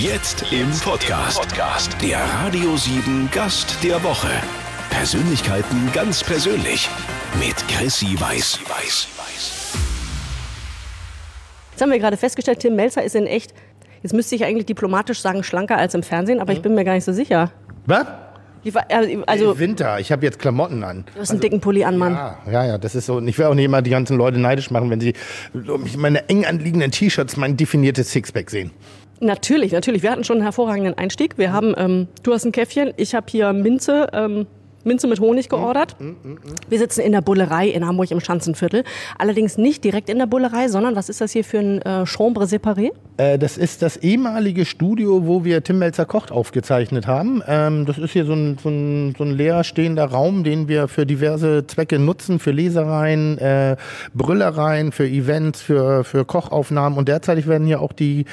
Jetzt 0.00 0.44
im 0.52 0.70
Podcast. 0.84 1.40
Der 2.02 2.18
Radio 2.44 2.76
7 2.76 3.28
Gast 3.32 3.76
der 3.82 4.02
Woche. 4.04 4.28
Persönlichkeiten 4.90 5.90
ganz 5.92 6.22
persönlich. 6.22 6.88
Mit 7.38 7.56
Chrissy 7.68 8.14
Weiß. 8.20 8.58
Jetzt 11.72 11.82
haben 11.82 11.90
wir 11.90 11.98
gerade 11.98 12.16
festgestellt, 12.16 12.60
Tim 12.60 12.76
Melzer 12.76 13.02
ist 13.02 13.14
in 13.16 13.26
echt, 13.26 13.54
jetzt 14.02 14.12
müsste 14.12 14.34
ich 14.34 14.44
eigentlich 14.44 14.66
diplomatisch 14.66 15.20
sagen, 15.20 15.42
schlanker 15.42 15.76
als 15.78 15.94
im 15.94 16.02
Fernsehen, 16.02 16.40
aber 16.40 16.52
ich 16.52 16.60
bin 16.62 16.74
mir 16.74 16.84
gar 16.84 16.94
nicht 16.94 17.04
so 17.04 17.12
sicher. 17.12 17.50
Was? 17.86 18.06
Die 18.64 18.74
war- 18.74 18.90
äh, 18.90 19.18
Also, 19.26 19.58
Winter, 19.58 19.98
ich 20.00 20.12
habe 20.12 20.26
jetzt 20.26 20.38
Klamotten 20.38 20.82
an. 20.84 21.04
du 21.14 21.20
hast 21.20 21.30
einen 21.30 21.40
dicken 21.40 21.60
Pulli 21.60 21.84
an, 21.84 21.96
Mann. 21.96 22.12
Ja, 22.12 22.38
ja, 22.50 22.64
ja, 22.66 22.78
das 22.78 22.94
ist 22.94 23.06
so. 23.06 23.16
Und 23.16 23.28
ich 23.28 23.38
will 23.38 23.46
auch 23.46 23.54
nicht 23.54 23.64
immer 23.64 23.80
die 23.82 23.90
ganzen 23.90 24.16
Leute 24.16 24.38
neidisch 24.38 24.70
machen, 24.70 24.90
wenn 24.90 25.00
sie 25.00 25.14
meine 25.96 26.28
eng 26.28 26.44
anliegenden 26.44 26.90
T-Shirts 26.90 27.36
mein 27.36 27.56
definiertes 27.56 28.10
Sixpack 28.10 28.50
sehen. 28.50 28.72
Natürlich, 29.20 29.72
natürlich. 29.72 30.02
Wir 30.02 30.12
hatten 30.12 30.24
schon 30.24 30.36
einen 30.36 30.44
hervorragenden 30.44 30.96
Einstieg. 30.96 31.38
Wir 31.38 31.52
haben, 31.52 31.74
ähm, 31.76 32.08
du 32.22 32.32
hast 32.32 32.44
ein 32.44 32.52
Käffchen, 32.52 32.92
ich 32.96 33.14
habe 33.14 33.26
hier 33.28 33.52
Minze, 33.52 34.08
ähm, 34.12 34.46
Minze 34.88 35.06
mit 35.06 35.20
Honig 35.20 35.48
geordert. 35.48 35.96
Wir 36.68 36.78
sitzen 36.78 37.02
in 37.02 37.12
der 37.12 37.20
Bullerei 37.20 37.68
in 37.68 37.86
Hamburg 37.86 38.10
im 38.10 38.20
Schanzenviertel. 38.20 38.84
Allerdings 39.18 39.56
nicht 39.56 39.84
direkt 39.84 40.08
in 40.08 40.18
der 40.18 40.26
Bullerei, 40.26 40.68
sondern 40.68 40.96
was 40.96 41.08
ist 41.08 41.20
das 41.20 41.32
hier 41.32 41.44
für 41.44 41.58
ein 41.58 41.82
äh, 41.82 42.06
Chambre 42.06 42.44
séparé? 42.44 42.90
Äh, 43.18 43.38
das 43.38 43.58
ist 43.58 43.82
das 43.82 43.96
ehemalige 43.96 44.64
Studio, 44.64 45.26
wo 45.26 45.44
wir 45.44 45.62
Tim 45.62 45.78
Melzer 45.78 46.06
kocht 46.06 46.32
aufgezeichnet 46.32 47.06
haben. 47.06 47.42
Ähm, 47.46 47.84
das 47.84 47.98
ist 47.98 48.12
hier 48.12 48.24
so 48.24 48.32
ein, 48.32 48.58
so, 48.62 48.68
ein, 48.68 49.14
so 49.16 49.24
ein 49.24 49.30
leer 49.30 49.64
stehender 49.64 50.06
Raum, 50.06 50.44
den 50.44 50.68
wir 50.68 50.88
für 50.88 51.04
diverse 51.04 51.66
Zwecke 51.66 51.98
nutzen, 51.98 52.38
für 52.38 52.52
Lesereien, 52.52 53.38
äh, 53.38 53.76
Brüllereien, 54.14 54.92
für 54.92 55.06
Events, 55.06 55.60
für, 55.60 56.04
für 56.04 56.24
Kochaufnahmen. 56.24 56.98
Und 56.98 57.08
derzeitig 57.08 57.46
werden 57.46 57.66
hier 57.66 57.82
auch 57.82 57.92
die 57.92 58.24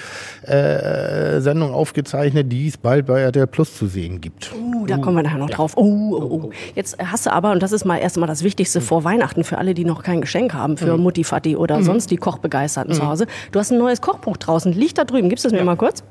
äh, 0.44 1.42
Sendungen 1.42 1.73
aufgezeichnet, 1.73 2.52
die 2.52 2.67
es 2.67 2.78
bald 2.78 3.08
bei 3.08 3.22
RTL 3.22 3.48
Plus 3.48 3.76
zu 3.76 3.88
sehen 3.88 4.22
gibt. 4.22 4.53
Uh, 4.53 4.86
da 4.86 4.98
kommen 4.98 5.17
wir 5.17 5.23
nachher 5.23 5.39
noch 5.39 5.50
drauf. 5.50 5.73
Oh, 5.76 5.83
oh, 5.83 6.42
oh. 6.44 6.45
Jetzt 6.76 6.98
hast 7.00 7.26
du 7.26 7.32
aber, 7.34 7.52
und 7.52 7.62
das 7.64 7.72
ist 7.72 7.86
mal 7.86 7.98
erstmal 7.98 8.28
das 8.28 8.44
Wichtigste 8.44 8.82
vor 8.82 9.04
Weihnachten 9.04 9.44
für 9.44 9.58
alle, 9.58 9.74
die 9.74 9.86
noch 9.86 10.04
kein 10.04 10.22
Geschenk 10.22 10.54
haben, 10.54 10.78
für 10.78 10.98
Mutti, 10.98 11.24
Vati 11.24 11.56
oder 11.56 11.84
sonst 11.84 12.12
die 12.12 12.18
Kochbegeisterten 12.18 12.94
zu 12.94 13.08
Hause. 13.08 13.28
Du 13.52 13.60
hast 13.60 13.72
ein 13.72 13.78
neues 13.78 14.02
Kochbuch 14.02 14.38
draußen, 14.38 14.73
liegt 14.73 14.98
da 14.98 15.04
drüben. 15.04 15.30
Gibst 15.30 15.46
du 15.46 15.50
es 15.50 15.54
mir 15.54 15.64
mal 15.64 15.78
kurz? 15.78 16.04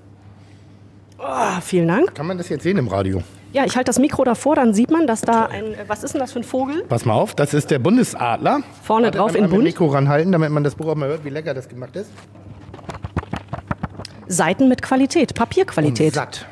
Oh, 1.18 1.60
vielen 1.62 1.88
Dank. 1.88 2.14
Kann 2.14 2.26
man 2.26 2.36
das 2.36 2.48
jetzt 2.48 2.64
sehen 2.64 2.76
im 2.76 2.88
Radio? 2.88 3.22
Ja, 3.52 3.64
ich 3.64 3.76
halte 3.76 3.86
das 3.88 4.00
Mikro 4.00 4.24
davor, 4.24 4.56
dann 4.56 4.74
sieht 4.74 4.90
man, 4.90 5.06
dass 5.06 5.20
da 5.20 5.46
ein, 5.46 5.76
was 5.86 6.02
ist 6.02 6.12
denn 6.12 6.20
das 6.20 6.32
für 6.32 6.40
ein 6.40 6.44
Vogel? 6.44 6.82
Pass 6.88 7.04
mal 7.04 7.14
auf, 7.14 7.34
das 7.36 7.54
ist 7.54 7.70
der 7.70 7.78
Bundesadler. 7.78 8.60
Vorne 8.82 9.12
drauf 9.12 9.32
einmal 9.32 9.44
in 9.44 9.50
bunt. 9.50 9.62
Mikro 9.62 9.86
ranhalten, 9.86 10.32
damit 10.32 10.50
man 10.50 10.64
das 10.64 10.74
Buch 10.74 10.88
auch 10.88 10.96
mal 10.96 11.08
hört, 11.08 11.24
wie 11.24 11.30
lecker 11.30 11.54
das 11.54 11.68
gemacht 11.68 11.94
ist. 11.94 12.10
Seiten 14.26 14.68
mit 14.68 14.82
Qualität, 14.82 15.34
Papierqualität. 15.34 16.14
Satt. 16.14 16.46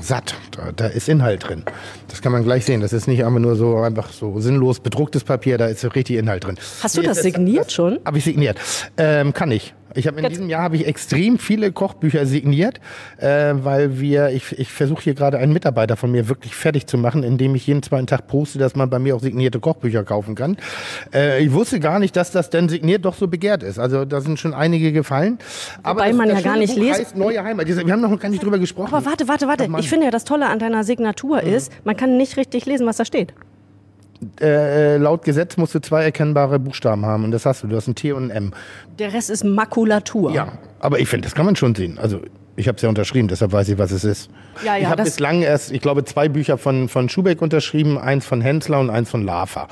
Satt. 0.00 0.34
Da, 0.52 0.72
da 0.72 0.86
ist 0.86 1.08
Inhalt 1.08 1.48
drin. 1.48 1.64
Das 2.08 2.22
kann 2.22 2.32
man 2.32 2.42
gleich 2.44 2.64
sehen. 2.64 2.80
Das 2.80 2.92
ist 2.92 3.06
nicht 3.06 3.24
einfach 3.24 3.40
nur 3.40 3.56
so 3.56 3.78
einfach 3.78 4.10
so 4.12 4.40
sinnlos 4.40 4.80
bedrucktes 4.80 5.24
Papier, 5.24 5.58
da 5.58 5.66
ist 5.66 5.84
richtig 5.94 6.16
Inhalt 6.16 6.44
drin. 6.44 6.58
Hast 6.82 6.96
du 6.96 7.02
das 7.02 7.22
signiert 7.22 7.72
schon? 7.72 7.98
Habe 8.04 8.18
ich 8.18 8.24
signiert. 8.24 8.58
Ähm, 8.96 9.32
kann 9.32 9.50
ich. 9.50 9.74
Ich 9.94 10.06
habe 10.06 10.18
in 10.18 10.24
Jetzt- 10.24 10.32
diesem 10.32 10.48
Jahr 10.48 10.62
habe 10.62 10.76
ich 10.76 10.86
extrem 10.86 11.38
viele 11.38 11.72
Kochbücher 11.72 12.26
signiert, 12.26 12.80
äh, 13.18 13.52
weil 13.54 14.00
wir 14.00 14.30
ich, 14.30 14.58
ich 14.58 14.70
versuche 14.70 15.02
hier 15.02 15.14
gerade 15.14 15.38
einen 15.38 15.52
Mitarbeiter 15.52 15.96
von 15.96 16.10
mir 16.10 16.28
wirklich 16.28 16.54
fertig 16.54 16.86
zu 16.86 16.96
machen, 16.98 17.22
indem 17.22 17.54
ich 17.54 17.66
jeden 17.66 17.82
zweiten 17.82 18.06
Tag 18.06 18.26
poste, 18.26 18.58
dass 18.58 18.76
man 18.76 18.88
bei 18.90 18.98
mir 18.98 19.16
auch 19.16 19.20
signierte 19.20 19.60
Kochbücher 19.60 20.04
kaufen 20.04 20.34
kann. 20.34 20.56
Äh, 21.12 21.42
ich 21.44 21.52
wusste 21.52 21.80
gar 21.80 21.98
nicht, 21.98 22.14
dass 22.16 22.30
das 22.30 22.50
denn 22.50 22.68
signiert 22.68 23.04
doch 23.04 23.14
so 23.14 23.28
begehrt 23.28 23.62
ist. 23.62 23.78
Also 23.78 24.04
da 24.04 24.20
sind 24.20 24.38
schon 24.38 24.54
einige 24.54 24.92
gefallen. 24.92 25.38
Aber 25.82 26.00
Wobei 26.00 26.12
man 26.12 26.28
das 26.28 26.38
ja 26.38 26.44
gar 26.50 26.56
nicht 26.58 26.74
Buch 26.74 26.82
lesen- 26.82 27.00
heißt 27.00 27.16
Neue 27.16 27.42
Heimat. 27.42 27.66
Wir 27.66 27.92
haben 27.92 28.00
noch 28.00 28.18
gar 28.18 28.28
nicht 28.28 28.42
drüber 28.42 28.58
gesprochen. 28.58 28.94
Aber 28.94 29.04
warte, 29.04 29.26
warte, 29.28 29.46
warte. 29.48 29.68
Ach. 29.72 29.78
Ich 29.78 29.88
finde 29.88 30.04
ja, 30.06 30.10
das 30.10 30.24
Tolle 30.24 30.46
an 30.46 30.58
deiner 30.58 30.84
Signatur 30.84 31.42
ist, 31.42 31.72
man 31.84 31.96
kann 31.96 32.16
nicht 32.16 32.36
richtig 32.36 32.66
lesen, 32.66 32.86
was 32.86 32.96
da 32.98 33.04
steht. 33.04 33.34
Äh, 34.40 34.96
laut 34.96 35.24
Gesetz 35.24 35.56
musst 35.56 35.74
du 35.74 35.80
zwei 35.80 36.04
erkennbare 36.04 36.58
Buchstaben 36.58 37.06
haben 37.06 37.24
und 37.24 37.30
das 37.30 37.46
hast 37.46 37.62
du. 37.62 37.66
Du 37.68 37.76
hast 37.76 37.86
ein 37.88 37.94
T 37.94 38.12
und 38.12 38.24
ein 38.24 38.30
M. 38.30 38.52
Der 38.98 39.12
Rest 39.12 39.30
ist 39.30 39.44
Makulatur. 39.44 40.32
Ja, 40.32 40.52
aber 40.80 40.98
ich 40.98 41.08
finde, 41.08 41.26
das 41.26 41.34
kann 41.34 41.46
man 41.46 41.56
schon 41.56 41.74
sehen. 41.74 41.98
Also 41.98 42.20
ich 42.56 42.68
habe 42.68 42.76
es 42.76 42.82
ja 42.82 42.88
unterschrieben, 42.90 43.28
deshalb 43.28 43.52
weiß 43.52 43.70
ich, 43.70 43.78
was 43.78 43.90
es 43.90 44.04
ist. 44.04 44.28
Ja, 44.62 44.74
ja, 44.76 44.82
ich 44.82 44.86
habe 44.86 45.02
bislang 45.04 45.40
erst, 45.40 45.72
ich 45.72 45.80
glaube, 45.80 46.04
zwei 46.04 46.28
Bücher 46.28 46.58
von, 46.58 46.88
von 46.90 47.08
Schubeck 47.08 47.40
unterschrieben, 47.40 47.96
eins 47.96 48.26
von 48.26 48.42
Hensler 48.42 48.80
und 48.80 48.90
eins 48.90 49.08
von 49.08 49.24
Lava. 49.24 49.68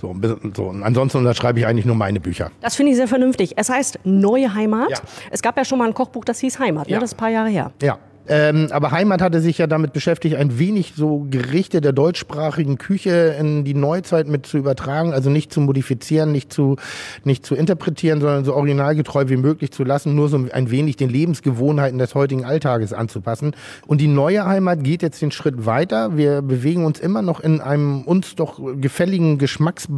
So, 0.00 0.10
ein 0.10 0.20
bisschen- 0.22 0.54
so. 0.56 0.64
Und 0.64 0.82
ansonsten 0.82 1.18
unterschreibe 1.18 1.58
ich 1.60 1.66
eigentlich 1.66 1.84
nur 1.84 1.96
meine 1.96 2.20
Bücher. 2.20 2.50
Das 2.62 2.76
finde 2.76 2.92
ich 2.92 2.96
sehr 2.96 3.08
vernünftig. 3.08 3.54
Es 3.58 3.68
heißt 3.68 3.98
Neue 4.04 4.54
Heimat. 4.54 4.90
Ja. 4.90 4.98
Es 5.30 5.42
gab 5.42 5.58
ja 5.58 5.64
schon 5.66 5.78
mal 5.78 5.88
ein 5.88 5.92
Kochbuch, 5.94 6.24
das 6.24 6.38
hieß 6.40 6.58
Heimat. 6.58 6.86
Ne? 6.86 6.94
Ja. 6.94 7.00
Das 7.00 7.10
ist 7.10 7.16
ein 7.16 7.18
paar 7.18 7.28
Jahre 7.30 7.50
her. 7.50 7.72
Ja. 7.82 7.98
Ähm, 8.30 8.68
aber 8.70 8.92
Heimat 8.92 9.20
hatte 9.20 9.40
sich 9.40 9.58
ja 9.58 9.66
damit 9.66 9.92
beschäftigt, 9.92 10.36
ein 10.36 10.56
wenig 10.56 10.92
so 10.94 11.26
Gerichte 11.28 11.80
der 11.80 11.90
deutschsprachigen 11.90 12.78
Küche 12.78 13.34
in 13.40 13.64
die 13.64 13.74
Neuzeit 13.74 14.28
mit 14.28 14.46
zu 14.46 14.56
übertragen, 14.56 15.12
also 15.12 15.30
nicht 15.30 15.52
zu 15.52 15.60
modifizieren, 15.60 16.30
nicht 16.30 16.52
zu, 16.52 16.76
nicht 17.24 17.44
zu 17.44 17.56
interpretieren, 17.56 18.20
sondern 18.20 18.44
so 18.44 18.54
originalgetreu 18.54 19.24
wie 19.26 19.36
möglich 19.36 19.72
zu 19.72 19.82
lassen, 19.82 20.14
nur 20.14 20.28
so 20.28 20.46
ein 20.52 20.70
wenig 20.70 20.96
den 20.96 21.10
Lebensgewohnheiten 21.10 21.98
des 21.98 22.14
heutigen 22.14 22.44
Alltages 22.44 22.92
anzupassen. 22.92 23.56
Und 23.88 24.00
die 24.00 24.06
neue 24.06 24.46
Heimat 24.46 24.84
geht 24.84 25.02
jetzt 25.02 25.20
den 25.20 25.32
Schritt 25.32 25.66
weiter. 25.66 26.16
Wir 26.16 26.40
bewegen 26.40 26.84
uns 26.84 27.00
immer 27.00 27.22
noch 27.22 27.40
in 27.40 27.60
einem 27.60 28.02
uns 28.02 28.36
doch 28.36 28.60
gefälligen 28.76 29.38
Geschmacks 29.38 29.88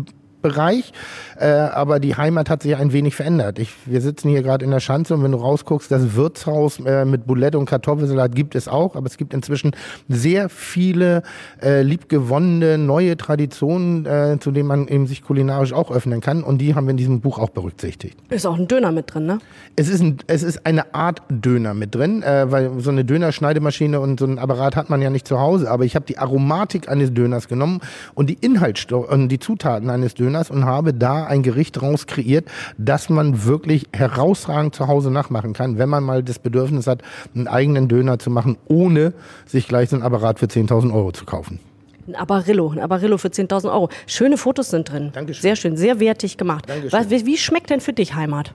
Bereich, 0.43 0.93
äh, 1.39 1.47
aber 1.47 2.01
die 2.01 2.17
Heimat 2.17 2.51
hat 2.51 2.63
sich 2.63 2.77
ein 2.77 2.93
wenig 2.93 3.15
verändert. 3.15 3.59
Ich, 3.59 3.71
wir 3.87 4.01
sitzen 4.01 4.29
hier 4.29 4.43
gerade 4.43 4.65
in 4.65 4.71
der 4.71 4.81
Schanze 4.81 5.15
und 5.15 5.23
wenn 5.23 5.33
du 5.33 5.39
rausguckst, 5.39 5.91
das 5.91 6.15
Wirtshaus 6.15 6.81
äh, 6.81 7.05
mit 7.05 7.27
Boulette 7.27 7.59
und 7.59 7.67
Kartoffelsalat 7.67 8.35
gibt 8.35 8.55
es 8.55 8.69
auch, 8.69 8.97
aber 8.97 9.07
es 9.07 9.17
gibt 9.17 9.35
inzwischen 9.35 9.73
sehr 10.09 10.49
viele 10.49 11.23
äh, 11.63 11.83
liebgewonnene 11.83 12.79
neue 12.79 13.17
Traditionen, 13.17 14.07
äh, 14.07 14.39
zu 14.41 14.51
denen 14.51 14.69
man 14.69 14.89
eben 14.89 15.07
sich 15.07 15.23
kulinarisch 15.23 15.73
auch 15.73 15.91
öffnen 15.91 16.21
kann 16.21 16.43
und 16.43 16.59
die 16.59 16.75
haben 16.75 16.87
wir 16.87 16.91
in 16.91 16.97
diesem 16.97 17.21
Buch 17.21 17.39
auch 17.39 17.51
berücksichtigt. 17.51 18.19
Ist 18.31 18.47
auch 18.47 18.59
ein 18.59 18.69
Döner 18.69 18.93
mit 18.93 19.15
drin, 19.15 19.27
ne? 19.27 19.39
Es 19.77 19.89
ist, 19.89 20.03
ein, 20.03 20.19
es 20.27 20.43
ist 20.43 20.67
eine 20.67 20.95
Art 20.95 21.23
Döner 21.31 21.75
mit 21.75 21.95
drin, 21.95 22.23
äh, 22.23 22.51
weil 22.51 22.81
so 22.81 22.91
eine 22.91 23.05
Dönerschneidemaschine 23.05 24.01
und 24.01 24.21
so 24.21 24.27
ein 24.27 24.39
Apparat 24.39 24.77
hat 24.77 24.91
man 24.91 25.01
ja 25.01 25.11
nicht 25.11 25.27
zu 25.27 25.41
Hause. 25.41 25.71
Aber 25.71 25.85
ich 25.85 25.95
habe 25.95 26.05
die 26.05 26.19
Aromatik 26.19 26.89
eines 26.89 27.15
Döners 27.15 27.49
genommen 27.49 27.81
und 28.15 28.29
die 28.29 28.39
Inhaltsstoffe 28.41 29.11
und 29.11 29.29
die 29.29 29.39
Zutaten 29.39 29.89
eines 29.91 30.15
Döners 30.15 30.32
und 30.51 30.65
habe 30.65 30.95
da 30.95 31.25
ein 31.25 31.43
Gericht 31.43 31.81
raus 31.83 32.07
kreiert, 32.07 32.47
das 32.79 33.09
man 33.09 33.45
wirklich 33.45 33.87
herausragend 33.93 34.75
zu 34.75 34.89
Hause 34.89 35.11
nachmachen 35.11 35.53
kann, 35.53 35.79
wenn 35.79 35.89
man 35.89 36.05
mal 36.05 36.23
das 36.23 36.39
Bedürfnis 36.39 36.87
hat, 36.87 37.03
einen 37.35 37.49
eigenen 37.49 37.89
Döner 37.89 38.19
zu 38.19 38.31
machen, 38.31 38.57
ohne 38.69 39.13
sich 39.47 39.69
gleich 39.69 39.91
so 39.91 39.97
ein 39.97 40.03
Apparat 40.03 40.39
für 40.39 40.47
10.000 40.47 40.93
Euro 40.93 41.13
zu 41.13 41.25
kaufen. 41.25 41.61
Ein 42.09 42.17
Abarillo, 42.17 42.71
ein 42.71 42.81
Abarillo 42.81 43.17
für 43.17 43.29
10.000 43.29 43.73
Euro. 43.73 43.89
Schöne 44.07 44.37
Fotos 44.37 44.71
sind 44.71 44.91
drin. 44.91 45.11
Dankeschön. 45.13 45.43
Sehr 45.43 45.57
schön, 45.57 45.77
sehr 45.77 46.01
wertig 46.01 46.37
gemacht. 46.37 46.69
Dankeschön. 46.69 47.27
Wie 47.27 47.37
schmeckt 47.37 47.71
denn 47.71 47.81
für 47.81 47.93
dich 47.93 48.15
Heimat? 48.15 48.55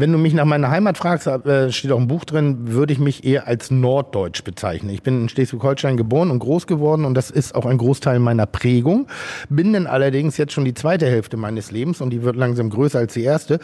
Wenn 0.00 0.12
du 0.12 0.18
mich 0.18 0.32
nach 0.32 0.44
meiner 0.44 0.70
Heimat 0.70 0.96
fragst, 0.96 1.26
äh, 1.26 1.72
steht 1.72 1.90
auch 1.90 1.98
im 1.98 2.06
Buch 2.06 2.24
drin, 2.24 2.72
würde 2.72 2.92
ich 2.92 3.00
mich 3.00 3.24
eher 3.24 3.48
als 3.48 3.72
Norddeutsch 3.72 4.44
bezeichnen. 4.44 4.90
Ich 4.90 5.02
bin 5.02 5.22
in 5.22 5.28
Schleswig-Holstein 5.28 5.96
geboren 5.96 6.30
und 6.30 6.38
groß 6.38 6.68
geworden 6.68 7.04
und 7.04 7.14
das 7.14 7.32
ist 7.32 7.56
auch 7.56 7.66
ein 7.66 7.78
Großteil 7.78 8.20
meiner 8.20 8.46
Prägung. 8.46 9.08
Bin 9.48 9.72
dann 9.72 9.88
allerdings 9.88 10.36
jetzt 10.36 10.52
schon 10.52 10.64
die 10.64 10.74
zweite 10.74 11.06
Hälfte 11.06 11.36
meines 11.36 11.72
Lebens 11.72 12.00
und 12.00 12.10
die 12.10 12.22
wird 12.22 12.36
langsam 12.36 12.70
größer 12.70 13.00
als 13.00 13.14
die 13.14 13.24
erste, 13.24 13.58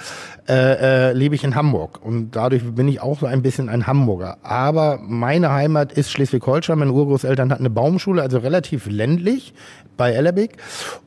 äh, 0.48 1.10
äh, 1.10 1.12
lebe 1.12 1.36
ich 1.36 1.44
in 1.44 1.54
Hamburg 1.54 2.04
und 2.04 2.34
dadurch 2.34 2.64
bin 2.64 2.88
ich 2.88 3.00
auch 3.00 3.20
so 3.20 3.26
ein 3.26 3.42
bisschen 3.42 3.68
ein 3.68 3.86
Hamburger. 3.86 4.38
Aber 4.42 4.98
meine 5.06 5.52
Heimat 5.52 5.92
ist 5.92 6.10
Schleswig-Holstein. 6.10 6.80
Meine 6.80 6.90
Urgroßeltern 6.90 7.52
hatten 7.52 7.62
eine 7.62 7.70
Baumschule, 7.70 8.20
also 8.20 8.38
relativ 8.38 8.86
ländlich 8.90 9.54
bei 9.96 10.12
Ellerbeck. 10.12 10.56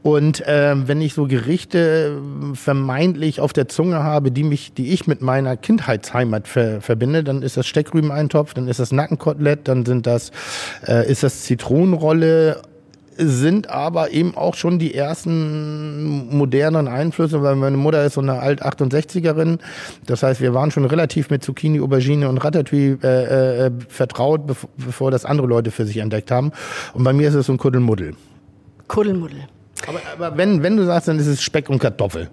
Und 0.03 0.43
ähm, 0.45 0.87
wenn 0.87 1.01
ich 1.01 1.13
so 1.13 1.27
Gerichte 1.27 2.19
äh, 2.51 2.55
vermeintlich 2.55 3.39
auf 3.39 3.53
der 3.53 3.67
Zunge 3.67 4.03
habe, 4.03 4.31
die 4.31 4.43
mich, 4.43 4.73
die 4.73 4.93
ich 4.93 5.07
mit 5.07 5.21
meiner 5.21 5.57
Kindheitsheimat 5.57 6.47
ver 6.47 6.81
verbinde, 6.81 7.23
dann 7.23 7.41
ist 7.41 7.57
das 7.57 7.67
Steckrübeneintopf, 7.67 8.53
dann 8.53 8.67
ist 8.67 8.79
das 8.79 8.91
Nackenkotelett, 8.91 9.67
dann 9.67 9.85
sind 9.85 10.07
das, 10.07 10.31
äh, 10.87 11.09
ist 11.09 11.23
das 11.23 11.43
Zitronenrolle 11.43 12.61
sind 13.17 13.69
aber 13.69 14.11
eben 14.11 14.35
auch 14.35 14.55
schon 14.55 14.79
die 14.79 14.93
ersten 14.93 16.35
modernen 16.35 16.87
Einflüsse, 16.87 17.41
weil 17.41 17.55
meine 17.55 17.77
Mutter 17.77 18.05
ist 18.05 18.13
so 18.13 18.21
eine 18.21 18.39
Alt-68erin. 18.39 19.59
Das 20.05 20.23
heißt, 20.23 20.41
wir 20.41 20.53
waren 20.53 20.71
schon 20.71 20.85
relativ 20.85 21.29
mit 21.29 21.43
Zucchini, 21.43 21.79
Aubergine 21.81 22.29
und 22.29 22.37
Ratatouille 22.37 22.99
äh, 23.03 23.65
äh, 23.65 23.71
vertraut, 23.89 24.47
bev 24.47 24.67
bevor 24.77 25.11
das 25.11 25.25
andere 25.25 25.47
Leute 25.47 25.71
für 25.71 25.85
sich 25.85 25.97
entdeckt 25.97 26.31
haben. 26.31 26.51
Und 26.93 27.03
bei 27.03 27.13
mir 27.13 27.27
ist 27.27 27.35
es 27.35 27.47
so 27.47 27.53
ein 27.53 27.57
Kuddelmuddel. 27.57 28.13
Kuddelmuddel. 28.87 29.47
Aber, 29.87 29.99
aber 30.13 30.37
wenn, 30.37 30.63
wenn 30.63 30.77
du 30.77 30.85
sagst, 30.85 31.07
dann 31.07 31.19
ist 31.19 31.27
es 31.27 31.41
Speck 31.41 31.69
und 31.69 31.79
Kartoffel. 31.79 32.29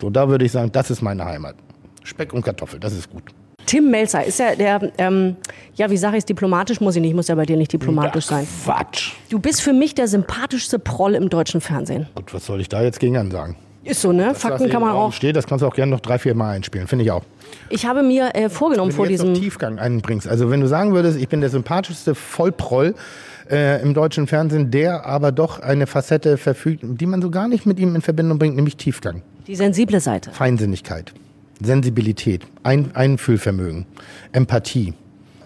So, 0.00 0.10
da 0.10 0.28
würde 0.28 0.44
ich 0.44 0.52
sagen, 0.52 0.70
das 0.72 0.90
ist 0.90 1.02
meine 1.02 1.24
Heimat. 1.24 1.56
Speck 2.02 2.32
und 2.32 2.44
Kartoffel, 2.44 2.78
das 2.78 2.92
ist 2.92 3.10
gut. 3.10 3.22
Tim 3.66 3.90
Melzer 3.90 4.24
ist 4.24 4.38
ja 4.38 4.54
der, 4.54 4.92
ähm, 4.98 5.36
ja, 5.74 5.90
wie 5.90 5.96
sage 5.96 6.16
ich 6.16 6.22
es 6.22 6.24
diplomatisch? 6.26 6.80
Muss 6.80 6.96
ich 6.96 7.02
nicht, 7.02 7.14
muss 7.14 7.28
ja 7.28 7.34
bei 7.34 7.46
dir 7.46 7.56
nicht 7.56 7.72
diplomatisch 7.72 8.26
sein. 8.26 8.46
Quatsch. 8.64 9.12
Du 9.30 9.38
bist 9.38 9.62
für 9.62 9.72
mich 9.72 9.94
der 9.94 10.06
sympathischste 10.06 10.78
Proll 10.78 11.14
im 11.14 11.30
deutschen 11.30 11.60
Fernsehen. 11.60 12.06
Gut, 12.14 12.34
was 12.34 12.44
soll 12.44 12.60
ich 12.60 12.68
da 12.68 12.82
jetzt 12.82 13.00
gegen 13.00 13.16
ansagen? 13.16 13.56
Ist 13.82 14.00
so, 14.00 14.12
ne? 14.12 14.28
Das, 14.28 14.42
Fakten 14.42 14.70
kann 14.70 14.80
man 14.80 14.92
auch. 14.92 15.12
Steht, 15.12 15.36
das 15.36 15.46
kannst 15.46 15.62
du 15.62 15.66
auch 15.66 15.74
gerne 15.74 15.90
noch 15.90 16.00
drei, 16.00 16.18
vier 16.18 16.34
Mal 16.34 16.52
einspielen, 16.52 16.86
finde 16.88 17.04
ich 17.04 17.10
auch. 17.10 17.22
Ich 17.68 17.86
habe 17.86 18.02
mir 18.02 18.34
äh, 18.34 18.48
vorgenommen 18.48 18.90
Wenn 18.90 18.96
vor 18.96 19.06
du 19.06 19.12
jetzt 19.12 19.22
diesem. 19.22 19.34
Tiefgang 19.34 19.78
einbringst, 19.78 20.28
also 20.28 20.50
wenn 20.50 20.60
du 20.60 20.66
sagen 20.66 20.94
würdest, 20.94 21.18
ich 21.18 21.28
bin 21.28 21.40
der 21.40 21.50
sympathischste 21.50 22.14
Vollproll 22.14 22.94
äh, 23.50 23.82
im 23.82 23.94
deutschen 23.94 24.26
Fernsehen, 24.26 24.70
der 24.70 25.06
aber 25.06 25.32
doch 25.32 25.60
eine 25.60 25.86
Facette 25.86 26.36
verfügt, 26.36 26.82
die 26.84 27.06
man 27.06 27.22
so 27.22 27.30
gar 27.30 27.48
nicht 27.48 27.66
mit 27.66 27.78
ihm 27.78 27.94
in 27.94 28.02
Verbindung 28.02 28.38
bringt, 28.38 28.56
nämlich 28.56 28.76
Tiefgang, 28.76 29.22
Die 29.46 29.56
sensible 29.56 30.00
Seite. 30.00 30.30
Feinsinnigkeit, 30.30 31.12
Sensibilität, 31.62 32.42
Ein 32.62 32.94
Einfühlvermögen, 32.94 33.86
Empathie. 34.32 34.94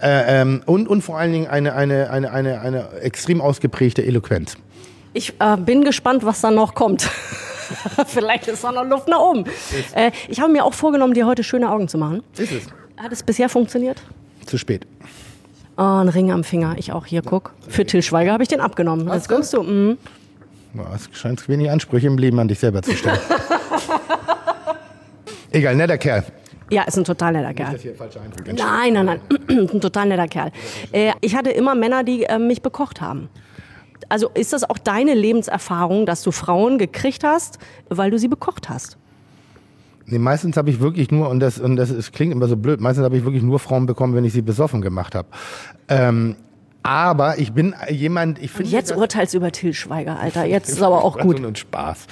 Äh, 0.00 0.40
ähm, 0.42 0.62
und, 0.66 0.86
und 0.88 1.02
vor 1.02 1.18
allen 1.18 1.32
Dingen 1.32 1.46
eine, 1.48 1.74
eine, 1.74 2.10
eine, 2.10 2.30
eine, 2.30 2.60
eine 2.60 2.88
extrem 3.00 3.40
ausgeprägte 3.40 4.04
Eloquenz. 4.04 4.56
Ich 5.12 5.34
äh, 5.40 5.56
bin 5.56 5.82
gespannt, 5.82 6.24
was 6.24 6.40
da 6.40 6.50
noch 6.50 6.74
kommt. 6.74 7.02
Vielleicht 8.06 8.46
ist 8.46 8.62
da 8.62 8.70
noch 8.70 8.84
Luft 8.84 9.08
nach 9.08 9.18
oben. 9.18 9.44
Äh, 9.94 10.12
ich 10.28 10.40
habe 10.40 10.52
mir 10.52 10.64
auch 10.64 10.74
vorgenommen, 10.74 11.14
dir 11.14 11.26
heute 11.26 11.42
schöne 11.42 11.70
Augen 11.70 11.88
zu 11.88 11.98
machen. 11.98 12.22
Ist 12.36 12.52
es? 12.52 12.66
Hat 12.96 13.12
es 13.12 13.22
bisher 13.22 13.48
funktioniert? 13.48 14.00
Zu 14.46 14.56
spät. 14.56 14.86
Oh, 15.78 16.00
ein 16.00 16.08
Ring 16.08 16.32
am 16.32 16.42
Finger. 16.42 16.74
Ich 16.76 16.92
auch 16.92 17.06
hier, 17.06 17.22
guck. 17.22 17.54
Für 17.68 17.86
Till 17.86 18.02
Schweiger 18.02 18.32
habe 18.32 18.42
ich 18.42 18.48
den 18.48 18.60
abgenommen. 18.60 19.06
Jetzt 19.12 19.30
du? 19.30 19.34
kommst 19.34 19.54
du. 19.54 19.96
Boah, 20.74 20.90
Es 20.92 21.08
scheint 21.16 21.48
wenig 21.48 21.70
Ansprüche 21.70 22.08
im 22.08 22.18
Leben 22.18 22.38
an 22.40 22.48
dich 22.48 22.58
selber 22.58 22.82
zu 22.82 22.96
stellen. 22.96 23.18
Egal, 25.52 25.76
netter 25.76 25.96
Kerl. 25.96 26.24
Ja, 26.70 26.82
ist 26.82 26.98
ein 26.98 27.04
total 27.04 27.32
netter 27.32 27.54
Kerl. 27.54 27.78
Nein, 28.56 28.92
nein, 28.92 29.06
nein. 29.06 29.20
ein 29.48 29.80
total 29.80 30.06
netter 30.06 30.26
Kerl. 30.26 30.50
Äh, 30.90 31.12
ich 31.20 31.36
hatte 31.36 31.50
immer 31.50 31.76
Männer, 31.76 32.02
die 32.02 32.24
äh, 32.24 32.40
mich 32.40 32.60
bekocht 32.60 33.00
haben. 33.00 33.28
Also 34.08 34.30
ist 34.34 34.52
das 34.52 34.68
auch 34.68 34.78
deine 34.78 35.14
Lebenserfahrung, 35.14 36.06
dass 36.06 36.22
du 36.22 36.32
Frauen 36.32 36.78
gekriegt 36.78 37.22
hast, 37.22 37.60
weil 37.88 38.10
du 38.10 38.18
sie 38.18 38.28
bekocht 38.28 38.68
hast? 38.68 38.96
Nee, 40.10 40.18
meistens 40.18 40.56
habe 40.56 40.70
ich 40.70 40.80
wirklich 40.80 41.10
nur, 41.10 41.28
und 41.28 41.40
das, 41.40 41.58
und 41.58 41.76
das 41.76 41.90
ist, 41.90 42.12
klingt 42.12 42.32
immer 42.32 42.48
so 42.48 42.56
blöd, 42.56 42.80
meistens 42.80 43.04
habe 43.04 43.16
ich 43.18 43.24
wirklich 43.24 43.42
nur 43.42 43.58
Frauen 43.58 43.84
bekommen, 43.84 44.14
wenn 44.14 44.24
ich 44.24 44.32
sie 44.32 44.40
besoffen 44.40 44.80
gemacht 44.80 45.14
habe. 45.14 45.28
Ähm, 45.88 46.36
aber 46.82 47.38
ich 47.38 47.52
bin 47.52 47.74
jemand, 47.90 48.40
ich 48.40 48.50
finde. 48.50 48.70
Jetzt 48.70 48.96
urteilst 48.96 49.34
über 49.34 49.52
Till 49.52 49.74
Schweiger, 49.74 50.18
Alter. 50.18 50.44
Jetzt 50.46 50.70
ist 50.70 50.80
aber 50.80 51.04
auch 51.04 51.18
gut. 51.18 51.40
Und 51.40 51.58
Spaß. 51.58 52.06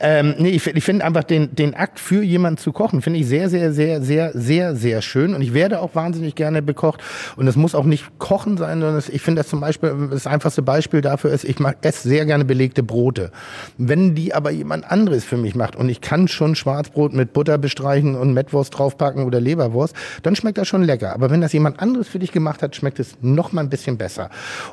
Ähm, 0.00 0.34
nee, 0.38 0.50
ich, 0.50 0.66
ich 0.66 0.84
finde 0.84 1.04
einfach 1.04 1.22
den, 1.22 1.54
den 1.54 1.74
Akt 1.74 2.00
für 2.00 2.22
jemanden 2.22 2.58
zu 2.58 2.72
kochen, 2.72 3.02
finde 3.02 3.20
ich 3.20 3.26
sehr, 3.26 3.48
sehr, 3.48 3.72
sehr, 3.72 4.00
sehr, 4.02 4.32
sehr, 4.34 4.74
sehr 4.74 5.02
schön. 5.02 5.34
Und 5.34 5.42
ich 5.42 5.54
werde 5.54 5.80
auch 5.80 5.94
wahnsinnig 5.94 6.34
gerne 6.34 6.62
bekocht. 6.62 7.02
Und 7.36 7.46
es 7.46 7.56
muss 7.56 7.74
auch 7.74 7.84
nicht 7.84 8.18
Kochen 8.18 8.56
sein, 8.56 8.80
sondern 8.80 9.02
ich 9.06 9.22
finde 9.22 9.40
das 9.40 9.48
zum 9.48 9.60
Beispiel, 9.60 10.08
das 10.10 10.26
einfachste 10.26 10.62
Beispiel 10.62 11.02
dafür 11.02 11.30
ist, 11.30 11.44
ich 11.44 11.60
mag, 11.60 11.76
esse 11.82 12.08
sehr 12.08 12.24
gerne 12.26 12.44
belegte 12.44 12.82
Brote. 12.82 13.30
Wenn 13.78 14.14
die 14.14 14.34
aber 14.34 14.50
jemand 14.50 14.90
anderes 14.90 15.24
für 15.24 15.36
mich 15.36 15.54
macht 15.54 15.76
und 15.76 15.88
ich 15.88 16.00
kann 16.00 16.26
schon 16.26 16.56
Schwarzbrot 16.56 17.12
mit 17.12 17.32
Butter 17.32 17.58
bestreichen 17.58 18.16
und 18.16 18.32
Mettwurst 18.32 18.76
draufpacken 18.76 19.24
oder 19.24 19.40
Leberwurst, 19.40 19.94
dann 20.22 20.34
schmeckt 20.36 20.58
das 20.58 20.68
schon 20.68 20.82
lecker. 20.82 21.12
Aber 21.12 21.30
wenn 21.30 21.40
das 21.40 21.52
jemand 21.52 21.80
anderes 21.80 22.08
für 22.08 22.18
dich 22.18 22.32
gemacht 22.32 22.62
hat, 22.62 22.74
schmeckt 22.74 22.98
es 22.98 23.16
noch 23.20 23.52
mal 23.52 23.60
ein 23.60 23.70
bisschen 23.70 23.96
besser. 23.96 24.05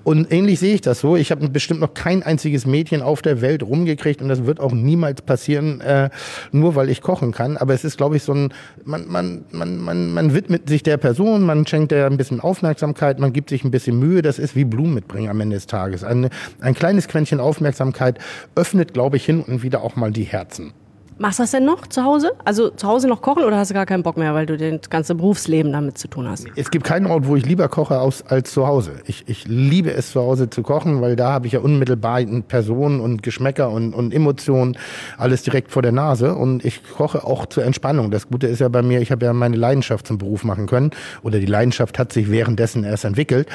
Und 0.04 0.32
ähnlich 0.32 0.60
sehe 0.60 0.76
ich 0.76 0.82
das 0.82 1.00
so. 1.00 1.16
Ich 1.16 1.32
habe 1.32 1.48
bestimmt 1.50 1.80
noch 1.80 1.94
kein 1.94 2.24
einziges 2.24 2.66
Mädchen 2.66 3.02
auf 3.02 3.22
der 3.22 3.42
Welt 3.42 3.64
rumgekriegt 3.64 4.22
und 4.22 4.30
das 4.30 4.46
wird 4.46 4.60
auch 4.60 4.72
niemals 4.72 5.22
passieren, 5.22 5.82
äh, 5.82 6.10
nur 6.52 6.76
weil 6.76 6.90
ich 6.90 7.02
kochen 7.02 7.32
kann. 7.32 7.58
Aber 7.58 7.74
es 7.74 7.84
ist, 7.84 7.98
glaube 7.98 8.18
ich, 8.18 8.24
so 8.24 8.34
ein, 8.34 8.54
man, 8.84 9.08
man, 9.08 9.46
man, 9.52 9.78
man, 9.78 10.14
man 10.14 10.34
widmet 10.34 10.70
sich 10.70 10.84
der 10.84 10.98
Person, 10.98 11.44
man 11.44 11.66
schenkt 11.66 11.92
der 11.92 12.08
ein 12.08 12.18
bisschen 12.18 12.40
Aufmerksamkeit, 12.40 13.20
man 13.20 13.34
gibt 13.34 13.50
sich 13.50 13.64
ein 13.64 13.72
bisschen 13.72 14.00
Mühe. 14.00 14.22
Das 14.22 14.40
ist 14.40 14.56
wie 14.56 14.66
Blumen 14.66 14.94
mitbringen 14.94 15.30
am 15.30 15.40
Ende 15.42 15.56
des 15.56 15.68
Tages. 15.68 16.04
Ein, 16.04 16.30
ein 16.60 16.74
kleines 16.74 17.08
Quäntchen 17.08 17.40
Aufmerksamkeit 17.40 18.20
öffnet, 18.56 18.94
glaube 18.94 19.18
ich, 19.18 19.26
hin 19.26 19.42
und 19.42 19.64
wieder 19.64 19.82
auch 19.82 19.96
mal 19.96 20.12
die 20.12 20.24
Herzen. 20.24 20.74
Machst 21.18 21.40
du 21.40 21.44
das 21.44 21.52
denn 21.52 21.66
noch 21.66 21.88
zu 21.88 22.04
Hause? 22.04 22.32
Also 22.44 22.70
zu 22.70 22.88
Hause 22.88 23.08
noch 23.08 23.22
kochen 23.22 23.44
oder 23.44 23.58
hast 23.58 23.70
du 23.70 23.74
gar 23.74 23.86
keinen 23.86 24.04
Bock 24.04 24.18
mehr, 24.18 24.34
weil 24.34 24.46
du 24.46 24.58
das 24.58 24.90
ganze 24.90 25.16
Berufsleben 25.16 25.72
damit 25.72 25.98
zu 25.98 26.08
tun 26.08 26.28
hast? 26.28 26.46
Es 26.56 26.72
gibt 26.72 26.86
keinen 26.86 27.06
Ort, 27.06 27.28
wo 27.28 27.36
ich 27.36 27.46
lieber 27.46 27.68
koche 27.70 28.00
als 28.28 28.52
zu 28.52 28.68
Hause. 28.68 28.94
Ich, 29.06 29.24
ich 29.28 29.48
liebe 29.48 29.92
es 29.94 30.12
zu 30.12 30.22
Hause 30.22 30.50
zu 30.50 30.64
kochen, 30.64 31.02
weil 31.02 31.16
da 31.16 31.32
habe 31.32 31.48
ich 31.48 31.54
ja 31.54 31.60
unmittelbar 31.60 32.22
Personen 32.48 33.00
und 33.00 33.22
Geschmäcker 33.24 33.70
und, 33.70 33.94
und 33.94 34.14
Emotionen 34.14 34.78
alles 35.18 35.44
direkt 35.44 35.72
vor 35.72 35.82
der 35.82 35.92
Nase. 35.92 36.36
Und 36.36 36.66
ich 36.66 36.82
koche 36.84 37.24
auch 37.24 37.46
zur 37.46 37.64
Entspannung. 37.64 38.10
Das 38.12 38.28
Gute 38.28 38.48
ist 38.48 38.60
ja 38.60 38.70
bei 38.70 38.82
mir, 38.82 39.02
ich 39.02 39.12
habe 39.12 39.26
ja 39.26 39.34
meine 39.34 39.56
Leidenschaft 39.56 40.08
zum 40.08 40.18
Beruf 40.18 40.44
machen 40.44 40.66
können. 40.66 40.92
Oder 41.22 41.40
die 41.40 41.46
Leidenschaft 41.46 42.00
hat 42.00 42.12
sich 42.12 42.32
währenddessen 42.32 42.84
erst 42.84 43.06
entwickelt. 43.06 43.48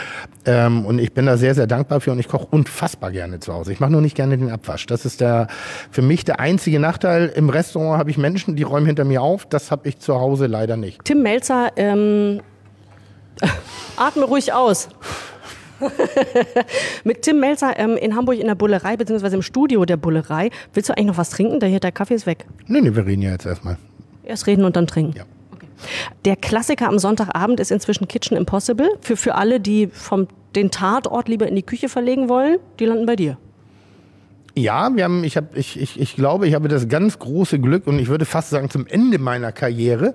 Ähm, 0.46 0.84
und 0.86 0.98
ich 0.98 1.12
bin 1.12 1.26
da 1.26 1.36
sehr, 1.36 1.54
sehr 1.54 1.66
dankbar 1.66 2.00
für 2.00 2.12
und 2.12 2.18
ich 2.18 2.28
koche 2.28 2.46
unfassbar 2.50 3.10
gerne 3.10 3.40
zu 3.40 3.52
Hause. 3.52 3.72
Ich 3.72 3.80
mache 3.80 3.90
nur 3.90 4.00
nicht 4.00 4.14
gerne 4.14 4.38
den 4.38 4.50
Abwasch. 4.50 4.86
Das 4.86 5.04
ist 5.04 5.20
der 5.20 5.48
für 5.90 6.02
mich 6.02 6.24
der 6.24 6.40
einzige 6.40 6.78
Nachteil. 6.78 7.32
Im 7.34 7.47
Restaurant 7.50 7.98
habe 7.98 8.10
ich 8.10 8.18
Menschen, 8.18 8.56
die 8.56 8.62
räumen 8.62 8.86
hinter 8.86 9.04
mir 9.04 9.22
auf. 9.22 9.46
Das 9.46 9.70
habe 9.70 9.88
ich 9.88 9.98
zu 9.98 10.14
Hause 10.14 10.46
leider 10.46 10.76
nicht. 10.76 11.04
Tim 11.04 11.22
Melzer, 11.22 11.72
ähm, 11.76 12.40
atme 13.96 14.24
ruhig 14.24 14.52
aus. 14.52 14.88
Mit 17.04 17.22
Tim 17.22 17.40
Melzer 17.40 17.78
ähm, 17.78 17.96
in 17.96 18.16
Hamburg 18.16 18.38
in 18.38 18.46
der 18.46 18.54
Bullerei, 18.54 18.96
beziehungsweise 18.96 19.36
im 19.36 19.42
Studio 19.42 19.84
der 19.84 19.96
Bullerei. 19.96 20.50
Willst 20.74 20.88
du 20.88 20.92
eigentlich 20.92 21.06
noch 21.06 21.18
was 21.18 21.30
trinken? 21.30 21.60
Der 21.60 21.68
hier, 21.68 21.80
der 21.80 21.92
Kaffee 21.92 22.14
ist 22.14 22.26
weg. 22.26 22.46
Nee, 22.66 22.80
nee, 22.80 22.94
wir 22.94 23.06
reden 23.06 23.22
ja 23.22 23.30
jetzt 23.30 23.46
erstmal. 23.46 23.78
Erst 24.24 24.46
reden 24.46 24.64
und 24.64 24.76
dann 24.76 24.86
trinken. 24.86 25.16
Ja. 25.16 25.24
Der 26.24 26.36
Klassiker 26.36 26.88
am 26.88 26.98
Sonntagabend 26.98 27.60
ist 27.60 27.70
inzwischen 27.70 28.08
Kitchen 28.08 28.36
Impossible. 28.36 28.90
Für, 29.00 29.16
für 29.16 29.36
alle, 29.36 29.60
die 29.60 29.86
vom, 29.86 30.26
den 30.56 30.70
Tatort 30.70 31.28
lieber 31.28 31.46
in 31.46 31.54
die 31.54 31.62
Küche 31.62 31.88
verlegen 31.88 32.28
wollen, 32.28 32.58
die 32.80 32.86
landen 32.86 33.06
bei 33.06 33.16
dir. 33.16 33.38
Ja, 34.58 34.90
wir 34.94 35.04
haben, 35.04 35.24
ich, 35.24 35.36
hab, 35.36 35.56
ich, 35.56 35.80
ich, 35.80 36.00
ich 36.00 36.16
glaube, 36.16 36.48
ich 36.48 36.54
habe 36.54 36.68
das 36.68 36.88
ganz 36.88 37.18
große 37.18 37.58
Glück 37.58 37.86
und 37.86 37.98
ich 37.98 38.08
würde 38.08 38.24
fast 38.24 38.50
sagen 38.50 38.70
zum 38.70 38.86
Ende 38.86 39.18
meiner 39.18 39.52
Karriere 39.52 40.14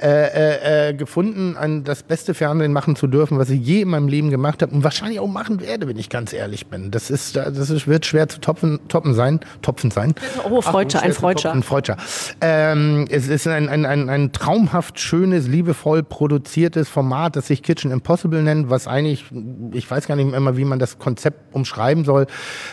äh, 0.00 0.08
äh, 0.08 0.88
äh, 0.88 0.94
gefunden, 0.94 1.56
ein, 1.56 1.84
das 1.84 2.02
beste 2.02 2.34
Fernsehen 2.34 2.72
machen 2.72 2.96
zu 2.96 3.06
dürfen, 3.06 3.38
was 3.38 3.50
ich 3.50 3.60
je 3.60 3.82
in 3.82 3.88
meinem 3.88 4.08
Leben 4.08 4.30
gemacht 4.30 4.62
habe 4.62 4.74
und 4.74 4.84
wahrscheinlich 4.84 5.20
auch 5.20 5.26
machen 5.28 5.60
werde, 5.60 5.88
wenn 5.88 5.98
ich 5.98 6.08
ganz 6.08 6.32
ehrlich 6.32 6.66
bin. 6.66 6.90
Das 6.90 7.10
ist, 7.10 7.36
das 7.36 7.70
ist, 7.70 7.86
wird 7.86 8.06
schwer 8.06 8.28
zu 8.28 8.40
topfen, 8.40 8.80
toppen 8.88 9.14
sein, 9.14 9.40
topfen 9.62 9.90
sein. 9.90 10.14
Oh, 10.48 10.60
Freudscher, 10.60 11.02
ein 11.02 11.12
Freudscher. 11.12 11.52
Ein 11.52 11.62
Freudscher. 11.62 11.96
Ähm, 12.40 13.06
es 13.10 13.28
ist 13.28 13.46
ein, 13.46 13.68
ein, 13.68 13.84
ein, 13.86 14.08
ein 14.08 14.32
traumhaft 14.32 15.00
schönes, 15.00 15.46
liebevoll 15.46 16.02
produziertes 16.02 16.88
Format, 16.88 17.36
das 17.36 17.46
sich 17.46 17.62
Kitchen 17.62 17.90
Impossible 17.90 18.42
nennt, 18.42 18.70
was 18.70 18.86
eigentlich, 18.86 19.24
ich 19.72 19.90
weiß 19.90 20.06
gar 20.06 20.16
nicht 20.16 20.32
immer, 20.32 20.56
wie 20.56 20.64
man 20.64 20.78
das 20.78 20.98
Konzept 20.98 21.54
umschreiben 21.54 22.04
soll. 22.04 22.26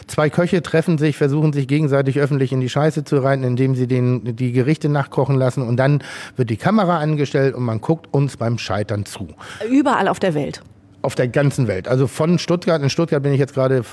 Zwei 0.08 0.30
Köche 0.30 0.62
treffen 0.62 0.93
sich, 0.98 1.18
versuchen 1.18 1.54
sich 1.54 1.68
gegenseitig 1.68 2.20
öffentlich 2.20 2.52
in 2.52 2.62
die 2.62 2.70
Scheiße 2.70 3.04
zu 3.04 3.18
reiten, 3.18 3.44
indem 3.44 3.76
sie 3.76 3.88
den, 3.88 4.36
die 4.36 4.52
Gerichte 4.52 4.90
nachkochen 4.90 5.36
lassen 5.36 5.62
und 5.62 5.78
dann 5.78 6.04
wird 6.36 6.50
die 6.50 6.58
Kamera 6.58 7.00
angestellt 7.00 7.56
und 7.56 7.64
man 7.64 7.82
guckt 7.82 8.08
uns 8.12 8.38
beim 8.38 8.58
Scheitern 8.58 9.06
zu. 9.06 9.28
Überall 9.70 10.08
auf 10.08 10.20
der 10.20 10.34
Welt. 10.34 10.62
Auf 11.02 11.16
der 11.16 11.28
ganzen 11.28 11.68
Welt. 11.68 11.88
Also 11.88 12.08
von 12.08 12.40
Stuttgart, 12.40 12.82
in 12.82 12.90
Stuttgart 12.90 13.22
bin 13.22 13.34
ich 13.34 13.40
jetzt 13.40 13.54
gerade 13.54 13.84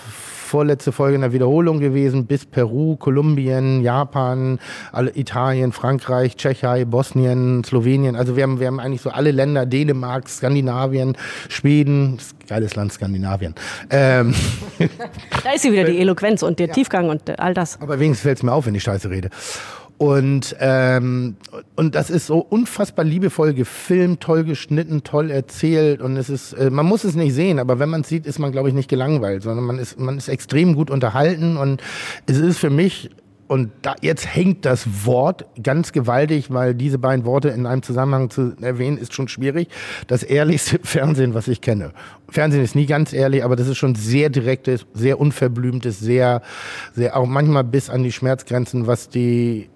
vorletzte 0.50 0.92
Folge 0.92 1.14
in 1.14 1.20
der 1.22 1.32
Wiederholung 1.32 1.80
gewesen, 1.80 2.26
bis 2.26 2.44
Peru, 2.44 2.96
Kolumbien, 2.96 3.80
Japan, 3.82 4.58
alle 4.92 5.16
Italien, 5.16 5.72
Frankreich, 5.72 6.36
Tschechei, 6.36 6.84
Bosnien, 6.84 7.64
Slowenien. 7.64 8.16
Also 8.16 8.36
wir 8.36 8.42
haben, 8.42 8.60
wir 8.60 8.66
haben 8.66 8.80
eigentlich 8.80 9.00
so 9.00 9.10
alle 9.10 9.30
Länder, 9.30 9.64
Dänemark, 9.64 10.28
Skandinavien, 10.28 11.16
Schweden, 11.48 12.18
geiles 12.48 12.74
Land 12.76 12.92
Skandinavien. 12.92 13.54
Ähm, 13.90 14.34
Da 15.44 15.52
ist 15.52 15.62
sie 15.62 15.72
wieder, 15.72 15.84
die 15.84 15.98
Eloquenz 15.98 16.42
und 16.42 16.58
der 16.58 16.70
Tiefgang 16.72 17.08
und 17.08 17.38
all 17.38 17.54
das. 17.54 17.80
aber 17.80 17.98
wenigstens 18.00 18.22
fällt 18.22 18.38
es 18.38 18.42
mir 18.42 18.52
auf, 18.52 18.66
wenn 18.66 18.74
ich 18.74 18.82
Scheiße 18.82 19.08
rede. 19.08 19.30
Und, 20.00 20.56
ähm, 20.60 21.36
und 21.76 21.94
das 21.94 22.08
ist 22.08 22.26
so 22.26 22.38
unfassbar 22.38 23.04
liebevoll 23.04 23.52
gefilmt, 23.52 24.22
toll 24.22 24.44
geschnitten, 24.44 25.02
toll 25.02 25.30
erzählt. 25.30 26.00
Und 26.00 26.16
es 26.16 26.30
ist, 26.30 26.54
äh, 26.54 26.70
man 26.70 26.86
muss 26.86 27.04
es 27.04 27.16
nicht 27.16 27.34
sehen, 27.34 27.58
aber 27.58 27.78
wenn 27.78 27.90
man 27.90 28.00
es 28.00 28.08
sieht, 28.08 28.24
ist 28.24 28.38
man, 28.38 28.50
glaube 28.50 28.70
ich, 28.70 28.74
nicht 28.74 28.88
gelangweilt, 28.88 29.42
sondern 29.42 29.66
man 29.66 29.78
ist, 29.78 30.00
man 30.00 30.16
ist 30.16 30.28
extrem 30.28 30.74
gut 30.74 30.90
unterhalten. 30.90 31.58
Und 31.58 31.82
es 32.24 32.38
ist 32.38 32.56
für 32.56 32.70
mich, 32.70 33.10
und 33.46 33.72
da, 33.82 33.94
jetzt 34.00 34.34
hängt 34.34 34.64
das 34.64 35.04
Wort 35.04 35.44
ganz 35.62 35.92
gewaltig, 35.92 36.50
weil 36.50 36.74
diese 36.74 36.98
beiden 36.98 37.26
Worte 37.26 37.50
in 37.50 37.66
einem 37.66 37.82
Zusammenhang 37.82 38.30
zu 38.30 38.54
erwähnen, 38.62 38.96
ist 38.96 39.12
schon 39.12 39.28
schwierig. 39.28 39.68
Das 40.06 40.22
ehrlichste 40.22 40.78
Fernsehen, 40.82 41.34
was 41.34 41.46
ich 41.46 41.60
kenne. 41.60 41.92
Fernsehen 42.30 42.64
ist 42.64 42.74
nie 42.74 42.86
ganz 42.86 43.12
ehrlich, 43.12 43.44
aber 43.44 43.54
das 43.54 43.68
ist 43.68 43.76
schon 43.76 43.94
sehr 43.96 44.30
direktes, 44.30 44.86
sehr 44.94 45.20
unverblümtes, 45.20 46.00
sehr, 46.00 46.40
sehr 46.94 47.18
auch 47.18 47.26
manchmal 47.26 47.64
bis 47.64 47.90
an 47.90 48.02
die 48.02 48.12
Schmerzgrenzen, 48.12 48.86
was 48.86 49.10
die 49.10 49.68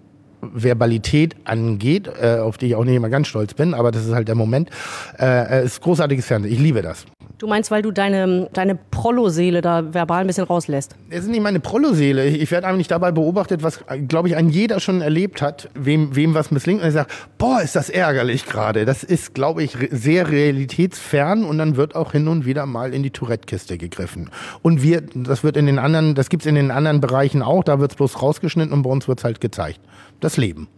Verbalität 0.52 1.36
angeht, 1.44 2.10
äh, 2.20 2.38
auf 2.38 2.58
die 2.58 2.66
ich 2.66 2.74
auch 2.74 2.84
nicht 2.84 2.96
immer 2.96 3.10
ganz 3.10 3.28
stolz 3.28 3.54
bin, 3.54 3.74
aber 3.74 3.90
das 3.90 4.04
ist 4.04 4.12
halt 4.12 4.28
der 4.28 4.34
Moment. 4.34 4.70
Äh, 5.18 5.60
es 5.60 5.74
ist 5.74 5.80
großartiges 5.82 6.26
Fernsehen. 6.26 6.52
Ich 6.52 6.60
liebe 6.60 6.82
das. 6.82 7.06
Du 7.38 7.48
meinst, 7.48 7.70
weil 7.70 7.82
du 7.82 7.90
deine, 7.90 8.48
deine 8.52 8.76
Prollo-Seele 8.76 9.60
da 9.60 9.92
verbal 9.92 10.20
ein 10.20 10.26
bisschen 10.28 10.44
rauslässt? 10.44 10.94
Es 11.10 11.24
ist 11.24 11.30
nicht 11.30 11.42
meine 11.42 11.58
Prollo-Seele. 11.58 12.26
Ich 12.26 12.50
werde 12.52 12.68
eigentlich 12.68 12.86
dabei 12.86 13.10
beobachtet, 13.10 13.62
was, 13.62 13.80
glaube 14.06 14.28
ich, 14.28 14.36
ein 14.36 14.48
jeder 14.50 14.78
schon 14.78 15.00
erlebt 15.00 15.42
hat, 15.42 15.68
wem, 15.74 16.14
wem 16.14 16.34
was 16.34 16.52
misslingt. 16.52 16.80
Und 16.80 16.86
er 16.86 16.92
sagt, 16.92 17.10
boah, 17.36 17.60
ist 17.60 17.74
das 17.74 17.90
ärgerlich 17.90 18.46
gerade. 18.46 18.84
Das 18.84 19.02
ist, 19.02 19.34
glaube 19.34 19.64
ich, 19.64 19.76
sehr 19.90 20.30
realitätsfern 20.30 21.44
und 21.44 21.58
dann 21.58 21.76
wird 21.76 21.96
auch 21.96 22.12
hin 22.12 22.28
und 22.28 22.46
wieder 22.46 22.66
mal 22.66 22.94
in 22.94 23.02
die 23.02 23.10
Tourette-Kiste 23.10 23.78
gegriffen. 23.78 24.30
Und 24.62 24.82
wir, 24.82 25.02
das 25.14 25.42
wird 25.42 25.56
in 25.56 25.66
den 25.66 25.80
anderen, 25.80 26.14
das 26.14 26.28
gibt's 26.28 26.46
in 26.46 26.54
den 26.54 26.70
anderen 26.70 27.00
Bereichen 27.00 27.42
auch, 27.42 27.64
da 27.64 27.80
wird's 27.80 27.96
bloß 27.96 28.22
rausgeschnitten 28.22 28.72
und 28.72 28.82
bei 28.82 28.90
uns 28.90 29.08
wird's 29.08 29.24
halt 29.24 29.40
gezeigt. 29.40 29.80
Das 30.20 30.36
Leben. 30.36 30.68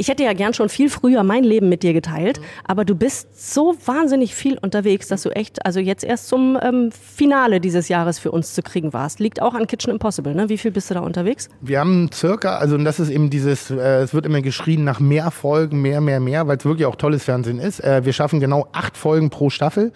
Ich 0.00 0.06
hätte 0.06 0.22
ja 0.22 0.32
gern 0.32 0.54
schon 0.54 0.68
viel 0.68 0.90
früher 0.90 1.24
mein 1.24 1.42
Leben 1.42 1.68
mit 1.68 1.82
dir 1.82 1.92
geteilt, 1.92 2.40
aber 2.64 2.84
du 2.84 2.94
bist 2.94 3.52
so 3.52 3.76
wahnsinnig 3.84 4.32
viel 4.32 4.56
unterwegs, 4.56 5.08
dass 5.08 5.24
du 5.24 5.30
echt, 5.30 5.66
also 5.66 5.80
jetzt 5.80 6.04
erst 6.04 6.28
zum 6.28 6.56
ähm, 6.62 6.90
Finale 6.92 7.60
dieses 7.60 7.88
Jahres 7.88 8.20
für 8.20 8.30
uns 8.30 8.54
zu 8.54 8.62
kriegen 8.62 8.92
warst. 8.92 9.18
Liegt 9.18 9.42
auch 9.42 9.54
an 9.54 9.66
Kitchen 9.66 9.90
Impossible, 9.90 10.36
ne? 10.36 10.48
Wie 10.48 10.56
viel 10.56 10.70
bist 10.70 10.88
du 10.90 10.94
da 10.94 11.00
unterwegs? 11.00 11.48
Wir 11.60 11.80
haben 11.80 12.10
circa, 12.12 12.58
also 12.58 12.78
das 12.78 13.00
ist 13.00 13.10
eben 13.10 13.28
dieses, 13.28 13.72
äh, 13.72 14.02
es 14.02 14.14
wird 14.14 14.24
immer 14.24 14.40
geschrien 14.40 14.84
nach 14.84 15.00
mehr 15.00 15.32
Folgen, 15.32 15.82
mehr, 15.82 16.00
mehr, 16.00 16.20
mehr, 16.20 16.46
weil 16.46 16.58
es 16.58 16.64
wirklich 16.64 16.86
auch 16.86 16.96
tolles 16.96 17.24
Fernsehen 17.24 17.58
ist. 17.58 17.80
Äh, 17.82 18.04
wir 18.04 18.12
schaffen 18.12 18.38
genau 18.38 18.68
acht 18.72 18.96
Folgen 18.96 19.30
pro 19.30 19.50
Staffel. 19.50 19.92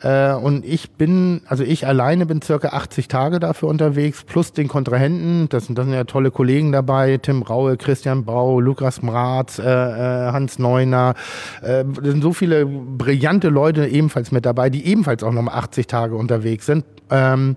Äh, 0.00 0.32
und 0.32 0.64
ich 0.64 0.90
bin, 0.92 1.40
also 1.46 1.64
ich 1.64 1.86
alleine 1.86 2.26
bin 2.26 2.42
circa 2.42 2.68
80 2.68 3.08
Tage 3.08 3.40
dafür 3.40 3.68
unterwegs, 3.68 4.24
plus 4.24 4.52
den 4.52 4.68
Kontrahenten. 4.68 5.48
Das, 5.48 5.66
sind, 5.66 5.78
das 5.78 5.86
sind 5.86 5.94
ja 5.94 6.04
tolle 6.04 6.30
Kollegen 6.30 6.72
dabei. 6.72 7.18
Tim 7.18 7.42
Raue, 7.42 7.76
Christian 7.76 8.24
Brau, 8.24 8.60
Lukas 8.60 9.02
Mraz, 9.02 9.58
äh, 9.58 9.62
äh, 9.62 10.32
Hans 10.32 10.58
Neuner. 10.58 11.14
Äh, 11.62 11.84
das 11.84 12.12
sind 12.12 12.22
so 12.22 12.32
viele 12.32 12.66
brillante 12.66 13.48
Leute 13.48 13.86
ebenfalls 13.86 14.32
mit 14.32 14.44
dabei, 14.44 14.70
die 14.70 14.86
ebenfalls 14.86 15.22
auch 15.22 15.32
nochmal 15.32 15.54
80 15.56 15.86
Tage 15.86 16.16
unterwegs 16.16 16.66
sind. 16.66 16.84
Ähm, 17.08 17.56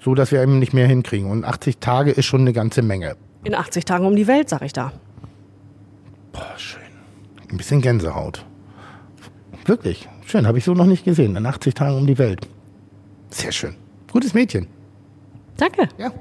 so 0.00 0.14
dass 0.14 0.30
wir 0.30 0.40
eben 0.40 0.58
nicht 0.60 0.72
mehr 0.72 0.86
hinkriegen. 0.86 1.30
Und 1.30 1.44
80 1.44 1.78
Tage 1.78 2.12
ist 2.12 2.26
schon 2.26 2.42
eine 2.42 2.52
ganze 2.52 2.80
Menge. 2.80 3.16
In 3.42 3.54
80 3.54 3.84
Tagen 3.84 4.06
um 4.06 4.16
die 4.16 4.26
Welt, 4.26 4.48
sag 4.48 4.62
ich 4.62 4.72
da. 4.72 4.92
Boah, 6.32 6.54
schön. 6.56 6.82
Ein 7.50 7.56
bisschen 7.56 7.80
Gänsehaut. 7.80 8.44
Wirklich. 9.66 10.08
Schön, 10.26 10.46
habe 10.46 10.58
ich 10.58 10.64
so 10.64 10.74
noch 10.74 10.86
nicht 10.86 11.04
gesehen. 11.04 11.36
In 11.36 11.46
80 11.46 11.74
Tagen 11.74 11.96
um 11.96 12.06
die 12.06 12.18
Welt. 12.18 12.48
Sehr 13.30 13.52
schön. 13.52 13.74
Gutes 14.12 14.34
Mädchen. 14.34 14.66
Danke. 15.56 15.88
Ja. 15.98 16.12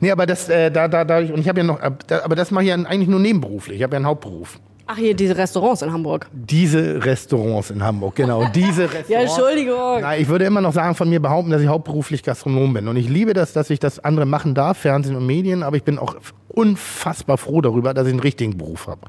Nee, 0.00 0.10
aber 0.10 0.26
das, 0.26 0.48
äh, 0.48 0.70
da, 0.70 0.88
da, 0.88 1.04
da, 1.04 1.18
und 1.18 1.38
ich 1.38 1.48
habe 1.48 1.60
ja 1.60 1.64
noch, 1.64 1.80
aber 1.80 2.34
das 2.34 2.50
mache 2.50 2.64
ich 2.64 2.70
ja 2.70 2.74
eigentlich 2.74 3.08
nur 3.08 3.20
nebenberuflich. 3.20 3.78
Ich 3.78 3.82
habe 3.82 3.94
ja 3.94 3.98
einen 3.98 4.06
Hauptberuf. 4.06 4.58
Ach, 4.90 4.96
hier 4.96 5.14
diese 5.14 5.36
Restaurants 5.36 5.82
in 5.82 5.92
Hamburg. 5.92 6.28
Diese 6.32 7.04
Restaurants 7.04 7.70
in 7.70 7.82
Hamburg, 7.82 8.14
genau. 8.16 8.46
Diese 8.54 8.84
Restaurants. 8.84 9.08
ja, 9.10 9.20
Entschuldigung. 9.20 10.00
Nein, 10.00 10.22
ich 10.22 10.28
würde 10.28 10.46
immer 10.46 10.62
noch 10.62 10.72
sagen, 10.72 10.94
von 10.94 11.10
mir 11.10 11.20
behaupten, 11.20 11.50
dass 11.50 11.60
ich 11.60 11.68
hauptberuflich 11.68 12.22
Gastronom 12.22 12.72
bin. 12.72 12.88
Und 12.88 12.96
ich 12.96 13.06
liebe 13.06 13.34
das, 13.34 13.52
dass 13.52 13.68
ich 13.68 13.80
das 13.80 14.02
andere 14.02 14.24
machen 14.24 14.54
darf, 14.54 14.78
Fernsehen 14.78 15.14
und 15.14 15.26
Medien, 15.26 15.62
aber 15.62 15.76
ich 15.76 15.84
bin 15.84 15.98
auch 15.98 16.16
unfassbar 16.48 17.36
froh 17.36 17.60
darüber, 17.60 17.92
dass 17.92 18.06
ich 18.06 18.14
einen 18.14 18.20
richtigen 18.20 18.56
Beruf 18.56 18.86
habe. 18.86 19.02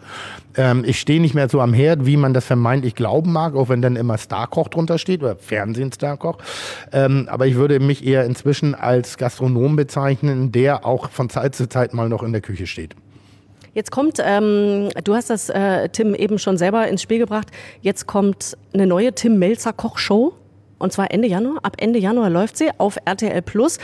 Ähm, 0.58 0.84
ich 0.86 1.00
stehe 1.00 1.22
nicht 1.22 1.34
mehr 1.34 1.48
so 1.48 1.62
am 1.62 1.74
Herd, 1.74 2.06
wie 2.06 2.18
man 2.18 2.34
das 2.34 2.44
vermeintlich 2.44 2.94
glauben 2.94 3.32
mag, 3.32 3.56
auch 3.56 3.70
wenn 3.70 3.82
dann 3.82 3.96
immer 3.96 4.18
Starkoch 4.18 4.68
drunter 4.68 4.98
steht 4.98 5.24
oder 5.24 5.38
Fernsehen-Starkoch. 5.38 6.40
Ähm, 6.92 7.30
aber 7.32 7.48
ich 7.48 7.56
würde 7.56 7.80
mich 7.80 8.06
eher 8.06 8.26
inzwischen 8.26 8.76
als 8.76 9.18
Gastronom 9.18 9.78
bezeichnen, 9.78 10.52
der 10.52 10.86
auch 10.86 11.10
von 11.10 11.30
Zeit 11.30 11.56
zu 11.56 11.70
Zeit 11.70 11.94
mal 11.94 12.10
noch 12.10 12.22
in 12.22 12.34
der 12.34 12.42
Küche 12.42 12.68
steht. 12.68 12.96
Jetzt 13.74 13.92
kommt, 13.92 14.20
ähm, 14.24 14.90
du 15.04 15.16
hast 15.16 15.30
das 15.30 15.50
äh, 15.50 15.90
Tim 15.90 16.16
eben 16.16 16.40
schon 16.40 16.58
selber 16.58 16.88
ins 16.88 17.02
Spiel 17.02 17.20
gebracht, 17.20 17.48
jetzt 17.82 18.08
kommt 18.08 18.58
eine 18.74 18.88
neue 18.88 19.14
Tim 19.14 19.38
Melzer 19.40 19.74
Kochshow. 19.74 20.34
Und 20.80 20.94
zwar 20.94 21.12
Ende 21.12 21.28
Januar. 21.28 21.58
Ab 21.64 21.76
Ende 21.78 22.00
Januar 22.00 22.30
läuft 22.30 22.58
sie 22.58 22.70
auf 22.78 22.98
RTL 23.04 23.42
Plus. 23.42 23.80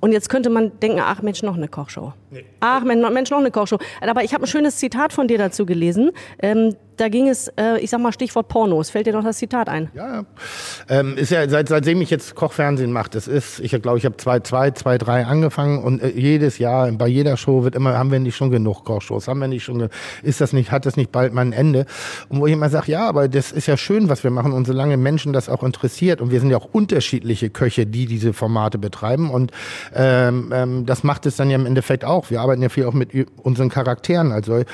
Und 0.00 0.12
jetzt 0.12 0.30
könnte 0.30 0.48
man 0.48 0.72
denken, 0.80 1.00
ach 1.02 1.20
Mensch, 1.20 1.42
noch 1.42 1.56
eine 1.56 1.68
Kochshow. 1.68 2.14
Nee. 2.30 2.44
Ach 2.60 2.84
Mensch, 2.84 3.30
noch 3.30 3.38
eine 3.38 3.50
Kochshow. 3.50 3.78
Aber 4.00 4.22
ich 4.22 4.34
habe 4.34 4.44
ein 4.44 4.46
schönes 4.46 4.76
Zitat 4.76 5.12
von 5.12 5.26
dir 5.26 5.38
dazu 5.38 5.66
gelesen. 5.66 6.12
Ähm, 6.40 6.76
da 7.00 7.08
ging 7.08 7.28
es, 7.28 7.48
äh, 7.56 7.78
ich 7.80 7.88
sag 7.88 8.00
mal 8.00 8.12
Stichwort 8.12 8.48
Pornos. 8.48 8.90
Fällt 8.90 9.06
dir 9.06 9.14
noch 9.14 9.24
das 9.24 9.38
Zitat 9.38 9.68
ein? 9.68 9.90
Ja, 9.94 10.16
ja. 10.16 10.24
Ähm, 10.88 11.16
ist 11.16 11.30
ja 11.30 11.48
seit, 11.48 11.68
seitdem 11.68 12.02
ich 12.02 12.10
jetzt 12.10 12.34
Kochfernsehen 12.34 12.92
mache, 12.92 13.08
das 13.10 13.26
ist, 13.26 13.58
ich 13.60 13.70
glaube, 13.80 13.96
ich 13.96 14.04
habe 14.04 14.18
zwei, 14.18 14.40
zwei, 14.40 14.70
zwei, 14.72 14.98
drei 14.98 15.24
angefangen 15.24 15.82
und 15.82 16.02
äh, 16.02 16.08
jedes 16.08 16.58
Jahr 16.58 16.92
bei 16.92 17.08
jeder 17.08 17.38
Show 17.38 17.64
wird 17.64 17.74
immer, 17.74 17.96
haben 17.96 18.12
wir 18.12 18.20
nicht 18.20 18.36
schon 18.36 18.50
genug 18.50 18.84
Kochshows? 18.84 19.28
Haben 19.28 19.40
wir 19.40 19.48
nicht 19.48 19.64
schon, 19.64 19.88
ist 20.22 20.42
das 20.42 20.52
nicht, 20.52 20.70
hat 20.70 20.84
das 20.84 20.96
nicht 20.96 21.10
bald 21.10 21.32
mal 21.32 21.40
ein 21.40 21.52
Ende? 21.52 21.86
Und 22.28 22.40
wo 22.40 22.46
ich 22.46 22.52
immer 22.52 22.68
sage, 22.68 22.92
ja, 22.92 23.08
aber 23.08 23.28
das 23.28 23.50
ist 23.50 23.66
ja 23.66 23.78
schön, 23.78 24.10
was 24.10 24.22
wir 24.22 24.30
machen 24.30 24.52
und 24.52 24.66
solange 24.66 24.98
Menschen 24.98 25.32
das 25.32 25.48
auch 25.48 25.62
interessiert 25.62 26.20
und 26.20 26.30
wir 26.30 26.40
sind 26.40 26.50
ja 26.50 26.58
auch 26.58 26.68
unterschiedliche 26.70 27.48
Köche, 27.48 27.86
die 27.86 28.04
diese 28.04 28.34
Formate 28.34 28.76
betreiben 28.76 29.30
und 29.30 29.52
ähm, 29.94 30.52
ähm, 30.54 30.86
das 30.86 31.02
macht 31.02 31.24
es 31.24 31.36
dann 31.36 31.48
ja 31.48 31.56
im 31.56 31.64
Endeffekt 31.64 32.04
auch. 32.04 32.19
Wir 32.28 32.40
arbeiten 32.40 32.62
ja 32.62 32.68
viel 32.68 32.84
auch 32.84 32.92
mit 32.92 33.10
unseren 33.42 33.68
Charakteren, 33.68 34.32
also 34.32 34.64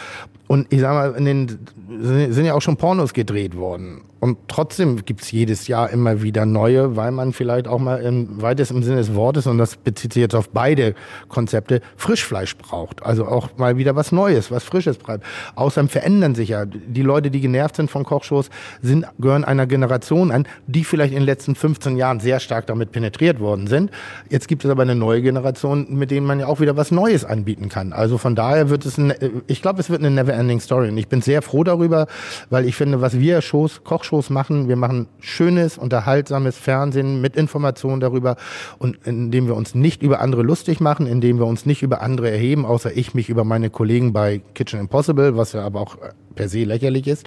und 0.49 0.73
ich 0.73 0.81
sag 0.81 0.93
mal, 0.93 1.19
in 1.19 1.25
den 1.25 1.59
sind 2.01 2.45
ja 2.45 2.55
auch 2.55 2.63
schon 2.63 2.77
Pornos 2.77 3.13
gedreht 3.13 3.57
worden. 3.57 4.03
Und 4.19 4.39
trotzdem 4.49 5.05
gibt's 5.05 5.31
jedes 5.31 5.69
Jahr 5.69 5.91
immer 5.91 6.23
wieder 6.23 6.47
neue, 6.47 6.97
weil 6.97 7.13
man 7.13 7.33
vielleicht 7.33 7.69
auch 7.69 7.79
mal 7.79 7.99
im 7.99 8.41
weitesten 8.41 8.83
Sinne 8.83 8.97
des 8.97 9.15
Wortes, 9.15 9.47
und 9.47 9.59
das 9.59 9.77
bezieht 9.77 10.15
sich 10.15 10.23
jetzt 10.23 10.35
auf 10.35 10.49
beide 10.49 10.95
Konzepte, 11.29 11.83
Frischfleisch 11.97 12.57
braucht. 12.57 13.03
Also 13.05 13.27
auch 13.27 13.51
mal 13.59 13.77
wieder 13.77 13.95
was 13.95 14.13
Neues, 14.13 14.51
was 14.51 14.65
Frisches 14.65 14.97
bleibt. 14.97 15.25
Außerdem 15.55 15.89
verändern 15.89 16.35
sich 16.35 16.49
ja. 16.49 16.65
Die 16.65 17.03
Leute, 17.03 17.31
die 17.31 17.41
genervt 17.41 17.77
sind 17.77 17.91
von 17.91 18.05
Kochshows, 18.05 18.49
sind, 18.81 19.07
gehören 19.19 19.45
einer 19.45 19.67
Generation 19.67 20.33
an, 20.33 20.49
die 20.67 20.83
vielleicht 20.83 21.13
in 21.13 21.21
den 21.21 21.27
letzten 21.27 21.55
15 21.55 21.97
Jahren 21.97 22.19
sehr 22.19 22.41
stark 22.41 22.67
damit 22.67 22.93
penetriert 22.93 23.39
worden 23.39 23.67
sind. 23.67 23.91
Jetzt 24.31 24.49
gibt 24.49 24.65
es 24.65 24.71
aber 24.71 24.83
eine 24.83 24.95
neue 24.95 25.21
Generation, 25.21 25.87
mit 25.91 26.11
denen 26.11 26.27
man 26.27 26.41
ja 26.41 26.47
auch 26.47 26.59
wieder 26.61 26.77
was 26.77 26.91
Neues 26.91 27.25
anbieten 27.25 27.69
kann. 27.69 27.93
Also 27.93 28.17
von 28.17 28.35
daher 28.35 28.71
wird 28.71 28.87
es, 28.87 28.97
ein, 28.97 29.13
ich 29.47 29.61
glaube, 29.61 29.79
es 29.81 29.91
wird 29.91 30.01
eine 30.01 30.11
never-ending 30.37 30.61
Story. 30.61 30.89
Und 30.89 30.99
ich 30.99 31.09
bin 31.09 31.23
sehr 31.23 31.43
froh 31.43 31.65
darüber, 31.65 32.07
weil 32.51 32.67
ich 32.67 32.77
finde, 32.77 33.01
was 33.01 33.19
wir 33.19 33.41
Shows, 33.41 33.83
Kochshows 33.85 34.31
machen, 34.31 34.69
wir 34.69 34.77
machen 34.77 35.09
schönes, 35.21 35.79
unterhaltsames 35.79 36.59
Fernsehen 36.59 37.21
mit 37.21 37.37
Informationen 37.37 38.01
darüber 38.01 38.37
und 38.79 38.99
indem 39.05 39.47
wir 39.47 39.57
uns 39.57 39.75
nicht 39.75 40.03
über 40.03 40.21
andere 40.21 40.43
lustig 40.43 40.81
machen, 40.81 41.07
indem 41.07 41.39
wir 41.39 41.47
uns 41.47 41.67
nicht 41.67 41.83
über 41.83 42.03
andere 42.03 42.31
erheben, 42.31 42.65
außer 42.65 42.97
ich 42.97 43.15
mich 43.15 43.29
über 43.29 43.45
meine 43.45 43.71
Kollegen 43.71 44.13
bei 44.13 44.43
Kitchen 44.55 44.81
Impossible, 44.81 45.37
was 45.37 45.53
ja 45.53 45.63
aber 45.63 45.81
auch 45.81 45.97
per 46.35 46.49
se 46.49 46.65
lächerlich 46.65 47.07
ist, 47.07 47.27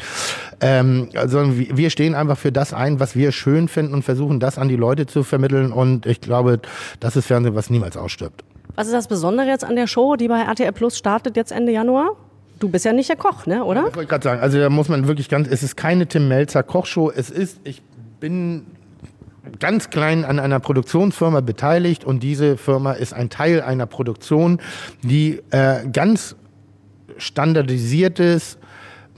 ähm, 0.61 1.09
sondern 1.25 1.57
wir 1.57 1.89
stehen 1.89 2.13
einfach 2.13 2.37
für 2.37 2.51
das 2.51 2.73
ein, 2.73 2.99
was 2.99 3.15
wir 3.15 3.31
schön 3.31 3.67
finden 3.67 3.95
und 3.95 4.03
versuchen, 4.03 4.39
das 4.39 4.59
an 4.59 4.69
die 4.69 4.75
Leute 4.75 5.07
zu 5.07 5.23
vermitteln. 5.23 5.71
Und 5.71 6.05
ich 6.05 6.21
glaube, 6.21 6.59
das 6.99 7.15
ist 7.15 7.25
Fernsehen, 7.25 7.55
was 7.55 7.71
niemals 7.71 7.97
ausstirbt. 7.97 8.43
Was 8.75 8.87
ist 8.87 8.93
das 8.93 9.07
Besondere 9.07 9.47
jetzt 9.47 9.65
an 9.65 9.75
der 9.75 9.87
Show, 9.87 10.15
die 10.15 10.27
bei 10.27 10.41
RTL 10.41 10.71
Plus 10.71 10.97
startet 10.97 11.35
jetzt 11.35 11.51
Ende 11.51 11.71
Januar? 11.71 12.11
Du 12.59 12.69
bist 12.69 12.85
ja 12.85 12.93
nicht 12.93 13.09
der 13.09 13.15
Koch, 13.15 13.45
ne, 13.45 13.63
oder? 13.63 13.83
Das 13.85 13.95
wollte 13.95 14.09
gerade 14.09 14.23
sagen. 14.23 14.41
Also 14.41 14.59
da 14.59 14.69
muss 14.69 14.89
man 14.89 15.07
wirklich 15.07 15.29
ganz, 15.29 15.47
es 15.47 15.63
ist 15.63 15.75
keine 15.75 16.07
Tim 16.07 16.27
Melzer 16.27 16.63
Kochshow. 16.63 17.09
Es 17.09 17.29
ist, 17.29 17.59
ich 17.63 17.81
bin 18.19 18.65
ganz 19.59 19.89
klein 19.89 20.25
an 20.25 20.39
einer 20.39 20.59
Produktionsfirma 20.59 21.41
beteiligt 21.41 22.03
und 22.03 22.21
diese 22.21 22.57
Firma 22.57 22.93
ist 22.93 23.13
ein 23.13 23.29
Teil 23.29 23.61
einer 23.61 23.85
Produktion, 23.85 24.59
die 25.01 25.41
äh, 25.51 25.87
ganz 25.91 26.35
standardisiertes 27.17 28.58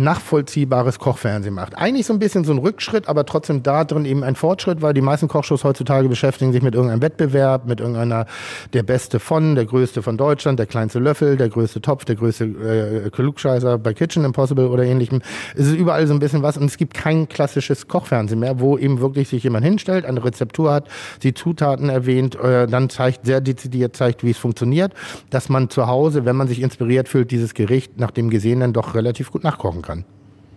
nachvollziehbares 0.04 1.00
Kochfernsehen 1.00 1.54
macht. 1.54 1.78
Eigentlich 1.78 2.06
so 2.06 2.14
ein 2.14 2.20
bisschen 2.20 2.44
so 2.44 2.52
ein 2.52 2.58
Rückschritt, 2.58 3.08
aber 3.08 3.26
trotzdem 3.26 3.64
da 3.64 3.84
drin 3.84 4.06
eben 4.06 4.24
ein 4.24 4.36
Fortschritt, 4.36 4.82
weil 4.82 4.94
die 4.94 5.02
meisten 5.02 5.28
Kochshows 5.28 5.64
heutzutage 5.64 6.10
beschäftigen 6.10 6.52
sich 6.52 6.62
mit 6.62 6.76
irgendeinem 6.76 7.02
Wettbewerb, 7.02 7.68
mit 7.68 7.80
irgendeiner 7.80 8.26
der 8.74 8.84
Beste 8.84 9.20
von, 9.20 9.56
der 9.56 9.66
Größte 9.66 10.02
von 10.02 10.18
Deutschland, 10.18 10.60
der 10.60 10.66
kleinste 10.66 11.00
Löffel, 11.00 11.38
der 11.38 11.50
größte 11.50 11.82
Topf, 11.82 12.06
der 12.06 12.16
größte 12.16 12.46
äh, 12.46 13.10
Klugscheißer 13.10 13.78
bei 13.78 13.94
Kitchen 13.94 14.26
Impossible 14.26 14.68
oder 14.68 14.84
ähnlichem. 14.84 15.22
Es 15.56 15.68
ist 15.68 15.76
überall 15.76 16.08
so 16.08 16.14
ein 16.14 16.20
bisschen 16.20 16.42
was 16.42 16.58
und 16.58 16.66
es 16.66 16.78
gibt 16.78 16.94
kein 16.94 17.30
klassisches 17.30 17.88
Kochfernsehen 17.88 18.40
mehr, 18.40 18.60
wo 18.60 18.78
eben 18.78 19.00
wirklich 19.02 19.30
sich 19.30 19.44
jemand 19.44 19.66
hinstellt, 19.66 20.06
eine 20.06 20.24
Rezeptur 20.24 20.72
hat, 20.72 20.88
die 21.24 21.34
Zutaten 21.34 21.90
erwähnt, 21.90 22.36
äh, 22.36 22.68
dann 22.68 22.90
zeigt, 22.90 23.26
sehr 23.26 23.42
dezidiert 23.42 23.96
zeigt, 23.96 24.24
wie 24.24 24.32
es 24.32 24.38
funktioniert, 24.38 24.94
dass 25.30 25.50
man 25.50 25.70
zu 25.70 25.88
Hause, 25.88 26.26
wenn 26.26 26.36
man 26.36 26.48
sich 26.48 26.62
inspiriert 26.62 27.08
fühlt, 27.08 27.32
dieses 27.32 27.54
Gericht 27.54 28.00
nach 28.00 28.12
dem 28.12 28.30
Gesehenen 28.30 28.74
doch 28.74 28.96
relativ 28.96 29.32
gut 29.32 29.44
nachkochen 29.44 29.82
kann 29.82 29.91
kann. 29.92 30.06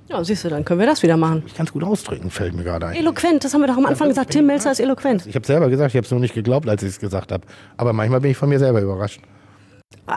Ja, 0.09 0.23
siehst 0.23 0.45
du, 0.45 0.51
dann 0.51 0.65
können 0.65 0.81
wir 0.81 0.87
das 0.87 1.03
wieder 1.03 1.17
machen. 1.17 1.43
Ich 1.47 1.55
kann 1.55 1.67
es 1.67 1.73
gut 1.73 1.83
ausdrücken, 1.83 2.31
fällt 2.31 2.55
mir 2.55 2.63
gerade 2.63 2.87
ein. 2.87 2.97
Eloquent, 2.97 3.43
das 3.43 3.55
haben 3.55 3.63
wir 3.63 3.69
doch 3.69 3.79
am 3.79 3.87
Anfang 3.87 4.09
gesagt. 4.09 4.31
Tim 4.31 4.47
Melzer 4.47 4.71
ist 4.71 4.81
eloquent. 4.81 5.27
Ich 5.27 5.35
habe 5.35 5.47
selber 5.47 5.71
gesagt, 5.71 5.91
ich 5.93 5.97
habe 5.97 6.05
es 6.05 6.11
nur 6.11 6.21
nicht 6.21 6.35
geglaubt, 6.35 6.69
als 6.69 6.83
ich 6.83 6.91
es 6.91 7.01
gesagt 7.01 7.33
habe. 7.33 7.45
Aber 7.79 7.93
manchmal 7.93 8.21
bin 8.21 8.31
ich 8.31 8.37
von 8.37 8.49
mir 8.49 8.59
selber 8.59 8.83
überrascht. 8.83 9.21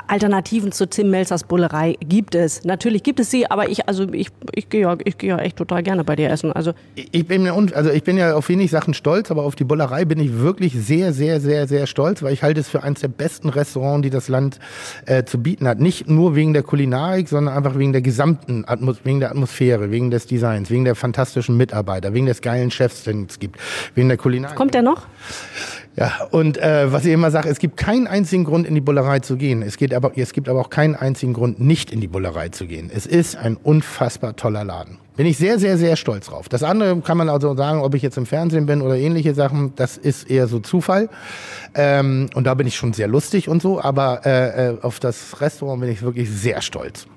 Alternativen 0.07 0.74
zu 0.74 0.88
Tim 0.89 1.09
Melzers 1.12 1.45
Bullerei 1.45 1.95
gibt 2.01 2.36
es. 2.36 2.65
Natürlich 2.65 3.03
gibt 3.03 3.21
es 3.21 3.31
sie, 3.31 3.50
aber 3.50 3.69
ich, 3.69 3.88
also 3.88 4.03
ich, 4.12 4.27
ich 4.53 4.67
gehe 4.67 4.81
ja, 4.81 4.97
ich 5.05 5.17
gehe 5.17 5.29
ja 5.29 5.38
echt 5.39 5.55
total 5.55 5.81
gerne 5.81 6.03
bei 6.03 6.17
dir 6.17 6.29
essen. 6.29 6.51
Also 6.51 6.74
Ich 6.95 7.25
bin, 7.25 7.45
ja 7.45 7.53
un- 7.53 7.71
also 7.74 7.89
ich 7.91 8.03
bin 8.03 8.17
ja 8.17 8.36
auf 8.36 8.50
wenig 8.50 8.69
Sachen 8.69 8.93
stolz, 8.93 9.31
aber 9.31 9.43
auf 9.43 9.55
die 9.55 9.63
Bullerei 9.63 10.03
bin 10.03 10.19
ich 10.19 10.39
wirklich 10.39 10.74
sehr, 10.74 11.13
sehr, 11.13 11.39
sehr, 11.39 11.67
sehr 11.69 11.88
stolz, 11.88 12.21
weil 12.21 12.33
ich 12.33 12.43
halte 12.43 12.59
es 12.59 12.67
für 12.67 12.83
eines 12.83 13.00
der 13.00 13.07
besten 13.07 13.47
Restaurants, 13.47 14.03
die 14.03 14.09
das 14.09 14.27
Land 14.27 14.59
äh, 15.05 15.24
zu 15.24 15.41
bieten 15.41 15.67
hat. 15.67 15.79
Nicht 15.79 16.09
nur 16.09 16.36
wegen 16.36 16.51
der 16.53 16.63
Kulinarik, 16.63 17.29
sondern 17.29 17.55
einfach 17.55 17.77
wegen 17.77 17.93
der 17.93 18.01
gesamten 18.01 18.65
Atmos 18.67 18.97
wegen 19.05 19.21
der 19.21 19.29
Atmosphäre, 19.31 19.89
wegen 19.89 20.12
des 20.12 20.27
Designs, 20.27 20.69
wegen 20.69 20.83
der 20.83 20.95
fantastischen 20.95 21.55
Mitarbeiter, 21.55 22.13
wegen 22.13 22.25
des 22.25 22.41
geilen 22.41 22.71
Chefs, 22.71 23.05
den 23.05 23.27
es 23.29 23.39
gibt, 23.39 23.57
wegen 23.95 24.09
der 24.09 24.17
Kulinarik. 24.17 24.57
kommt 24.57 24.74
der 24.74 24.81
noch? 24.81 25.07
Ja, 25.99 26.27
und 26.29 26.59
äh, 26.59 26.91
was 26.91 27.05
ich 27.05 27.11
immer 27.11 27.31
sage, 27.31 27.49
es 27.49 27.57
gibt 27.57 27.75
keinen 27.75 28.05
einzigen 28.05 28.43
Grund, 28.43 28.67
in 28.67 28.75
die 28.75 28.81
Bullerei 28.81 29.17
zu 29.17 29.35
gehen. 29.35 29.63
Es, 29.63 29.77
geht 29.77 29.95
aber, 29.95 30.15
es 30.15 30.31
gibt 30.31 30.47
aber 30.47 30.61
auch 30.61 30.69
keinen 30.69 30.95
einzigen 30.95 31.33
Grund, 31.33 31.59
nicht 31.59 31.91
in 31.91 32.01
die 32.01 32.07
Bullerei 32.07 32.49
zu 32.49 32.67
gehen. 32.67 32.91
Es 32.93 33.07
ist 33.07 33.35
ein 33.35 33.57
unfassbar 33.57 34.35
toller 34.35 34.63
Laden. 34.63 34.99
Bin 35.15 35.25
ich 35.25 35.39
sehr, 35.39 35.57
sehr, 35.57 35.75
sehr 35.79 35.95
stolz 35.95 36.27
drauf. 36.27 36.49
Das 36.49 36.61
andere 36.61 37.01
kann 37.01 37.17
man 37.17 37.29
also 37.29 37.55
sagen, 37.55 37.79
ob 37.79 37.95
ich 37.95 38.03
jetzt 38.03 38.15
im 38.15 38.27
Fernsehen 38.27 38.67
bin 38.67 38.83
oder 38.83 38.95
ähnliche 38.95 39.33
Sachen, 39.33 39.73
das 39.75 39.97
ist 39.97 40.29
eher 40.29 40.47
so 40.47 40.59
Zufall. 40.59 41.09
Ähm, 41.73 42.29
und 42.35 42.43
da 42.43 42.53
bin 42.53 42.67
ich 42.67 42.75
schon 42.75 42.93
sehr 42.93 43.07
lustig 43.07 43.49
und 43.49 43.63
so, 43.63 43.81
aber 43.81 44.23
äh, 44.23 44.67
äh, 44.67 44.77
auf 44.83 44.99
das 44.99 45.41
Restaurant 45.41 45.81
bin 45.81 45.89
ich 45.89 46.03
wirklich 46.03 46.29
sehr 46.29 46.61
stolz 46.61 47.07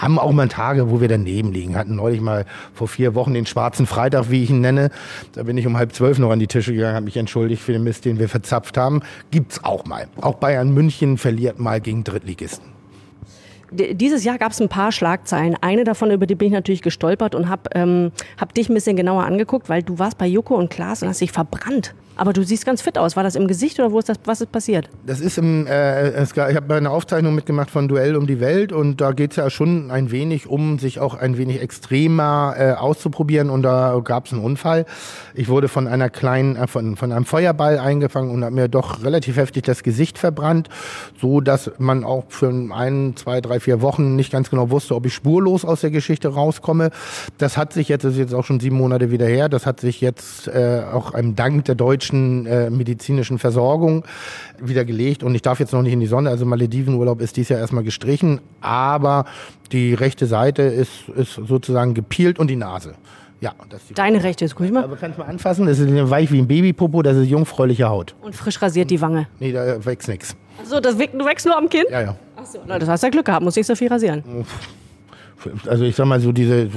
haben 0.00 0.18
auch 0.18 0.32
mal 0.32 0.48
Tage, 0.48 0.90
wo 0.90 1.00
wir 1.00 1.08
daneben 1.08 1.52
liegen. 1.52 1.76
Hatten 1.76 1.94
neulich 1.94 2.20
mal 2.20 2.46
vor 2.74 2.88
vier 2.88 3.14
Wochen 3.14 3.34
den 3.34 3.46
schwarzen 3.46 3.86
Freitag, 3.86 4.30
wie 4.30 4.42
ich 4.42 4.50
ihn 4.50 4.60
nenne. 4.60 4.90
Da 5.32 5.42
bin 5.42 5.58
ich 5.58 5.66
um 5.66 5.76
halb 5.76 5.94
zwölf 5.94 6.18
noch 6.18 6.30
an 6.30 6.40
die 6.40 6.46
Tische 6.46 6.72
gegangen, 6.72 6.94
habe 6.94 7.04
mich 7.04 7.16
entschuldigt 7.16 7.62
für 7.62 7.72
den 7.72 7.84
Mist, 7.84 8.04
den 8.04 8.18
wir 8.18 8.28
verzapft 8.28 8.76
haben. 8.76 9.02
Gibt's 9.30 9.62
auch 9.62 9.84
mal. 9.84 10.08
Auch 10.20 10.34
Bayern 10.34 10.72
München 10.72 11.18
verliert 11.18 11.58
mal 11.58 11.80
gegen 11.80 12.02
Drittligisten. 12.02 12.64
Dieses 13.72 14.24
Jahr 14.24 14.38
gab 14.38 14.50
es 14.50 14.60
ein 14.60 14.68
paar 14.68 14.90
Schlagzeilen. 14.90 15.56
Eine 15.60 15.84
davon, 15.84 16.10
über 16.10 16.26
die 16.26 16.34
bin 16.34 16.48
ich 16.48 16.54
natürlich 16.54 16.82
gestolpert 16.82 17.36
und 17.36 17.48
habe 17.48 17.70
ähm, 17.74 18.10
hab 18.36 18.52
dich 18.52 18.68
ein 18.68 18.74
bisschen 18.74 18.96
genauer 18.96 19.24
angeguckt, 19.24 19.68
weil 19.68 19.84
du 19.84 20.00
warst 20.00 20.18
bei 20.18 20.26
Joko 20.26 20.56
und 20.56 20.70
Klaas 20.70 21.02
und 21.02 21.08
hast 21.08 21.20
dich 21.20 21.30
verbrannt. 21.30 21.94
Aber 22.20 22.34
du 22.34 22.44
siehst 22.44 22.66
ganz 22.66 22.82
fit 22.82 22.98
aus. 22.98 23.16
War 23.16 23.22
das 23.22 23.34
im 23.34 23.48
Gesicht 23.48 23.80
oder 23.80 23.92
wo 23.92 23.98
ist 23.98 24.10
das, 24.10 24.18
was 24.26 24.42
ist 24.42 24.52
passiert? 24.52 24.90
Das 25.06 25.20
ist 25.20 25.38
im, 25.38 25.66
äh, 25.66 26.10
es, 26.10 26.34
gab- 26.34 26.50
ich 26.50 26.56
habe 26.56 26.74
eine 26.74 26.90
Aufzeichnung 26.90 27.34
mitgemacht 27.34 27.70
von 27.70 27.88
Duell 27.88 28.14
um 28.14 28.26
die 28.26 28.40
Welt 28.40 28.72
und 28.72 29.00
da 29.00 29.12
geht's 29.12 29.36
ja 29.36 29.48
schon 29.48 29.90
ein 29.90 30.10
wenig 30.10 30.46
um, 30.46 30.78
sich 30.78 31.00
auch 31.00 31.14
ein 31.14 31.38
wenig 31.38 31.62
extremer 31.62 32.54
äh, 32.58 32.72
auszuprobieren 32.72 33.48
und 33.48 33.62
da 33.62 33.98
gab's 34.04 34.34
einen 34.34 34.42
Unfall. 34.42 34.84
Ich 35.32 35.48
wurde 35.48 35.68
von 35.68 35.88
einer 35.88 36.10
kleinen, 36.10 36.56
äh, 36.56 36.66
von, 36.66 36.96
von 36.96 37.10
einem 37.10 37.24
Feuerball 37.24 37.78
eingefangen 37.78 38.30
und 38.30 38.44
habe 38.44 38.54
mir 38.54 38.68
doch 38.68 39.02
relativ 39.02 39.38
heftig 39.38 39.62
das 39.62 39.82
Gesicht 39.82 40.18
verbrannt, 40.18 40.68
so 41.18 41.40
dass 41.40 41.70
man 41.78 42.04
auch 42.04 42.24
für 42.28 42.50
ein, 42.50 43.14
zwei, 43.16 43.40
drei, 43.40 43.60
vier 43.60 43.80
Wochen 43.80 44.14
nicht 44.14 44.30
ganz 44.30 44.50
genau 44.50 44.70
wusste, 44.70 44.94
ob 44.94 45.06
ich 45.06 45.14
spurlos 45.14 45.64
aus 45.64 45.80
der 45.80 45.90
Geschichte 45.90 46.28
rauskomme. 46.28 46.90
Das 47.38 47.56
hat 47.56 47.72
sich 47.72 47.88
jetzt, 47.88 48.04
das 48.04 48.12
ist 48.12 48.18
jetzt 48.18 48.34
auch 48.34 48.44
schon 48.44 48.60
sieben 48.60 48.76
Monate 48.76 49.10
wieder 49.10 49.26
her, 49.26 49.48
das 49.48 49.64
hat 49.64 49.80
sich 49.80 50.02
jetzt 50.02 50.48
äh, 50.48 50.82
auch 50.92 51.14
einem 51.14 51.34
Dank 51.34 51.64
der 51.64 51.76
deutschen 51.76 52.09
äh, 52.12 52.70
medizinischen 52.70 53.38
Versorgung 53.38 54.04
wieder 54.60 54.84
gelegt 54.84 55.22
und 55.22 55.34
ich 55.34 55.42
darf 55.42 55.60
jetzt 55.60 55.72
noch 55.72 55.82
nicht 55.82 55.92
in 55.92 56.00
die 56.00 56.06
Sonne, 56.06 56.30
also 56.30 56.44
Maledivenurlaub 56.46 57.20
ist 57.20 57.36
dies 57.36 57.48
Jahr 57.48 57.60
erstmal 57.60 57.84
gestrichen, 57.84 58.40
aber 58.60 59.24
die 59.72 59.94
rechte 59.94 60.26
Seite 60.26 60.62
ist, 60.62 61.08
ist 61.16 61.34
sozusagen 61.34 61.94
gepielt 61.94 62.38
und 62.38 62.48
die 62.48 62.56
Nase. 62.56 62.94
Ja, 63.40 63.54
das 63.70 63.80
ist 63.82 63.90
die 63.90 63.94
Deine 63.94 64.22
rechte 64.22 64.44
ist, 64.44 64.58
mal. 64.60 64.84
aber 64.84 64.96
kannst 64.96 65.16
du 65.16 65.22
mal 65.22 65.28
anfassen, 65.28 65.66
das 65.66 65.78
ist 65.78 66.10
weich 66.10 66.30
wie 66.30 66.38
ein 66.38 66.46
Babypopo, 66.46 67.02
das 67.02 67.16
ist 67.16 67.28
jungfräuliche 67.28 67.88
Haut. 67.88 68.14
Und 68.20 68.34
frisch 68.36 68.60
rasiert 68.60 68.90
die 68.90 69.00
Wange. 69.00 69.28
Nee, 69.38 69.52
da 69.52 69.82
wächst 69.84 70.08
nix. 70.08 70.36
So, 70.64 70.78
das 70.78 70.98
wächst, 70.98 71.14
du 71.14 71.24
wächst 71.24 71.46
nur 71.46 71.56
am 71.56 71.68
Kinn? 71.70 71.84
Ja, 71.90 72.02
ja. 72.02 72.16
Achso, 72.36 72.58
das 72.66 72.88
hast 72.88 73.02
ja 73.02 73.08
Glück 73.08 73.24
gehabt, 73.24 73.42
muss 73.42 73.56
nicht 73.56 73.66
so 73.66 73.74
viel 73.74 73.88
rasieren. 73.88 74.22
Also 75.66 75.84
ich 75.84 75.96
sag 75.96 76.04
mal 76.04 76.20
so 76.20 76.32
diese, 76.32 76.68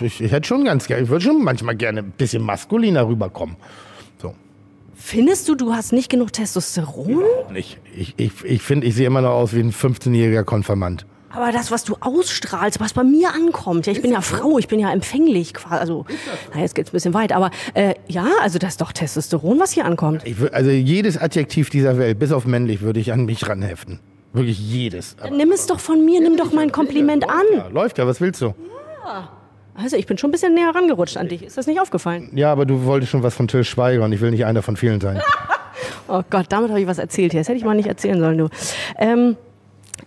ich 0.00 0.20
hätte 0.32 0.46
schon 0.46 0.64
ganz 0.66 0.86
gerne, 0.86 1.04
ich 1.04 1.08
würde 1.08 1.24
schon 1.24 1.42
manchmal 1.42 1.76
gerne 1.76 2.00
ein 2.00 2.10
bisschen 2.10 2.42
maskuliner 2.42 3.08
rüberkommen. 3.08 3.56
Findest 5.04 5.48
du, 5.48 5.56
du 5.56 5.74
hast 5.74 5.92
nicht 5.92 6.08
genug 6.10 6.32
Testosteron? 6.32 7.24
Nicht. 7.52 7.80
Ich, 7.94 8.14
ich, 8.16 8.32
ich 8.44 8.62
finde, 8.62 8.86
ich 8.86 8.94
sehe 8.94 9.06
immer 9.06 9.20
noch 9.20 9.32
aus 9.32 9.52
wie 9.52 9.58
ein 9.58 9.72
15-jähriger 9.72 10.44
Konfirmand. 10.44 11.06
Aber 11.30 11.50
das, 11.50 11.72
was 11.72 11.82
du 11.82 11.96
ausstrahlst, 12.00 12.78
was 12.78 12.92
bei 12.92 13.02
mir 13.02 13.34
ankommt, 13.34 13.86
ja, 13.86 13.92
ich 13.92 14.00
bin 14.00 14.12
ja 14.12 14.20
Frau, 14.20 14.58
ich 14.58 14.68
bin 14.68 14.78
ja 14.78 14.92
empfänglich 14.92 15.54
quasi. 15.54 15.74
Also, 15.74 16.06
na, 16.54 16.60
jetzt 16.60 16.76
geht's 16.76 16.90
ein 16.90 16.92
bisschen 16.92 17.14
weit, 17.14 17.32
aber 17.32 17.50
äh, 17.74 17.94
ja, 18.06 18.26
also 18.42 18.58
das 18.58 18.70
ist 18.70 18.80
doch 18.80 18.92
Testosteron, 18.92 19.58
was 19.58 19.72
hier 19.72 19.84
ankommt. 19.86 20.22
Ich, 20.24 20.36
also 20.54 20.70
jedes 20.70 21.18
Adjektiv 21.18 21.68
dieser 21.68 21.98
Welt, 21.98 22.18
bis 22.18 22.30
auf 22.30 22.46
männlich, 22.46 22.80
würde 22.80 23.00
ich 23.00 23.12
an 23.12 23.24
mich 23.24 23.46
ranheften. 23.46 23.98
Wirklich 24.32 24.58
jedes. 24.58 25.16
Dann 25.16 25.36
nimm 25.36 25.50
es 25.50 25.66
doch 25.66 25.80
von 25.80 26.04
mir, 26.04 26.20
nimm 26.20 26.36
doch 26.36 26.52
mein 26.52 26.70
Kompliment 26.70 27.28
an. 27.28 27.44
ja, 27.52 27.66
läuft 27.68 27.98
ja, 27.98 28.06
was 28.06 28.20
willst 28.20 28.40
du? 28.40 28.54
Also, 29.74 29.96
ich 29.96 30.06
bin 30.06 30.18
schon 30.18 30.28
ein 30.28 30.32
bisschen 30.32 30.54
näher 30.54 30.74
rangerutscht 30.74 31.16
an 31.16 31.28
dich. 31.28 31.42
Ist 31.42 31.56
das 31.56 31.66
nicht 31.66 31.80
aufgefallen? 31.80 32.30
Ja, 32.34 32.52
aber 32.52 32.66
du 32.66 32.84
wolltest 32.84 33.10
schon 33.12 33.22
was 33.22 33.34
von 33.34 33.48
Till 33.48 33.64
Schweiger 33.64 34.04
und 34.04 34.12
ich 34.12 34.20
will 34.20 34.30
nicht 34.30 34.44
einer 34.44 34.62
von 34.62 34.76
vielen 34.76 35.00
sein. 35.00 35.20
Oh 36.08 36.20
Gott, 36.28 36.46
damit 36.50 36.68
habe 36.70 36.80
ich 36.80 36.86
was 36.86 36.98
erzählt 36.98 37.32
hier. 37.32 37.40
Das 37.40 37.48
hätte 37.48 37.56
ich 37.58 37.64
mal 37.64 37.74
nicht 37.74 37.88
erzählen 37.88 38.20
sollen, 38.20 38.36
du. 38.36 38.48
Ähm, 38.98 39.36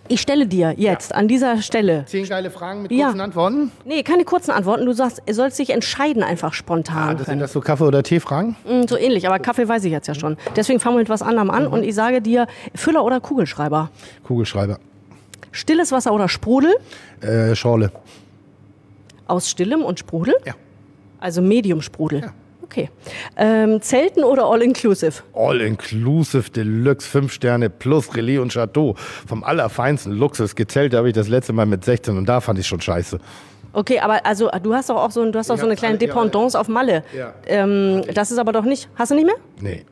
ich 0.08 0.20
stelle 0.20 0.46
dir 0.46 0.74
jetzt 0.76 1.12
an 1.12 1.26
dieser 1.26 1.60
Stelle. 1.62 2.04
Zehn 2.06 2.28
geile 2.28 2.50
Fragen 2.50 2.82
mit 2.82 2.92
Ja. 2.92 3.06
kurzen 3.06 3.20
Antworten? 3.20 3.72
Nee, 3.84 4.02
keine 4.04 4.24
kurzen 4.24 4.52
Antworten. 4.52 4.86
Du 4.86 4.92
sagst, 4.92 5.20
ihr 5.26 5.34
sollst 5.34 5.58
dich 5.58 5.70
entscheiden 5.70 6.22
einfach 6.22 6.52
spontan. 6.54 7.08
Ah, 7.08 7.14
das 7.14 7.26
sind 7.26 7.40
das 7.40 7.52
so 7.52 7.60
Kaffee- 7.60 7.84
oder 7.84 8.02
Teefragen? 8.04 8.54
Mm, 8.64 8.86
So 8.86 8.96
ähnlich, 8.96 9.26
aber 9.26 9.38
Kaffee 9.40 9.66
weiß 9.68 9.84
ich 9.84 9.90
jetzt 9.92 10.06
ja 10.06 10.14
schon. 10.14 10.36
Deswegen 10.54 10.78
fangen 10.78 10.94
wir 10.96 11.00
mit 11.00 11.08
was 11.08 11.22
anderem 11.22 11.50
an 11.50 11.66
und 11.66 11.82
ich 11.82 11.94
sage 11.94 12.22
dir 12.22 12.46
Füller 12.74 13.02
oder 13.04 13.18
Kugelschreiber. 13.20 13.90
Kugelschreiber. 14.22 14.78
Stilles 15.50 15.90
Wasser 15.90 16.12
oder 16.12 16.28
Sprudel? 16.28 16.74
Äh, 17.20 17.54
Schorle. 17.56 17.90
Aus 19.26 19.48
stillem 19.50 19.82
und 19.82 19.98
Sprudel? 19.98 20.34
Ja. 20.44 20.54
Also 21.20 21.42
Medium 21.42 21.82
Sprudel. 21.82 22.30
Okay. 22.62 22.90
Ähm, 23.36 23.80
Zelten 23.80 24.24
oder 24.24 24.44
All-Inclusive? 24.46 25.22
All-Inclusive 25.34 26.50
Deluxe 26.50 27.06
5 27.08 27.32
Sterne 27.32 27.70
plus 27.70 28.14
Relais 28.16 28.38
und 28.38 28.52
Chateau. 28.52 28.94
Vom 29.26 29.44
allerfeinsten 29.44 30.12
Luxus. 30.12 30.54
Gezählt 30.56 30.92
habe 30.94 31.08
ich 31.08 31.14
das 31.14 31.28
letzte 31.28 31.52
Mal 31.52 31.66
mit 31.66 31.84
16 31.84 32.16
und 32.18 32.26
da 32.28 32.40
fand 32.40 32.58
ich 32.58 32.66
schon 32.66 32.80
scheiße. 32.80 33.18
Okay, 33.72 34.00
aber 34.00 34.24
also 34.24 34.48
du 34.62 34.74
hast 34.74 34.90
doch 34.90 34.96
auch 34.96 35.10
so, 35.10 35.30
du 35.30 35.38
hast 35.38 35.50
doch 35.50 35.58
so 35.58 35.66
eine 35.66 35.76
kleine 35.76 35.96
alle- 35.98 36.06
ja, 36.06 36.12
Dependance 36.14 36.58
auf 36.58 36.68
Malle. 36.68 37.04
Ja. 37.16 37.34
Ähm, 37.46 38.02
das 38.14 38.30
ist 38.30 38.38
aber 38.38 38.52
doch 38.52 38.64
nicht. 38.64 38.88
Hast 38.96 39.10
du 39.10 39.14
nicht 39.14 39.26
mehr? 39.26 39.34
Nee. 39.60 39.84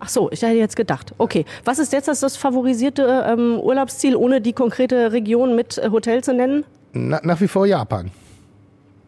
Ach 0.00 0.08
so, 0.08 0.30
ich 0.30 0.40
hätte 0.42 0.54
jetzt 0.54 0.76
gedacht. 0.76 1.12
Okay, 1.18 1.44
was 1.64 1.78
ist 1.78 1.92
jetzt 1.92 2.08
das, 2.08 2.20
das 2.20 2.36
favorisierte 2.36 3.24
ähm, 3.28 3.58
Urlaubsziel, 3.60 4.16
ohne 4.16 4.40
die 4.40 4.52
konkrete 4.52 5.12
Region 5.12 5.54
mit 5.56 5.76
äh, 5.78 5.90
Hotel 5.90 6.22
zu 6.24 6.32
nennen? 6.34 6.64
Na, 6.92 7.20
nach 7.22 7.40
wie 7.40 7.48
vor 7.48 7.66
Japan. 7.66 8.10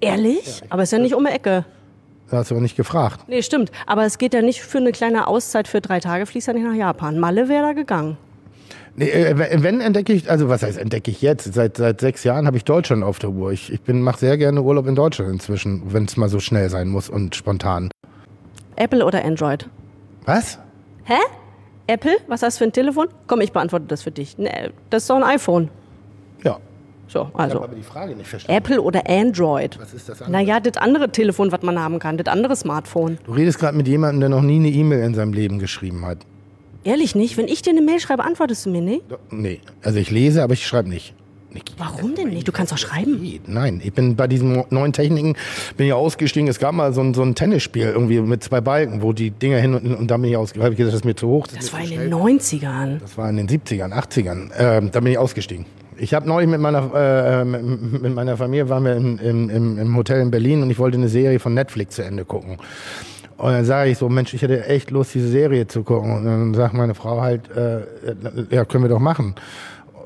Ehrlich? 0.00 0.62
aber 0.70 0.82
ist 0.84 0.92
ja 0.92 0.98
nicht 0.98 1.14
um 1.14 1.24
die 1.24 1.32
Ecke. 1.32 1.64
Da 2.30 2.38
hast 2.38 2.50
du 2.50 2.54
aber 2.54 2.62
nicht 2.62 2.76
gefragt. 2.76 3.20
Nee, 3.28 3.42
stimmt. 3.42 3.72
Aber 3.86 4.04
es 4.04 4.16
geht 4.18 4.34
ja 4.34 4.42
nicht 4.42 4.62
für 4.62 4.78
eine 4.78 4.92
kleine 4.92 5.26
Auszeit 5.26 5.66
für 5.66 5.80
drei 5.80 5.98
Tage, 6.00 6.26
fließt 6.26 6.46
ja 6.46 6.52
nicht 6.52 6.64
nach 6.64 6.74
Japan. 6.74 7.18
Malle 7.18 7.48
wäre 7.48 7.62
da 7.62 7.72
gegangen. 7.72 8.16
Nee, 8.96 9.08
äh, 9.10 9.36
wenn- 9.38 9.62
wenn 9.62 9.80
entdecke 9.80 10.12
ich, 10.12 10.30
also 10.30 10.48
was 10.48 10.62
heißt 10.62 10.78
entdecke 10.78 11.10
ich 11.10 11.22
jetzt? 11.22 11.52
Seit, 11.54 11.76
seit 11.76 12.00
sechs 12.00 12.22
Jahren 12.24 12.46
habe 12.46 12.56
ich 12.56 12.64
Deutschland 12.64 13.02
auf 13.02 13.18
der 13.18 13.30
Uhr. 13.30 13.50
Ich, 13.52 13.72
ich 13.72 13.80
mache 13.86 14.18
sehr 14.18 14.36
gerne 14.38 14.62
Urlaub 14.62 14.86
in 14.86 14.94
Deutschland 14.94 15.30
inzwischen, 15.32 15.92
wenn 15.92 16.04
es 16.04 16.16
mal 16.16 16.28
so 16.28 16.38
schnell 16.40 16.68
sein 16.70 16.88
muss 16.88 17.08
und 17.08 17.34
spontan. 17.34 17.90
Apple 18.76 19.04
oder 19.04 19.24
Android? 19.24 19.68
Was? 20.24 20.58
Hä? 21.04 21.14
Apple? 21.86 22.16
Was 22.28 22.42
hast 22.42 22.56
du 22.56 22.58
für 22.64 22.68
ein 22.68 22.72
Telefon? 22.72 23.08
Komm, 23.26 23.40
ich 23.40 23.52
beantworte 23.52 23.86
das 23.88 24.02
für 24.02 24.10
dich. 24.12 24.38
Nee, 24.38 24.70
das 24.90 25.02
ist 25.04 25.10
doch 25.10 25.16
ein 25.16 25.24
iPhone. 25.24 25.68
So, 27.10 27.28
Ich 27.34 27.38
also. 27.40 27.54
habe 27.56 27.64
aber 27.64 27.74
die 27.74 27.82
Frage 27.82 28.14
nicht 28.14 28.28
verstanden. 28.28 28.56
Apple 28.56 28.80
oder 28.80 29.02
Android? 29.08 29.76
Was 29.80 29.92
ist 29.94 30.08
das 30.08 30.22
andere? 30.22 30.44
Naja, 30.44 30.60
das 30.60 30.76
andere 30.76 31.10
Telefon, 31.10 31.50
was 31.50 31.62
man 31.62 31.78
haben 31.82 31.98
kann, 31.98 32.16
das 32.16 32.26
andere 32.32 32.54
Smartphone. 32.54 33.18
Du 33.24 33.32
redest 33.32 33.58
gerade 33.58 33.76
mit 33.76 33.88
jemandem, 33.88 34.20
der 34.20 34.28
noch 34.28 34.42
nie 34.42 34.56
eine 34.56 34.68
E-Mail 34.68 35.02
in 35.02 35.14
seinem 35.14 35.32
Leben 35.32 35.58
geschrieben 35.58 36.06
hat. 36.06 36.18
Ehrlich 36.84 37.14
nicht? 37.16 37.36
Wenn 37.36 37.48
ich 37.48 37.62
dir 37.62 37.70
eine 37.70 37.82
Mail 37.82 37.98
schreibe, 37.98 38.24
antwortest 38.24 38.64
du 38.64 38.70
mir 38.70 38.80
nicht? 38.80 39.02
Nee, 39.30 39.60
also 39.82 39.98
ich 39.98 40.10
lese, 40.10 40.42
aber 40.42 40.52
ich 40.54 40.64
schreibe 40.66 40.88
nicht. 40.88 41.14
Niki. 41.52 41.74
Warum 41.78 42.14
denn 42.14 42.28
nicht? 42.28 42.46
Du 42.46 42.52
kannst 42.52 42.70
doch 42.72 42.78
schreiben. 42.78 43.20
Geht. 43.22 43.48
Nein, 43.48 43.80
ich 43.82 43.92
bin 43.92 44.14
bei 44.14 44.28
diesen 44.28 44.64
neuen 44.70 44.92
Techniken 44.92 45.34
bin 45.76 45.88
ich 45.88 45.92
ausgestiegen. 45.92 46.48
Es 46.48 46.60
gab 46.60 46.72
mal 46.74 46.92
so 46.92 47.00
ein, 47.00 47.12
so 47.12 47.22
ein 47.22 47.34
Tennisspiel 47.34 47.86
irgendwie 47.86 48.20
mit 48.20 48.44
zwei 48.44 48.60
Balken, 48.60 49.02
wo 49.02 49.12
die 49.12 49.32
Dinger 49.32 49.58
hin 49.58 49.74
und, 49.74 49.94
und 49.96 50.08
dann 50.12 50.22
bin 50.22 50.30
ich 50.30 50.36
ausgestiegen. 50.36 50.62
Habe 50.64 50.74
ich 50.74 50.78
gesagt, 50.78 50.94
das 50.94 51.00
ist 51.00 51.04
mir 51.04 51.16
zu 51.16 51.26
hoch. 51.26 51.48
Das 51.48 51.64
ist 51.64 51.72
war 51.72 51.80
in 51.80 51.90
den 51.90 51.98
schnell. 52.08 52.12
90ern. 52.14 53.00
Das 53.00 53.18
war 53.18 53.28
in 53.28 53.36
den 53.36 53.48
70ern, 53.48 53.92
80ern. 53.92 54.50
Ähm, 54.56 54.90
da 54.92 55.00
bin 55.00 55.10
ich 55.10 55.18
ausgestiegen. 55.18 55.66
Ich 56.00 56.14
habe 56.14 56.26
neulich 56.26 56.48
mit 56.48 56.60
meiner, 56.62 56.94
äh, 56.94 57.44
mit 57.44 58.02
mit 58.02 58.14
meiner 58.14 58.38
Familie 58.38 58.70
waren 58.70 58.84
wir 58.84 58.96
im, 58.96 59.18
im, 59.18 59.50
im, 59.50 59.78
im 59.78 59.96
Hotel 59.96 60.22
in 60.22 60.30
Berlin 60.30 60.62
und 60.62 60.70
ich 60.70 60.78
wollte 60.78 60.96
eine 60.96 61.10
Serie 61.10 61.38
von 61.38 61.52
Netflix 61.52 61.96
zu 61.96 62.02
Ende 62.02 62.24
gucken. 62.24 62.56
Und 63.36 63.52
dann 63.52 63.66
sage 63.66 63.90
ich 63.90 63.98
so, 63.98 64.08
Mensch, 64.08 64.32
ich 64.32 64.40
hätte 64.40 64.64
echt 64.64 64.90
Lust, 64.90 65.12
diese 65.12 65.28
Serie 65.28 65.66
zu 65.66 65.82
gucken. 65.82 66.16
Und 66.16 66.24
dann 66.24 66.54
sagt 66.54 66.72
meine 66.72 66.94
Frau 66.94 67.20
halt, 67.20 67.50
äh, 67.54 67.82
ja, 68.50 68.64
können 68.64 68.84
wir 68.84 68.88
doch 68.88 68.98
machen. 68.98 69.34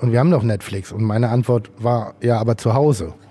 Und 0.00 0.10
wir 0.10 0.18
haben 0.18 0.32
doch 0.32 0.42
Netflix. 0.42 0.90
Und 0.90 1.04
meine 1.04 1.28
Antwort 1.28 1.70
war, 1.78 2.14
ja, 2.20 2.38
aber 2.38 2.56
zu 2.56 2.74
Hause. 2.74 3.14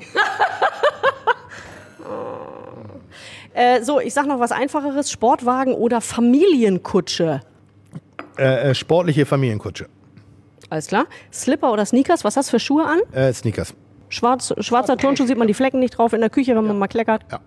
Äh, 3.55 3.83
so, 3.83 3.99
ich 3.99 4.15
sag 4.15 4.25
noch 4.25 4.39
was 4.39 4.51
einfacheres. 4.51 5.11
Sportwagen 5.11 5.75
oder 5.75 6.01
Familienkutsche? 6.01 7.41
Äh, 8.35 8.71
äh, 8.71 8.73
sportliche 8.73 9.27
Familienkutsche. 9.27 9.85
Alles 10.73 10.87
klar. 10.87 11.05
Slipper 11.31 11.71
oder 11.71 11.85
Sneakers, 11.85 12.23
was 12.23 12.35
hast 12.35 12.47
du 12.47 12.57
für 12.57 12.59
Schuhe 12.59 12.83
an? 12.83 12.99
Äh, 13.11 13.31
Sneakers. 13.31 13.75
Schwarz, 14.09 14.55
schwarzer 14.57 14.97
Turnschuh 14.97 15.27
sieht 15.27 15.37
man 15.37 15.47
die 15.47 15.53
Flecken 15.53 15.79
nicht 15.79 15.99
drauf 15.99 16.13
in 16.13 16.19
der 16.19 16.31
Küche, 16.31 16.55
wenn 16.55 16.65
man 16.65 16.79
mal 16.79 16.87
kleckert. 16.87 17.23
Ja. 17.31 17.41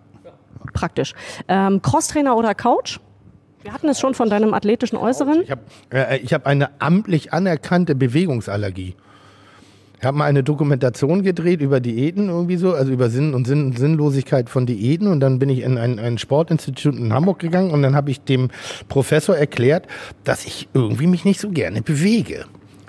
Praktisch. 0.73 1.13
Ähm, 1.49 1.83
Crosstrainer 1.83 2.37
oder 2.37 2.55
Couch? 2.55 3.01
Wir 3.63 3.73
hatten 3.73 3.89
es 3.89 3.99
schon 3.99 4.15
von 4.15 4.31
deinem 4.31 4.55
athletischen 4.55 4.97
Äußeren. 4.97 5.43
Ich 5.43 5.51
habe 5.51 5.63
äh, 5.93 6.19
ich 6.19 6.33
hab 6.33 6.47
eine 6.47 6.81
amtlich 6.81 7.33
anerkannte 7.33 7.97
Bewegungsallergie. 7.97 8.95
Ich 9.99 10.05
habe 10.05 10.19
mal 10.19 10.27
eine 10.27 10.45
Dokumentation 10.45 11.25
gedreht 11.25 11.63
über 11.63 11.81
Diäten 11.81 12.29
irgendwie 12.29 12.59
so, 12.59 12.75
also 12.75 12.93
über 12.93 13.11
Sinn 13.11 13.35
und 13.35 13.49
Sinn, 13.49 13.73
Sinnlosigkeit 13.73 14.49
von 14.49 14.67
Diäten. 14.67 15.09
Und 15.09 15.19
dann 15.19 15.41
bin 15.41 15.49
ich 15.49 15.63
in 15.63 15.79
ein, 15.79 15.99
ein 15.99 16.19
Sportinstitut 16.19 16.95
in 16.95 17.13
Hamburg 17.13 17.41
gegangen 17.41 17.73
und 17.73 17.83
dann 17.83 17.97
habe 17.97 18.13
ich 18.13 18.21
dem 18.21 18.51
Professor 18.87 19.37
erklärt, 19.37 19.89
dass 20.23 20.45
ich 20.45 20.69
irgendwie 20.75 21.09
mich 21.09 21.25
nicht 21.25 21.41
so 21.41 21.51
gerne 21.51 21.83
bewege. 21.83 22.45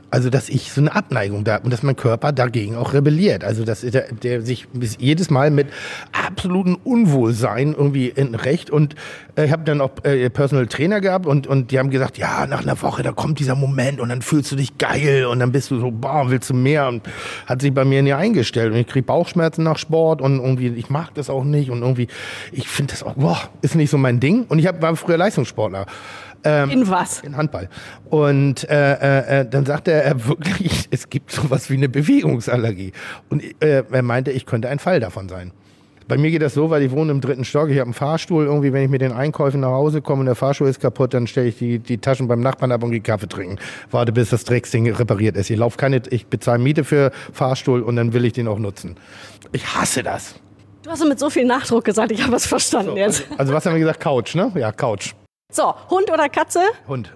Also, 0.09 0.29
dass 0.29 0.47
ich 0.49 0.71
so 0.71 0.81
eine 0.81 0.95
Abneigung 0.95 1.43
da 1.43 1.55
habe 1.55 1.65
und 1.65 1.71
dass 1.71 1.83
mein 1.83 1.95
Körper 1.95 2.31
dagegen 2.31 2.75
auch 2.75 2.93
rebelliert. 2.93 3.43
Also, 3.43 3.65
dass 3.65 3.81
der, 3.81 4.11
der 4.13 4.41
sich 4.41 4.67
jedes 4.99 5.29
Mal 5.29 5.51
mit 5.51 5.67
absolutem 6.11 6.77
Unwohlsein 6.83 7.73
irgendwie 7.77 8.07
in 8.07 8.35
Recht 8.35 8.69
und 8.69 8.95
äh, 9.37 9.45
ich 9.45 9.51
habe 9.51 9.63
dann 9.63 9.81
auch 9.81 9.91
äh, 10.03 10.29
Personal 10.29 10.67
Trainer 10.67 11.01
gehabt 11.01 11.25
und, 11.25 11.47
und 11.47 11.71
die 11.71 11.79
haben 11.79 11.89
gesagt, 11.89 12.17
ja, 12.17 12.45
nach 12.47 12.63
einer 12.63 12.81
Woche, 12.81 13.03
da 13.03 13.11
kommt 13.11 13.39
dieser 13.39 13.55
Moment 13.55 13.99
und 13.99 14.09
dann 14.09 14.21
fühlst 14.21 14.51
du 14.51 14.55
dich 14.55 14.77
geil 14.77 15.25
und 15.25 15.39
dann 15.39 15.51
bist 15.51 15.71
du 15.71 15.79
so, 15.79 15.91
boah, 15.91 16.29
willst 16.29 16.49
du 16.49 16.53
mehr 16.53 16.87
und 16.87 17.03
hat 17.45 17.61
sich 17.61 17.73
bei 17.73 17.85
mir 17.85 18.01
nie 18.01 18.13
eingestellt 18.13 18.71
und 18.71 18.79
ich 18.79 18.87
kriege 18.87 19.05
Bauchschmerzen 19.05 19.63
nach 19.63 19.77
Sport 19.77 20.21
und 20.21 20.39
irgendwie, 20.39 20.67
ich 20.69 20.89
mag 20.89 21.13
das 21.13 21.29
auch 21.29 21.43
nicht 21.43 21.69
und 21.69 21.81
irgendwie, 21.81 22.07
ich 22.51 22.67
finde 22.67 22.93
das 22.93 23.03
auch, 23.03 23.13
boah, 23.13 23.49
ist 23.61 23.75
nicht 23.75 23.89
so 23.89 23.97
mein 23.97 24.19
Ding 24.19 24.45
und 24.47 24.59
ich 24.59 24.67
hab, 24.67 24.81
war 24.81 24.95
früher 24.95 25.17
Leistungssportler. 25.17 25.85
Ähm, 26.43 26.69
In 26.69 26.89
was? 26.89 27.21
in 27.21 27.35
Handball. 27.37 27.69
Und 28.09 28.69
äh, 28.69 28.93
äh, 28.93 29.41
äh, 29.41 29.45
dann 29.49 29.65
sagte 29.65 29.91
er 29.91 30.11
äh, 30.11 30.27
wirklich, 30.27 30.87
es 30.91 31.09
gibt 31.09 31.31
sowas 31.31 31.69
wie 31.69 31.75
eine 31.75 31.89
Bewegungsallergie. 31.89 32.91
Und 33.29 33.43
äh, 33.61 33.83
er 33.89 34.01
meinte, 34.03 34.31
ich 34.31 34.45
könnte 34.45 34.69
ein 34.69 34.79
Fall 34.79 34.99
davon 34.99 35.29
sein. 35.29 35.51
Bei 36.07 36.17
mir 36.17 36.31
geht 36.31 36.41
das 36.41 36.53
so, 36.53 36.69
weil 36.69 36.83
ich 36.83 36.91
wohne 36.91 37.11
im 37.11 37.19
dritten 37.19 37.43
Stock, 37.43 37.67
ich 37.69 37.75
habe 37.79 37.87
einen 37.87 37.93
Fahrstuhl. 37.93 38.45
Irgendwie, 38.45 38.71
wenn 38.71 38.83
ich 38.83 38.89
mit 38.89 39.01
den 39.01 39.11
Einkäufen 39.11 39.59
nach 39.59 39.71
Hause 39.71 40.01
komme 40.01 40.21
und 40.21 40.27
der 40.27 40.35
Fahrstuhl 40.35 40.69
ist 40.69 40.79
kaputt, 40.79 41.13
dann 41.13 41.27
stelle 41.27 41.47
ich 41.49 41.57
die, 41.57 41.79
die 41.79 41.97
Taschen 41.97 42.29
beim 42.29 42.39
Nachbarn 42.39 42.71
ab 42.71 42.81
und 42.81 42.91
gehe 42.91 43.01
Kaffee 43.01 43.27
trinken. 43.27 43.57
Warte, 43.91 44.13
bis 44.13 44.29
das 44.29 44.45
Drecksding 44.45 44.89
repariert 44.93 45.35
ist. 45.35 45.49
Ich 45.49 45.57
laufe 45.57 45.75
keine, 45.77 46.01
ich 46.09 46.27
bezahle 46.27 46.59
Miete 46.59 46.85
für 46.85 47.11
Fahrstuhl 47.33 47.81
und 47.81 47.97
dann 47.97 48.13
will 48.13 48.23
ich 48.23 48.31
den 48.31 48.47
auch 48.47 48.57
nutzen. 48.59 48.95
Ich 49.51 49.65
hasse 49.75 50.01
das. 50.01 50.35
Du 50.83 50.91
hast 50.91 51.05
mit 51.05 51.19
so 51.19 51.29
viel 51.29 51.43
Nachdruck 51.45 51.83
gesagt, 51.83 52.13
ich 52.13 52.23
habe 52.23 52.37
es 52.37 52.45
verstanden 52.45 52.95
jetzt. 52.95 53.25
Also 53.37 53.51
was 53.53 53.65
haben 53.65 53.73
wir 53.73 53.79
gesagt? 53.81 53.99
Couch, 53.99 54.33
ne? 54.35 54.49
Ja, 54.55 54.71
Couch. 54.71 55.13
So, 55.49 55.73
Hund 55.89 56.11
oder 56.11 56.27
Katze? 56.27 56.59
Hund. 56.89 57.13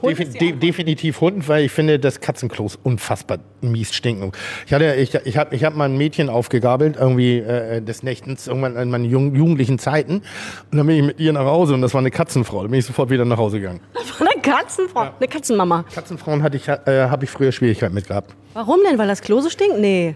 Hund 0.00 0.12
Defi 0.12 0.22
ist 0.22 0.34
die 0.34 0.52
de 0.52 0.52
definitiv 0.52 1.20
Hund, 1.20 1.48
weil 1.48 1.64
ich 1.64 1.72
finde, 1.72 1.98
dass 1.98 2.20
Katzenklos 2.20 2.78
unfassbar 2.80 3.38
mies 3.60 3.92
stinken. 3.92 4.30
Ich 4.66 4.72
hatte, 4.72 4.94
ich, 4.94 5.12
ich 5.12 5.36
habe 5.36 5.52
ich 5.56 5.64
hab 5.64 5.74
mal 5.74 5.86
ein 5.86 5.96
Mädchen 5.96 6.28
aufgegabelt, 6.28 6.96
irgendwie 6.96 7.38
äh, 7.38 7.82
des 7.82 8.04
Nächtens, 8.04 8.46
irgendwann 8.46 8.76
in 8.76 8.88
meinen 8.88 9.04
jung, 9.04 9.34
jugendlichen 9.34 9.80
Zeiten. 9.80 10.22
Und 10.70 10.78
dann 10.78 10.86
bin 10.86 10.96
ich 10.96 11.02
mit 11.02 11.18
ihr 11.18 11.32
nach 11.32 11.44
Hause 11.44 11.74
und 11.74 11.82
das 11.82 11.92
war 11.92 11.98
eine 11.98 12.12
Katzenfrau. 12.12 12.62
Da 12.62 12.68
bin 12.68 12.78
ich 12.78 12.86
sofort 12.86 13.10
wieder 13.10 13.24
nach 13.24 13.38
Hause 13.38 13.58
gegangen. 13.58 13.80
Von 14.16 14.28
einer 14.28 14.40
Katzenfrau. 14.40 15.00
Eine 15.18 15.28
Katzenmama. 15.28 15.84
Katzenfrauen 15.92 16.44
hatte 16.44 16.58
ich, 16.58 16.68
äh, 16.68 17.08
habe 17.08 17.24
ich 17.24 17.30
früher 17.30 17.50
Schwierigkeiten 17.50 17.94
mit 17.94 18.06
gehabt. 18.06 18.32
Warum 18.54 18.78
denn? 18.88 18.96
Weil 18.96 19.08
das 19.08 19.22
Klo 19.22 19.40
so 19.40 19.50
stinkt? 19.50 19.80
Nee. 19.80 20.14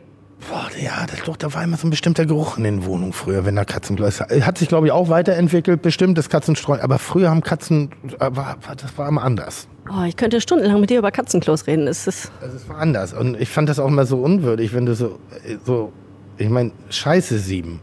Boah, 0.51 0.69
ja, 0.81 1.07
das, 1.07 1.23
doch, 1.25 1.37
da 1.37 1.53
war 1.55 1.65
immer 1.65 1.77
so 1.77 1.87
ein 1.87 1.91
bestimmter 1.91 2.27
Geruch 2.27 2.59
in 2.59 2.65
den 2.65 2.85
Wohnungen 2.85 3.13
früher, 3.13 3.45
wenn 3.47 3.57
da 3.57 3.65
Katzenklos 3.65 4.21
Hat 4.21 4.59
sich, 4.59 4.69
glaube 4.69 4.87
ich, 4.87 4.93
auch 4.93 5.09
weiterentwickelt, 5.09 5.81
bestimmt 5.83 6.19
das 6.19 6.29
Katzenstreu. 6.29 6.79
Aber 6.81 6.99
früher 6.99 7.31
haben 7.31 7.41
Katzen, 7.41 7.91
äh, 8.19 8.25
war, 8.31 8.57
war- 8.67 8.77
das 8.77 8.97
war 8.99 9.09
immer 9.09 9.23
anders. 9.25 9.67
Oh, 9.89 10.03
ich 10.07 10.17
könnte 10.17 10.41
stundenlang 10.41 10.81
mit 10.81 10.91
dir 10.91 10.99
über 10.99 11.11
Katzenklos 11.11 11.67
reden. 11.67 11.87
Es 11.89 12.07
ist 12.07 12.31
Also 12.43 12.57
es 12.57 12.69
war 12.69 12.79
anders. 12.79 13.13
Und 13.15 13.41
ich 13.41 13.49
fand 13.49 13.69
das 13.69 13.79
auch 13.79 13.89
immer 13.89 14.05
so 14.05 14.19
unwürdig, 14.19 14.75
wenn 14.75 14.85
du 14.87 14.95
so, 14.95 15.19
äh, 15.47 15.57
so 15.65 15.93
ich 16.39 16.51
meine, 16.51 16.73
Scheiße 16.91 17.39
sieben. 17.39 17.81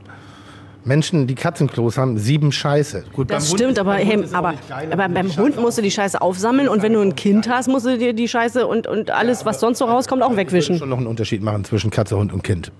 Menschen, 0.85 1.27
die 1.27 1.35
Katzenklos 1.35 1.97
haben, 1.97 2.17
sieben 2.17 2.51
Scheiße. 2.51 3.05
Gut, 3.13 3.31
Das 3.31 3.43
beim 3.45 3.51
Hund 3.51 3.59
stimmt, 3.59 3.71
ist- 3.73 3.79
aber, 3.79 3.93
beim 3.95 4.07
Hund 4.09 4.23
hey, 4.25 4.33
aber, 4.33 4.53
aber 4.91 5.09
beim 5.13 5.27
Scheiße 5.27 5.41
Hund 5.41 5.59
musst 5.61 5.77
du 5.77 5.81
die 5.81 5.91
Scheiße 5.91 6.21
aufsammeln 6.21 6.67
und 6.67 6.81
wenn 6.81 6.93
du 6.93 6.99
ein 7.01 7.15
Kind 7.15 7.47
hast, 7.49 7.67
musst 7.67 7.85
du 7.85 7.97
dir 7.97 8.13
die 8.13 8.27
Scheiße 8.27 8.67
und, 8.67 8.87
und 8.87 9.09
alles, 9.11 9.45
was 9.45 9.59
sonst 9.61 9.77
so 9.79 9.85
rauskommt, 9.85 10.21
auch 10.23 10.31
Ich 10.31 10.37
wegwischen. 10.37 10.77
schon 10.77 10.89
noch 10.89 10.97
einen 10.97 11.07
Unterschied 11.07 11.41
machen 11.41 11.63
zwischen 11.63 11.89
Katze, 11.89 12.17
Hund 12.17 12.33
und 12.33 12.43
Kind. 12.43 12.71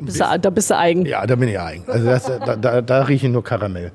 Bist 0.00 0.20
du, 0.20 0.24
da 0.40 0.50
bist 0.50 0.68
du 0.68 0.76
eigen. 0.76 1.06
Ja, 1.06 1.24
da 1.26 1.36
bin 1.36 1.48
ich 1.48 1.58
eigen. 1.60 1.84
Also 1.86 2.04
das, 2.06 2.24
da, 2.24 2.56
da, 2.56 2.82
da 2.82 3.02
rieche 3.04 3.26
ich 3.26 3.32
nur 3.32 3.44
Karamell. 3.44 3.92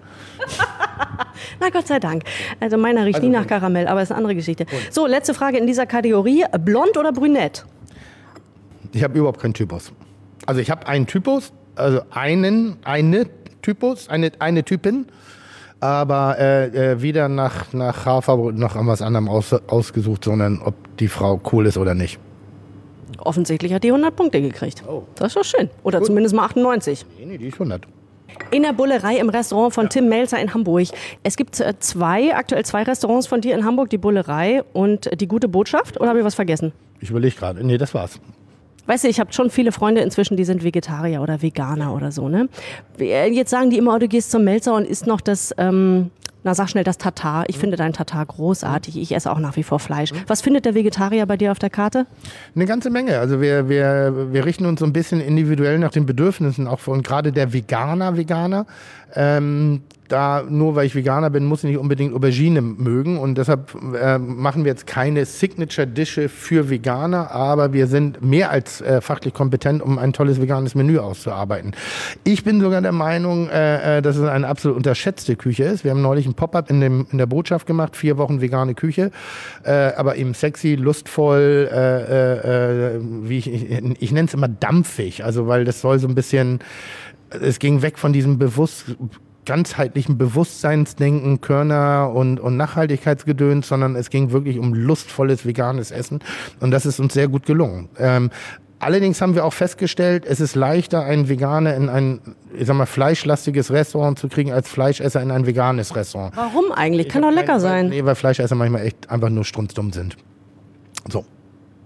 Na 1.59 1.69
Gott 1.69 1.87
sei 1.87 1.99
Dank. 1.99 2.23
Also 2.59 2.77
meiner 2.77 3.05
riecht 3.05 3.21
nie 3.21 3.29
nach 3.29 3.45
Karamell, 3.45 3.87
aber 3.87 4.01
ist 4.01 4.11
eine 4.11 4.17
andere 4.19 4.33
Geschichte. 4.35 4.65
So, 4.89 5.05
letzte 5.05 5.33
Frage 5.33 5.57
in 5.57 5.67
dieser 5.67 5.85
Kategorie. 5.85 6.45
Blond 6.63 6.97
oder 6.97 7.11
brünett? 7.11 7.65
Ich 8.93 9.03
habe 9.03 9.17
überhaupt 9.19 9.41
keinen 9.41 9.53
Typus. 9.53 9.91
Also 10.45 10.61
ich 10.61 10.71
habe 10.71 10.87
einen 10.87 11.07
Typus, 11.07 11.51
also 11.77 12.01
einen, 12.11 12.77
eine 12.83 13.27
Typus, 13.61 14.09
eine, 14.09 14.31
eine 14.39 14.63
Typin, 14.63 15.07
aber 15.79 16.37
äh, 16.39 16.65
äh, 16.93 17.01
weder 17.01 17.29
nach, 17.29 17.73
nach 17.73 18.05
Haarfarbe 18.05 18.53
noch 18.53 18.75
an 18.75 18.87
was 18.87 19.01
anderem 19.01 19.29
aus, 19.29 19.53
ausgesucht, 19.53 20.23
sondern 20.23 20.61
ob 20.63 20.75
die 20.97 21.07
Frau 21.07 21.39
cool 21.51 21.65
ist 21.65 21.77
oder 21.77 21.93
nicht. 21.93 22.19
Offensichtlich 23.19 23.73
hat 23.73 23.83
die 23.83 23.89
100 23.89 24.15
Punkte 24.15 24.41
gekriegt. 24.41 24.83
Das 25.15 25.27
ist 25.27 25.35
doch 25.35 25.43
schön. 25.43 25.69
Oder 25.83 26.01
zumindest 26.01 26.35
mal 26.35 26.45
98. 26.45 27.05
Nee, 27.17 27.25
nee, 27.25 27.37
die 27.37 27.47
ist 27.47 27.55
100. 27.55 27.87
In 28.51 28.63
der 28.63 28.73
Bullerei 28.73 29.17
im 29.17 29.29
Restaurant 29.29 29.73
von 29.73 29.89
Tim 29.89 30.09
Melzer 30.09 30.39
in 30.39 30.53
Hamburg. 30.53 30.87
Es 31.23 31.35
gibt 31.37 31.59
äh, 31.59 31.73
zwei, 31.79 32.35
aktuell 32.35 32.63
zwei 32.65 32.83
Restaurants 32.83 33.27
von 33.27 33.41
dir 33.41 33.55
in 33.55 33.65
Hamburg, 33.65 33.89
die 33.89 33.97
Bullerei 33.97 34.63
und 34.73 35.09
die 35.19 35.27
Gute 35.27 35.47
Botschaft. 35.47 35.99
Oder 35.99 36.09
habe 36.09 36.19
ich 36.19 36.25
was 36.25 36.35
vergessen? 36.35 36.71
Ich 36.99 37.09
überlege 37.09 37.35
gerade. 37.35 37.65
Nee, 37.65 37.77
das 37.77 37.93
war's. 37.93 38.19
Weißt 38.87 39.03
du, 39.03 39.09
ich 39.09 39.19
habe 39.19 39.31
schon 39.33 39.49
viele 39.49 39.71
Freunde 39.71 40.01
inzwischen, 40.01 40.37
die 40.37 40.45
sind 40.45 40.63
Vegetarier 40.63 41.21
oder 41.21 41.41
Veganer 41.41 41.93
oder 41.93 42.11
so, 42.11 42.29
ne? 42.29 42.49
Jetzt 42.97 43.51
sagen 43.51 43.69
die 43.69 43.77
immer, 43.77 43.95
oh, 43.95 43.99
du 43.99 44.07
gehst 44.07 44.31
zum 44.31 44.43
Melzer 44.43 44.73
und 44.73 44.87
isst 44.87 45.05
noch 45.05 45.21
das, 45.21 45.53
ähm, 45.57 46.09
na 46.43 46.55
sag 46.55 46.69
schnell, 46.69 46.85
das 46.85 46.97
Tatar. 46.97 47.43
Ich 47.47 47.57
finde 47.57 47.75
dein 47.75 47.91
Tatar 47.91 48.25
großartig. 48.25 48.97
Ich 48.97 49.13
esse 49.13 49.29
auch 49.31 49.39
nach 49.39 49.57
wie 49.57 49.63
vor 49.63 49.79
Fleisch. 49.79 50.11
Was 50.27 50.41
findet 50.41 50.65
der 50.65 50.75
Vegetarier 50.75 51.25
bei 51.25 51.35
dir 51.35 51.51
auf 51.51 51.59
der 51.59 51.69
Karte? 51.69 52.05
Eine 52.55 52.65
ganze 52.65 52.89
Menge. 52.89 53.19
Also 53.19 53.41
wir, 53.41 53.67
wir, 53.67 54.31
wir 54.31 54.45
richten 54.45 54.65
uns 54.65 54.79
so 54.79 54.85
ein 54.85 54.93
bisschen 54.93 55.19
individuell 55.19 55.77
nach 55.77 55.91
den 55.91 56.05
Bedürfnissen 56.05 56.67
auch 56.67 56.79
von 56.79 57.03
gerade 57.03 57.33
der 57.33 57.51
Veganer, 57.51 58.15
Veganer. 58.15 58.65
Ähm, 59.13 59.81
da 60.07 60.43
nur 60.47 60.75
weil 60.75 60.85
ich 60.85 60.95
Veganer 60.95 61.29
bin, 61.29 61.45
muss 61.45 61.63
ich 61.63 61.69
nicht 61.71 61.79
unbedingt 61.79 62.13
Aubergine 62.13 62.61
mögen 62.61 63.17
und 63.17 63.37
deshalb 63.37 63.75
äh, 63.99 64.17
machen 64.17 64.63
wir 64.63 64.71
jetzt 64.71 64.87
keine 64.87 65.25
Signature-Dische 65.25 66.29
für 66.29 66.69
Veganer, 66.69 67.31
aber 67.31 67.73
wir 67.73 67.87
sind 67.87 68.21
mehr 68.23 68.51
als 68.51 68.81
äh, 68.81 69.01
fachlich 69.01 69.33
kompetent, 69.33 69.81
um 69.81 69.97
ein 69.99 70.13
tolles 70.13 70.41
veganes 70.41 70.75
Menü 70.75 70.97
auszuarbeiten. 70.99 71.71
Ich 72.23 72.43
bin 72.43 72.61
sogar 72.61 72.81
der 72.81 72.91
Meinung, 72.91 73.49
äh, 73.49 73.97
äh, 73.97 74.01
dass 74.01 74.17
es 74.17 74.23
eine 74.27 74.47
absolut 74.47 74.77
unterschätzte 74.77 75.35
Küche 75.35 75.63
ist. 75.63 75.83
Wir 75.83 75.91
haben 75.91 76.01
neulich 76.01 76.25
ein 76.25 76.33
Pop-up 76.33 76.69
in, 76.69 76.79
dem- 76.81 77.07
in 77.11 77.17
der 77.17 77.25
Botschaft 77.25 77.67
gemacht, 77.67 77.95
vier 77.95 78.17
Wochen 78.17 78.41
vegane 78.41 78.73
Küche, 78.75 79.11
äh, 79.63 79.71
aber 79.95 80.15
eben 80.15 80.33
sexy, 80.33 80.75
lustvoll, 80.75 81.69
äh, 81.71 81.77
äh, 81.77 82.95
äh, 82.97 82.99
wie 83.23 83.37
ich, 83.39 83.51
ich, 83.51 83.71
ich 83.99 84.11
nenne 84.11 84.27
es 84.27 84.33
immer 84.33 84.47
dampfig, 84.47 85.23
also 85.23 85.47
weil 85.47 85.65
das 85.65 85.81
soll 85.81 85.99
so 85.99 86.07
ein 86.07 86.15
bisschen, 86.15 86.59
es 87.29 87.59
ging 87.59 87.81
weg 87.81 87.97
von 87.99 88.13
diesem 88.13 88.37
bewusst 88.37 88.95
ganzheitlichen 89.47 90.19
Bewusstseinsdenken, 90.19 91.41
Körner 91.41 92.11
und, 92.13 92.39
und 92.39 92.57
Nachhaltigkeitsgedöns, 92.57 93.67
sondern 93.67 93.95
es 93.95 94.11
ging 94.11 94.31
wirklich 94.31 94.59
um 94.59 94.75
lustvolles 94.75 95.45
veganes 95.45 95.89
Essen 95.89 96.19
und 96.59 96.69
das 96.69 96.85
ist 96.85 96.99
uns 96.99 97.13
sehr 97.13 97.27
gut 97.27 97.47
gelungen. 97.47 97.89
Ähm, 97.97 98.29
allerdings 98.79 99.21
haben 99.21 99.33
wir 99.33 99.45
auch 99.45 99.53
festgestellt, 99.53 100.25
es 100.27 100.39
ist 100.39 100.55
leichter, 100.55 101.03
einen 101.03 101.29
Veganer 101.29 101.75
in 101.75 101.89
ein, 101.89 102.19
ich 102.55 102.67
sag 102.67 102.75
mal, 102.75 102.85
fleischlastiges 102.85 103.71
Restaurant 103.71 104.19
zu 104.19 104.27
kriegen, 104.27 104.51
als 104.51 104.69
Fleischesser 104.69 105.21
in 105.21 105.31
ein 105.31 105.47
veganes 105.47 105.95
Restaurant. 105.95 106.35
Warum 106.35 106.71
eigentlich? 106.73 107.09
Kann 107.09 107.23
doch 107.23 107.31
lecker 107.31 107.59
sein. 107.59 107.89
Nee, 107.89 108.05
weil 108.05 108.15
Fleischesser 108.15 108.55
manchmal 108.55 108.85
echt 108.85 109.09
einfach 109.09 109.29
nur 109.29 109.45
strunzdumm 109.45 109.93
sind. 109.93 110.17
So. 111.09 111.25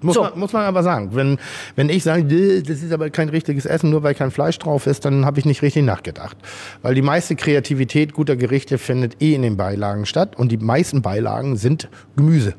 Muss, 0.02 0.16
So. 0.16 0.24
Man, 0.24 0.40
muss 0.40 0.54
man 0.54 0.64
aber 0.64 0.84
sagen. 0.84 1.10
Wenn, 1.14 1.38
wenn 1.76 1.90
ich 1.90 2.04
sage, 2.04 2.24
"Dö, 2.26 2.62
das 2.62 2.82
ist 2.82 2.92
aber 2.92 3.10
kein 3.10 3.30
richtiges 3.30 3.66
Essen, 3.66 3.90
nur 3.90 4.04
weil 4.04 4.16
kein 4.16 4.32
Fleisch 4.32 4.58
drauf 4.60 4.88
ist, 4.88 5.06
dann 5.06 5.26
habe 5.26 5.40
ich 5.40 5.46
nicht 5.46 5.62
richtig 5.62 5.84
nachgedacht. 5.84 6.38
Weil 6.82 6.96
die 6.96 7.02
meiste 7.02 7.36
Kreativität 7.36 8.14
guter 8.14 8.36
Gerichte 8.36 8.78
findet 8.78 9.22
eh 9.22 9.34
in 9.36 9.42
den 9.44 9.58
Beilagen 9.58 10.06
statt 10.06 10.36
und 10.38 10.52
die 10.52 10.58
meisten 10.58 11.02
Beilagen 11.02 11.56
sind 11.56 11.90
Gemüse 12.16 12.56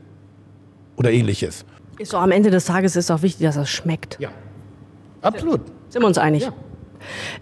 oder 0.96 1.10
ähnliches. 1.10 1.64
Ist 1.98 2.12
so, 2.12 2.16
am 2.16 2.30
Ende 2.30 2.50
des 2.50 2.64
Tages 2.64 2.96
ist 2.96 3.10
auch 3.10 3.22
wichtig, 3.22 3.46
dass 3.46 3.56
es 3.56 3.68
schmeckt. 3.70 4.18
Ja. 4.20 4.30
Absolut. 5.20 5.60
Sind 5.88 6.02
wir 6.02 6.06
uns 6.06 6.18
einig? 6.18 6.42
Ja. 6.44 6.52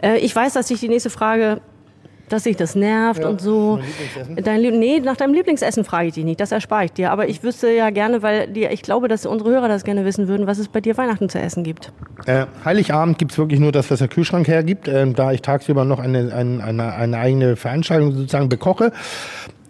Äh, 0.02 0.18
ich 0.18 0.34
weiß, 0.34 0.54
dass 0.54 0.68
sich 0.68 0.80
die 0.80 0.88
nächste 0.88 1.10
Frage, 1.10 1.60
dass 2.32 2.44
sich 2.44 2.56
das 2.56 2.74
nervt 2.74 3.24
und 3.24 3.40
so. 3.40 3.76
Lieblingsessen? 3.76 4.36
Dein 4.44 4.60
Lieb 4.60 4.74
nee, 4.74 5.00
nach 5.00 5.16
deinem 5.16 5.34
Lieblingsessen 5.34 5.84
frage 5.84 6.08
ich 6.08 6.14
dich 6.14 6.24
nicht. 6.24 6.40
Das 6.40 6.52
erspare 6.52 6.86
ich 6.86 6.92
dir. 6.92 7.10
Aber 7.10 7.28
ich 7.28 7.42
wüsste 7.42 7.70
ja 7.70 7.90
gerne, 7.90 8.22
weil 8.22 8.46
dir, 8.48 8.70
ich 8.70 8.82
glaube, 8.82 9.08
dass 9.08 9.26
unsere 9.26 9.50
Hörer 9.50 9.68
das 9.68 9.84
gerne 9.84 10.04
wissen 10.04 10.28
würden, 10.28 10.46
was 10.46 10.58
es 10.58 10.68
bei 10.68 10.80
dir 10.80 10.96
Weihnachten 10.96 11.28
zu 11.28 11.38
essen 11.38 11.64
gibt. 11.64 11.92
Äh, 12.26 12.46
Heiligabend 12.64 13.18
gibt's 13.18 13.38
wirklich 13.38 13.60
nur 13.60 13.72
das, 13.72 13.90
was 13.90 13.98
der 13.98 14.08
Kühlschrank 14.08 14.48
hergibt, 14.48 14.88
ähm, 14.88 15.14
da 15.14 15.32
ich 15.32 15.42
tagsüber 15.42 15.84
noch 15.84 15.98
eine, 15.98 16.32
eine, 16.34 16.62
eine, 16.62 16.94
eine 16.94 17.18
eigene 17.18 17.56
Veranstaltung 17.56 18.12
sozusagen 18.12 18.48
bekoche. 18.48 18.92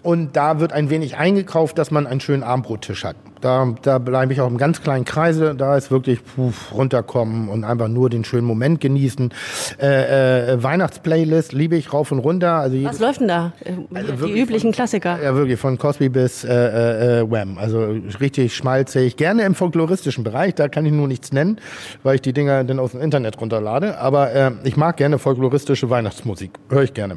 Und 0.02 0.36
da 0.36 0.60
wird 0.60 0.72
ein 0.72 0.90
wenig 0.90 1.16
eingekauft, 1.16 1.78
dass 1.78 1.90
man 1.90 2.06
einen 2.06 2.20
schönen 2.20 2.42
Abendbrottisch 2.42 3.04
hat. 3.04 3.16
Da, 3.40 3.74
da 3.82 3.98
bleibe 3.98 4.32
ich 4.32 4.40
auch 4.40 4.48
im 4.48 4.58
ganz 4.58 4.82
kleinen 4.82 5.04
Kreise. 5.04 5.54
Da 5.54 5.76
ist 5.76 5.90
wirklich 5.90 6.20
puf, 6.24 6.74
runterkommen 6.74 7.48
und 7.48 7.64
einfach 7.64 7.88
nur 7.88 8.10
den 8.10 8.24
schönen 8.24 8.46
Moment 8.46 8.80
genießen. 8.80 9.32
Äh, 9.80 10.52
äh, 10.52 10.62
Weihnachtsplaylist 10.62 11.52
liebe 11.52 11.76
ich 11.76 11.92
rauf 11.92 12.12
und 12.12 12.18
runter. 12.18 12.56
Also 12.56 12.82
Was 12.84 13.00
läuft 13.00 13.20
denn 13.20 13.28
da? 13.28 13.52
Also 13.94 14.26
die 14.26 14.38
üblichen 14.38 14.72
Klassiker. 14.72 15.18
Ja, 15.22 15.34
wirklich, 15.34 15.58
von 15.58 15.78
Cosby 15.78 16.10
bis 16.10 16.44
äh, 16.44 16.50
äh, 16.52 17.20
äh, 17.20 17.30
Wham. 17.30 17.56
Also 17.56 17.94
richtig 18.20 18.54
schmalzig. 18.54 19.16
Gerne 19.16 19.44
im 19.44 19.54
folkloristischen 19.54 20.24
Bereich, 20.24 20.54
da 20.54 20.68
kann 20.68 20.84
ich 20.84 20.92
nur 20.92 21.08
nichts 21.08 21.32
nennen, 21.32 21.58
weil 22.02 22.16
ich 22.16 22.22
die 22.22 22.32
Dinger 22.32 22.64
dann 22.64 22.78
aus 22.78 22.92
dem 22.92 23.00
Internet 23.00 23.40
runterlade. 23.40 23.98
Aber 23.98 24.32
äh, 24.32 24.50
ich 24.64 24.76
mag 24.76 24.98
gerne 24.98 25.18
folkloristische 25.18 25.88
Weihnachtsmusik. 25.88 26.52
Höre 26.68 26.82
ich 26.82 26.94
gerne. 26.94 27.16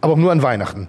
Aber 0.00 0.12
auch 0.12 0.18
nur 0.18 0.30
an 0.30 0.42
Weihnachten. 0.42 0.88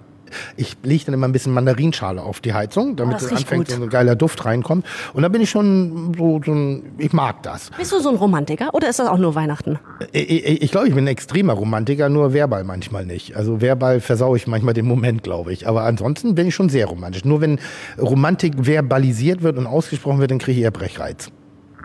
Ich 0.56 0.76
lege 0.82 1.04
dann 1.06 1.14
immer 1.14 1.26
ein 1.28 1.32
bisschen 1.32 1.52
Mandarinschale 1.52 2.22
auf 2.22 2.40
die 2.40 2.52
Heizung, 2.52 2.96
damit 2.96 3.18
Oh, 3.22 3.34
anfängt, 3.34 3.68
so 3.70 3.82
ein 3.82 3.88
geiler 3.88 4.16
Duft 4.16 4.44
reinkommt. 4.44 4.84
Und 5.12 5.22
da 5.22 5.28
bin 5.28 5.40
ich 5.40 5.50
schon 5.50 6.12
so, 6.16 6.40
so 6.44 6.52
ein, 6.52 6.82
ich 6.98 7.12
mag 7.12 7.42
das. 7.42 7.70
Bist 7.76 7.92
du 7.92 8.00
so 8.00 8.08
ein 8.10 8.16
Romantiker 8.16 8.74
oder 8.74 8.88
ist 8.88 8.98
das 8.98 9.08
auch 9.08 9.18
nur 9.18 9.34
Weihnachten? 9.34 9.78
Ich, 10.12 10.30
ich, 10.30 10.62
ich 10.62 10.70
glaube, 10.70 10.88
ich 10.88 10.94
bin 10.94 11.04
ein 11.04 11.08
extremer 11.08 11.52
Romantiker, 11.54 12.08
nur 12.08 12.32
verbal 12.32 12.64
manchmal 12.64 13.06
nicht. 13.06 13.36
Also 13.36 13.60
verbal 13.60 14.00
versaue 14.00 14.36
ich 14.36 14.46
manchmal 14.46 14.74
den 14.74 14.86
Moment, 14.86 15.22
glaube 15.22 15.52
ich. 15.52 15.66
Aber 15.68 15.84
ansonsten 15.84 16.34
bin 16.34 16.48
ich 16.48 16.54
schon 16.54 16.68
sehr 16.68 16.86
romantisch. 16.86 17.24
Nur 17.24 17.40
wenn 17.40 17.58
Romantik 17.98 18.54
verbalisiert 18.66 19.42
wird 19.42 19.58
und 19.58 19.66
ausgesprochen 19.66 20.18
wird, 20.20 20.30
dann 20.30 20.38
kriege 20.38 20.58
ich 20.58 20.64
eher 20.64 20.70
Brechreiz. 20.70 21.30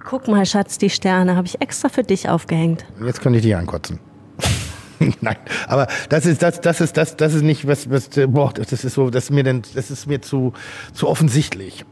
Guck 0.04 0.28
mal, 0.28 0.46
Schatz, 0.46 0.78
die 0.80 0.90
Sterne 0.90 1.36
habe 1.36 1.46
ich 1.48 1.62
extra 1.62 1.88
für 1.90 2.04
dich 2.04 2.28
aufgehängt. 2.28 2.86
Jetzt 3.06 3.22
könnte 3.22 3.38
ich 3.38 3.44
dich 3.46 3.56
ankotzen. 3.56 4.00
Nein, 5.22 5.38
aber 5.68 5.88
das 6.10 6.26
ist 6.26 6.42
das, 6.42 6.62
das 6.62 6.82
ist 6.82 6.98
das, 6.98 7.16
das 7.16 7.34
ist 7.34 7.42
nicht 7.42 7.68
was, 7.68 7.90
was 7.90 8.10
boah, 8.28 8.54
das 8.54 8.72
ist 8.72 8.82
so, 8.94 9.10
das 9.10 9.26
ist 9.26 9.32
mir 9.32 9.44
denn, 9.44 9.64
das 9.74 9.90
ist 9.90 10.08
mir 10.08 10.22
zu, 10.22 10.54
zu 10.94 11.08
offensichtlich. 11.08 11.86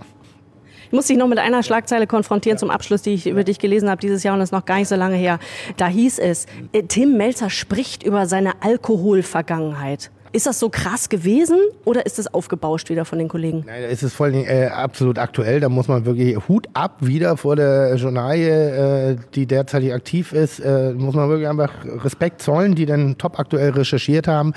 Ich 0.86 0.94
muss 0.94 1.06
dich 1.06 1.18
noch 1.18 1.28
mit 1.28 1.38
einer 1.38 1.62
Schlagzeile 1.62 2.08
konfrontieren 2.08 2.58
zum 2.58 2.72
Abschluss, 2.72 3.04
die 3.04 3.12
ich 3.12 3.28
über 3.28 3.44
dich 3.44 3.60
gelesen 3.60 3.90
habe 3.90 4.02
dieses 4.02 4.24
Jahr 4.24 4.34
und 4.34 4.40
das 4.40 4.50
ist 4.50 4.54
noch 4.54 4.66
gar 4.66 4.78
nicht 4.78 4.88
so 4.88 4.96
lange 4.96 5.16
her. 5.16 5.38
Da 5.78 5.88
hieß 5.88 6.18
es, 6.18 6.48
äh, 6.72 6.84
Tim 6.84 7.16
Melzer 7.16 7.52
spricht 7.52 8.02
über 8.02 8.26
seine 8.26 8.64
Alkoholvergangenheit. 8.64 10.10
Ist 10.32 10.46
das 10.46 10.60
so 10.60 10.70
krass 10.70 11.10
gewesen 11.10 11.58
oder 11.86 12.06
ist 12.06 12.20
das 12.20 12.32
aufgebauscht 12.32 12.92
wieder 12.92 13.04
von 13.04 13.18
den 13.18 13.28
Kollegen? 13.28 13.64
Nein, 13.66 13.82
da 13.82 13.88
ist 13.88 14.04
es 14.04 14.14
voll 14.14 14.36
äh, 14.36 14.68
absolut 14.68 15.18
aktuell. 15.18 15.60
Da 15.60 15.70
muss 15.70 15.88
man 15.88 16.06
wirklich 16.06 16.38
Hut 16.48 16.68
ab 16.74 16.98
wieder 17.00 17.36
vor 17.36 17.56
der 17.56 17.96
Journalie, 17.96 19.14
äh, 19.14 19.16
die 19.34 19.48
derzeitig 19.48 19.92
aktiv 19.92 20.32
ist. 20.32 20.60
Äh, 20.60 20.94
muss 20.94 21.16
man 21.16 21.30
wirklich 21.30 21.48
einfach 21.48 21.72
Respekt 22.04 22.44
zollen, 22.44 22.76
die 22.76 22.86
dann 22.86 23.18
top 23.18 23.40
aktuell 23.40 23.72
recherchiert 23.72 24.28
haben. 24.28 24.54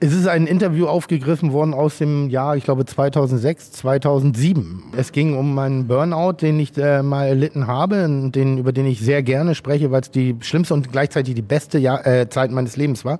Es 0.00 0.12
ist 0.12 0.28
ein 0.28 0.46
Interview 0.46 0.86
aufgegriffen 0.86 1.52
worden 1.54 1.72
aus 1.72 1.96
dem 1.96 2.28
Jahr, 2.28 2.54
ich 2.56 2.64
glaube 2.64 2.84
2006, 2.84 3.72
2007. 3.72 4.82
Es 4.98 5.12
ging 5.12 5.34
um 5.34 5.54
meinen 5.54 5.86
Burnout, 5.86 6.32
den 6.42 6.60
ich 6.60 6.76
äh, 6.76 7.02
mal 7.02 7.26
erlitten 7.26 7.66
habe, 7.66 8.30
den, 8.34 8.58
über 8.58 8.72
den 8.72 8.84
ich 8.84 9.00
sehr 9.00 9.22
gerne 9.22 9.54
spreche, 9.54 9.90
weil 9.90 10.02
es 10.02 10.10
die 10.10 10.36
schlimmste 10.40 10.74
und 10.74 10.92
gleichzeitig 10.92 11.34
die 11.34 11.42
beste 11.42 11.78
Jahr, 11.78 12.06
äh, 12.06 12.28
Zeit 12.28 12.50
meines 12.50 12.76
Lebens 12.76 13.06
war, 13.06 13.18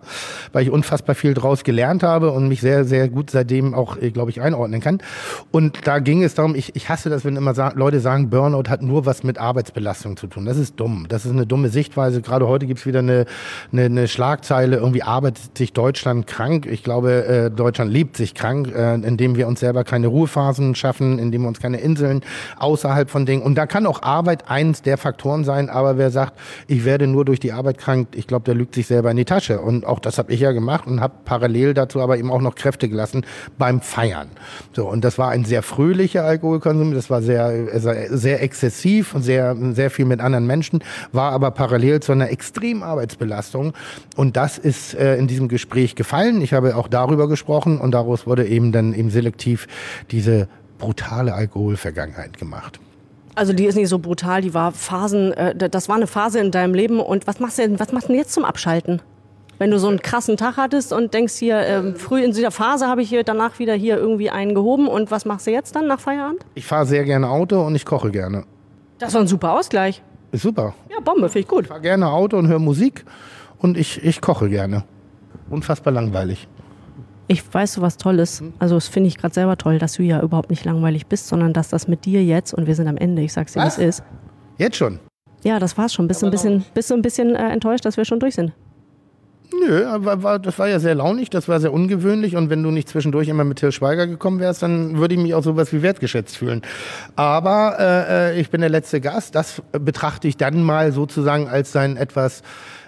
weil 0.53 0.65
ich 0.65 0.71
unfassbar 0.71 1.15
viel 1.15 1.33
draus 1.33 1.65
gelernt 1.65 1.86
habe 1.87 2.31
und 2.31 2.49
mich 2.49 2.61
sehr, 2.61 2.85
sehr 2.85 3.09
gut 3.09 3.31
seitdem 3.31 3.75
auch, 3.75 3.97
äh, 3.97 4.11
glaube 4.11 4.31
ich, 4.31 4.41
einordnen 4.41 4.81
kann. 4.81 4.99
Und 5.51 5.87
da 5.87 5.99
ging 5.99 6.23
es 6.23 6.35
darum, 6.35 6.55
ich, 6.55 6.75
ich 6.77 6.89
hasse 6.89 7.11
das, 7.11 7.25
wenn 7.25 7.37
immer 7.37 7.55
sa 7.55 7.73
Leute 7.75 8.01
sagen, 8.01 8.31
Burnout 8.31 8.69
hat 8.69 8.83
nur 8.83 9.07
was 9.07 9.23
mit 9.23 9.39
Arbeitsbelastung 9.39 10.17
zu 10.17 10.27
tun. 10.27 10.45
Das 10.45 10.57
ist 10.57 10.79
dumm. 10.81 11.07
Das 11.09 11.25
ist 11.25 11.33
eine 11.33 11.47
dumme 11.47 11.69
Sichtweise. 11.69 12.23
Gerade 12.23 12.47
heute 12.49 12.67
gibt 12.67 12.81
es 12.81 12.87
wieder 12.87 13.01
eine, 13.01 13.27
eine, 13.73 13.85
eine 13.85 14.09
Schlagzeile, 14.09 14.77
irgendwie 14.77 15.03
arbeitet 15.03 15.57
sich 15.57 15.73
Deutschland 15.73 16.27
krank. 16.27 16.67
Ich 16.67 16.83
glaube, 16.83 17.27
äh, 17.27 17.51
Deutschland 17.51 17.91
lebt 17.91 18.17
sich 18.17 18.35
krank, 18.35 18.73
äh, 18.75 18.95
indem 18.95 19.37
wir 19.37 19.47
uns 19.47 19.61
selber 19.61 19.85
keine 19.85 20.09
Ruhephasen 20.09 20.75
schaffen, 20.75 21.19
indem 21.19 21.43
wir 21.43 21.49
uns 21.49 21.61
keine 21.61 21.79
Inseln 21.79 22.23
außerhalb 22.59 23.11
von 23.11 23.27
Dingen. 23.27 23.43
Und 23.43 23.57
da 23.57 23.67
kann 23.67 23.87
auch 23.87 24.03
Arbeit 24.03 24.51
eins 24.51 24.83
der 24.83 24.99
Faktoren 24.99 25.45
sein, 25.45 25.71
aber 25.71 25.99
wer 25.99 26.11
sagt, 26.11 26.35
ich 26.67 26.85
werde 26.85 27.07
nur 27.07 27.25
durch 27.25 27.41
die 27.41 27.53
Arbeit 27.53 27.79
krank, 27.79 28.09
ich 28.15 28.27
glaube, 28.27 28.45
der 28.45 28.55
lügt 28.55 28.75
sich 28.75 28.87
selber 28.87 29.11
in 29.11 29.17
die 29.17 29.25
Tasche. 29.25 29.61
Und 29.61 29.87
auch 29.87 29.99
das 29.99 30.19
habe 30.19 30.33
ich 30.33 30.41
ja 30.41 30.53
gemacht 30.53 30.87
und 30.87 31.01
habe 31.01 31.15
parallel 31.25 31.75
dazu 31.77 32.01
aber 32.01 32.19
eben 32.19 32.31
auch 32.31 32.41
noch 32.41 32.55
Kräfte 32.55 32.89
gelassen 32.89 33.25
beim 33.59 33.81
Feiern. 33.81 34.29
So, 34.73 34.89
und 34.89 35.05
das 35.05 35.19
war 35.19 35.31
ein 35.31 35.45
sehr 35.45 35.63
fröhlicher 35.63 36.25
Alkoholkonsum, 36.25 36.95
das 36.95 37.11
war 37.11 37.23
sehr, 37.23 37.81
sehr, 37.81 38.17
sehr 38.17 38.43
exzessiv 38.43 39.15
und 39.15 39.23
sehr, 39.23 39.57
sehr 39.73 39.91
viel 39.91 40.05
mit 40.05 40.21
anderen 40.21 40.47
Menschen, 40.47 40.83
war 41.13 41.33
aber 41.33 41.51
parallel 41.51 42.01
zu 42.01 42.13
einer 42.13 42.31
extremen 42.31 42.83
Arbeitsbelastung. 42.83 43.73
Und 44.17 44.37
das 44.37 44.59
ist 44.59 44.95
äh, 44.95 45.17
in 45.17 45.27
diesem 45.27 45.49
Gespräch 45.49 45.95
gefallen. 45.95 46.41
Ich 46.41 46.53
habe 46.53 46.77
auch 46.77 46.89
darüber 46.89 47.29
gesprochen 47.29 47.79
und 47.79 47.93
daraus 47.93 48.27
wurde 48.27 48.47
eben 48.47 48.73
dann 48.73 48.95
eben 48.95 49.11
selektiv 49.11 49.67
diese 50.11 50.49
brutale 50.79 51.35
Alkoholvergangenheit 51.35 52.39
gemacht. 52.39 52.81
Also 53.35 53.53
die 53.53 53.67
ist 53.67 53.75
nicht 53.75 53.91
so 53.91 53.99
brutal, 53.99 54.41
die 54.41 54.55
war 54.55 54.73
Phasen, 54.73 55.33
äh, 55.33 55.55
das 55.55 55.89
war 55.89 55.97
eine 55.97 56.07
Phase 56.07 56.41
in 56.41 56.51
deinem 56.51 56.75
Leben 56.75 57.01
und 57.01 57.27
was 57.27 57.39
machst 57.39 57.59
du 57.59 57.63
denn, 57.63 57.79
was 57.79 57.93
machst 57.93 58.09
du 58.09 58.13
denn 58.13 58.21
jetzt 58.21 58.33
zum 58.33 58.45
Abschalten? 58.45 59.03
Wenn 59.59 59.71
du 59.71 59.79
so 59.79 59.89
einen 59.89 60.01
krassen 60.01 60.37
Tag 60.37 60.57
hattest 60.57 60.93
und 60.93 61.15
denkst 61.15 61.35
hier, 61.37 61.59
ähm, 61.61 61.97
früh 61.97 62.23
in 62.23 62.33
dieser 62.33 62.51
Phase 62.51 62.87
habe 62.87 63.03
ich 63.03 63.09
hier 63.09 63.25
danach 63.25 63.59
wieder 63.59 63.75
hier 63.75 63.97
irgendwie 63.97 64.29
einen 64.31 64.55
gehoben 64.55 64.87
und 64.87 65.11
was 65.11 65.25
machst 65.25 65.47
du 65.47 65.51
jetzt 65.51 65.75
dann 65.75 65.87
nach 65.87 66.01
Feierabend? 66.01 66.45
Ich 66.55 66.67
fahre 66.67 66.85
sehr 66.85 67.05
gerne 67.05 67.29
Auto 67.29 67.63
und 67.63 67.75
ich 67.75 67.87
koche 67.87 68.11
gerne. 68.11 68.45
Das 68.99 69.15
war 69.15 69.23
ein 69.23 69.27
super 69.27 69.53
Ausgleich. 69.53 70.03
Ist 70.33 70.43
super. 70.43 70.75
Ja, 70.91 71.01
Bombe, 71.01 71.29
finde 71.29 71.41
ich 71.41 71.49
gut. 71.49 71.63
Ich 71.63 71.69
fahre 71.69 71.81
gerne 71.81 72.11
Auto 72.11 72.37
und 72.37 72.49
höre 72.49 72.59
Musik 72.59 73.05
und 73.59 73.79
ich, 73.79 74.05
ich 74.05 74.21
koche 74.21 74.49
gerne. 74.51 74.85
Unfassbar 75.49 75.93
langweilig. 75.93 76.49
Ich 77.29 77.43
weiß 77.53 77.75
so 77.75 77.83
was 77.83 77.97
Tolles. 77.97 78.43
Also 78.59 78.75
das 78.75 78.89
finde 78.89 79.09
ich 79.09 79.17
gerade 79.17 79.35
selber 79.35 79.57
toll, 79.57 79.79
dass 79.79 79.95
du 79.95 80.03
ja 80.03 80.21
überhaupt 80.21 80.51
nicht 80.51 80.65
langweilig 80.65 81.07
bist, 81.07 81.29
sondern 81.29 81.53
dass 81.53 81.69
das 81.69 81.89
mit 81.89 82.05
dir 82.05 82.23
jetzt, 82.23 82.55
und 82.55 82.67
wir 82.67 82.75
sind 82.75 82.89
am 82.89 82.97
Ende, 82.97 83.23
ich 83.23 83.33
sag's 83.33 83.55
dir, 83.55 83.63
wie 83.63 83.67
es 83.67 83.79
ist. 83.79 84.03
Jetzt 84.59 84.77
schon? 84.77 85.01
Ja, 85.43 85.59
das 85.59 85.77
war's 85.77 85.93
schon. 85.93 86.09
Bist 86.09 86.23
du 86.23 86.27
ein 86.27 86.31
bisschen, 86.31 86.65
bist 86.75 86.91
du 86.91 86.95
ein 86.95 87.03
bisschen 87.03 87.35
äh, 87.35 87.51
enttäuscht, 87.51 87.85
dass 87.85 87.97
wir 87.97 88.05
schon 88.05 88.21
durch 88.21 88.35
sind? 88.35 88.53
Nö, 89.53 89.87
aber 89.87 90.23
war, 90.23 90.39
das 90.39 90.59
war 90.59 90.69
ja 90.69 90.81
sehr 90.81 90.95
launig, 90.95 91.31
das 91.31 91.49
war 91.49 91.61
sehr 91.61 91.73
ungewöhnlich 91.73 92.37
und 92.37 92.51
wenn 92.51 92.63
du 92.63 92.71
nicht 92.71 92.89
zwischendurch 92.89 93.29
immer 93.29 93.45
mit 93.45 93.59
Till 93.59 93.71
Schweiger 93.71 94.07
gekommen 94.07 94.41
wärst, 94.41 94.63
dann 94.63 94.99
würde 94.99 95.15
ich 95.15 95.21
mich 95.21 95.35
auch 95.35 95.43
sowas 95.43 95.73
wie 95.73 95.83
wertgeschätzt 95.83 96.37
fühlen. 96.37 96.63
Aber 97.15 97.77
äh, 97.79 98.33
äh, 98.33 98.41
ich 98.41 98.51
bin 98.51 98.61
der 98.61 98.71
letzte 98.71 99.01
Gast, 99.01 99.35
das 99.35 99.63
betrachte 99.73 100.27
ich 100.27 100.37
dann 100.37 100.63
mal 100.63 100.93
sozusagen 100.93 101.49
als 101.49 101.71
seinen 101.71 101.97
etwas, 101.97 102.43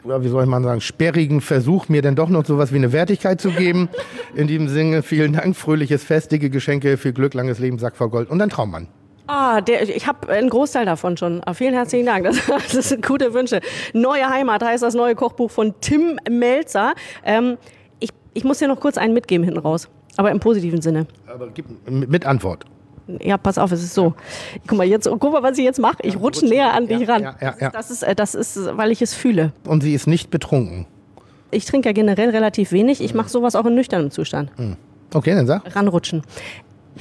wie 0.05 0.29
soll 0.29 0.43
ich 0.43 0.49
mal 0.49 0.63
sagen, 0.63 0.81
sperrigen 0.81 1.41
Versuch, 1.41 1.89
mir 1.89 2.03
dann 2.03 2.17
doch 2.17 2.29
noch 2.29 2.45
sowas 2.45 2.73
wie 2.73 2.77
eine 2.77 2.93
Wertigkeit 2.93 3.41
zu 3.41 3.51
geben. 3.51 3.89
In 4.35 4.49
diesem 4.49 4.69
Sinne, 4.69 5.03
vielen 5.03 5.35
Dank, 5.35 5.57
fröhliches 5.57 6.03
Fest, 6.03 6.33
dicke 6.33 6.51
Geschenke, 6.51 6.97
viel 6.97 7.13
Glück, 7.13 7.35
langes 7.35 7.61
Leben, 7.61 7.79
Sack 7.79 7.97
voll 7.97 8.09
Gold 8.09 8.31
und 8.31 8.43
ein 8.43 8.49
Traummann. 8.49 8.89
Ah, 9.29 9.61
der, 9.61 9.83
ich 9.89 10.07
habe 10.07 10.29
einen 10.31 10.49
Großteil 10.49 10.87
davon 10.87 11.17
schon. 11.19 11.43
Ah, 11.45 11.53
vielen 11.53 11.75
herzlichen 11.75 12.07
Dank. 12.07 12.25
Das, 12.25 12.39
das 12.73 12.89
sind 12.89 13.07
gute 13.07 13.35
Wünsche. 13.35 13.61
Neue 13.93 14.29
Heimat 14.29 14.65
heißt 14.65 14.83
das 14.83 14.95
neue 14.95 15.15
Kochbuch 15.15 15.51
von 15.51 15.75
Tim 15.81 16.19
Melzer. 16.31 16.95
Ähm, 17.25 17.59
ich, 18.01 18.11
ich 18.33 18.45
muss 18.45 18.59
dir 18.59 18.69
noch 18.69 18.81
kurz 18.81 18.97
einen 18.99 19.13
mitgeben 19.15 19.45
hinten 19.45 19.61
raus. 19.61 19.89
Aber 20.17 20.31
im 20.31 20.41
positiven 20.41 20.81
Sinne. 20.81 21.07
Aber 21.33 21.49
gib 21.49 21.67
mit 21.89 22.27
Antwort. 22.27 22.65
Ja, 23.21 23.39
pass 23.39 23.57
auf, 23.59 23.71
es 23.71 23.83
ist 23.83 23.95
so. 23.95 24.15
Guck 24.67 24.79
mal, 24.79 24.87
jetzt, 24.87 25.09
guck 25.09 25.33
mal, 25.33 25.43
was 25.43 25.57
ich 25.59 25.65
jetzt 25.65 25.79
mache. 25.79 25.99
Ich 26.03 26.19
rutsche 26.19 26.47
näher 26.47 26.73
an 26.75 26.89
dich 26.89 27.01
Ja, 27.01 27.13
ran. 27.15 27.23
ja, 27.23 27.35
ja, 27.41 27.55
ja. 27.61 27.71
Das, 27.71 27.91
ist, 27.91 28.03
äh, 28.03 28.15
das 28.15 28.35
ist, 28.35 28.59
weil 28.77 28.91
ich 28.91 29.01
es 29.03 29.15
fühle. 29.15 29.53
Und 29.67 29.83
sie 29.83 29.95
ist 29.95 30.07
nicht 30.07 30.31
betrunken. 30.31 30.87
Ich 31.51 31.65
trinke 31.67 31.89
ja 31.89 31.93
generell 31.93 32.31
relativ 32.31 32.73
wenig. 32.73 33.01
Ich 33.03 33.15
mache 33.15 33.29
sowas 33.29 33.55
auch 33.55 33.65
in 33.67 33.75
nüchternem 33.75 34.11
Zustand. 34.11 34.51
Okay, 35.15 35.35
dann 35.35 35.47
sag. 35.47 35.75
ranrutschen. 35.77 36.23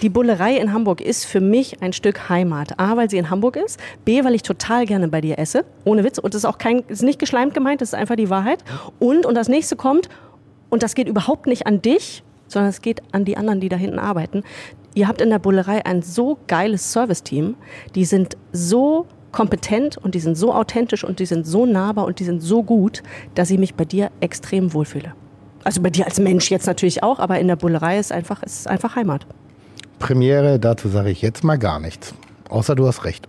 Die 0.04 0.10
Bullerei 0.10 0.58
in 0.58 0.74
Hamburg 0.74 1.02
ist 1.02 1.26
für 1.26 1.42
mich 1.42 1.82
ein 1.82 1.92
Stück 1.92 2.30
Heimat. 2.30 2.80
A, 2.80 2.96
weil 2.98 3.10
sie 3.10 3.18
in 3.18 3.32
Hamburg 3.32 3.56
ist. 3.56 3.80
B, 4.06 4.24
weil 4.24 4.36
ich 4.36 4.44
total 4.44 4.86
gerne 4.86 5.08
bei 5.08 5.22
dir 5.22 5.40
esse. 5.40 5.66
Ohne 5.86 6.04
Witz. 6.04 6.20
Und 6.20 6.36
das 6.36 6.42
ist 6.42 6.46
auch 6.46 6.60
kein, 6.60 6.84
ist 6.88 7.02
nicht 7.02 7.18
geschleimt 7.18 7.56
gemeint, 7.56 7.82
das 7.82 7.90
ist 7.90 7.94
einfach 7.96 8.16
die 8.16 8.30
Wahrheit. 8.30 8.64
Und, 9.00 9.26
und 9.26 9.34
das 9.34 9.48
nächste 9.48 9.76
kommt, 9.76 10.08
und 10.70 10.84
das 10.84 10.94
geht 10.94 11.08
überhaupt 11.08 11.48
nicht 11.48 11.66
an 11.66 11.82
dich, 11.82 12.24
sondern 12.48 12.70
es 12.70 12.82
geht 12.82 13.02
an 13.12 13.26
die 13.26 13.38
anderen, 13.38 13.60
die 13.60 13.70
da 13.70 13.76
hinten 13.76 13.98
arbeiten. 13.98 14.44
Ihr 14.94 15.08
habt 15.08 15.20
in 15.20 15.32
der 15.32 15.40
Bullerei 15.40 15.84
ein 15.84 16.04
so 16.04 16.38
geiles 16.46 16.94
Serviceteam. 16.94 17.56
Die 17.96 18.06
sind 18.06 18.38
so 18.52 19.08
kompetent 19.32 19.98
und 19.98 20.14
die 20.14 20.20
sind 20.20 20.36
so 20.36 20.54
authentisch 20.54 21.04
und 21.04 21.20
die 21.20 21.26
sind 21.26 21.48
so 21.48 21.66
nahbar 21.66 22.06
und 22.06 22.20
die 22.20 22.24
sind 22.24 22.42
so 22.42 22.62
gut, 22.62 23.02
dass 23.34 23.50
ich 23.50 23.58
mich 23.58 23.74
bei 23.74 23.86
dir 23.86 24.12
extrem 24.20 24.74
wohlfühle. 24.74 25.14
Also 25.64 25.82
bei 25.82 25.90
dir 25.90 26.06
als 26.06 26.20
Mensch 26.20 26.52
jetzt 26.52 26.68
natürlich 26.68 27.04
auch, 27.04 27.20
aber 27.20 27.40
in 27.40 27.48
der 27.48 27.56
Bullerei 27.56 28.00
ist 28.00 28.12
einfach, 28.12 28.44
ist 28.44 28.68
einfach 28.68 28.96
Heimat. 28.96 29.26
Premiere, 30.00 30.60
dazu 30.60 30.90
sage 30.90 31.10
ich 31.10 31.22
jetzt 31.22 31.44
mal 31.44 31.58
gar 31.58 31.80
nichts. 31.80 32.14
Außer 32.50 32.76
du 32.76 32.88
hast 32.88 33.04
recht. 33.04 33.28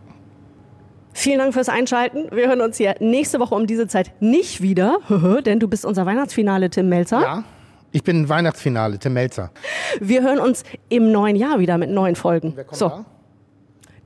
Vielen 1.12 1.38
Dank 1.38 1.52
fürs 1.52 1.68
Einschalten. 1.68 2.28
Wir 2.31 2.48
hören 2.48 2.61
uns 2.61 2.76
hier 2.76 2.94
nächste 3.00 3.40
Woche 3.40 3.54
um 3.54 3.66
diese 3.66 3.88
Zeit 3.88 4.12
nicht 4.20 4.62
wieder, 4.62 4.98
denn 5.44 5.59
du 5.59 5.66
bist 5.66 5.85
unser 5.85 6.07
Weihnachtsfinale, 6.07 6.70
Tim 6.70 6.88
Melzer. 6.88 7.20
Ja, 7.20 7.44
ich 7.90 8.04
bin 8.04 8.28
Weihnachtsfinale, 8.28 8.98
Tim 8.98 9.14
Melzer. 9.14 9.50
Wir 10.00 10.22
hören 10.22 10.38
uns 10.38 10.62
im 10.88 11.11
neuen 11.11 11.35
Jahr 11.37 11.59
wieder 11.59 11.78
mit 11.78 11.90
neuen 11.90 12.14
Folgen. 12.14 12.52
Wer 12.54 12.64
kommt 12.64 12.78
so, 12.78 12.88
da? 12.88 13.04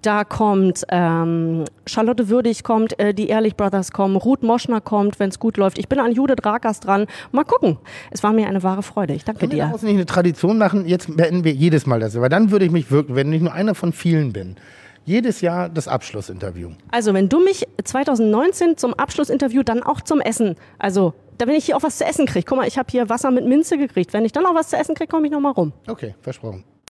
Da 0.03 0.25
kommt 0.25 0.85
ähm, 0.88 1.65
Charlotte 1.87 2.29
Würdig 2.29 2.65
kommt, 2.65 2.99
äh, 2.99 3.15
die 3.15 3.29
Ehrlich 3.29 3.57
Brothers 3.57 3.93
kommen, 3.93 4.17
Ruth 4.17 4.43
Moschner 4.43 4.81
kommt, 4.81 5.21
wenn 5.21 5.31
es 5.31 5.38
gut 5.38 5.57
läuft. 5.57 5.79
Ich 5.79 5.88
bin 5.88 6.01
an 6.01 6.11
Judith 6.11 6.45
Rakers 6.45 6.81
dran. 6.81 7.07
Mal 7.31 7.45
gucken. 7.45 7.79
Es 8.11 8.25
war 8.25 8.33
mir 8.33 8.49
eine 8.49 8.65
wahre 8.65 8.83
Freude. 8.83 9.15
Ich 9.15 9.25
danke 9.25 9.41
Können 9.41 9.53
wir 9.53 9.59
dir. 9.59 9.65
daraus 9.67 9.83
nicht 9.83 9.95
eine 9.95 10.05
Tradition 10.07 10.59
machen? 10.59 10.87
Jetzt 10.88 11.17
beenden 11.17 11.45
wir 11.45 11.53
jedes 11.53 11.87
Mal 11.87 12.01
das. 12.01 12.21
Weil 12.21 12.29
dann 12.29 12.51
würde 12.51 12.65
ich 12.65 12.73
mich 12.73 12.91
wirklich, 12.91 13.15
wenn 13.15 13.33
ich 13.33 13.43
nur 13.43 13.53
einer 13.53 13.77
von 13.77 13.93
vielen 13.93 14.33
bin, 14.33 14.57
jedes 15.05 15.41
Jahr 15.41 15.69
das 15.69 15.87
Abschlussinterview. 15.87 16.71
Also, 16.91 17.15
wenn 17.15 17.29
du 17.29 17.38
mich 17.43 17.67
2019 17.83 18.77
zum 18.77 18.95
Abschlussinterview 18.95 19.62
dann 19.62 19.85
auch 19.85 20.01
zum 20.01 20.21
Essen, 20.21 20.57
also 20.79 21.15
da 21.38 21.47
wenn 21.47 21.55
ich 21.55 21.67
hier 21.67 21.77
auch 21.77 21.83
was 21.83 21.99
zu 21.99 22.05
essen 22.05 22.27
kriege. 22.27 22.45
Guck 22.45 22.59
mal, 22.59 22.67
ich 22.69 22.77
habe 22.79 22.88
hier 22.91 23.09
Wasser 23.09 23.31
mit 23.31 23.47
Minze 23.47 23.79
gekriegt. 23.79 24.12
Wenn 24.12 24.25
ich 24.25 24.33
dann 24.33 24.47
auch 24.47 24.55
was 24.55 24.69
zu 24.69 24.77
essen 24.77 24.95
kriege, 24.95 25.09
komme 25.09 25.27
ich 25.27 25.33
nochmal 25.33 25.53
rum. 25.53 25.73
Okay, 25.88 26.15
versprochen. 26.21 26.65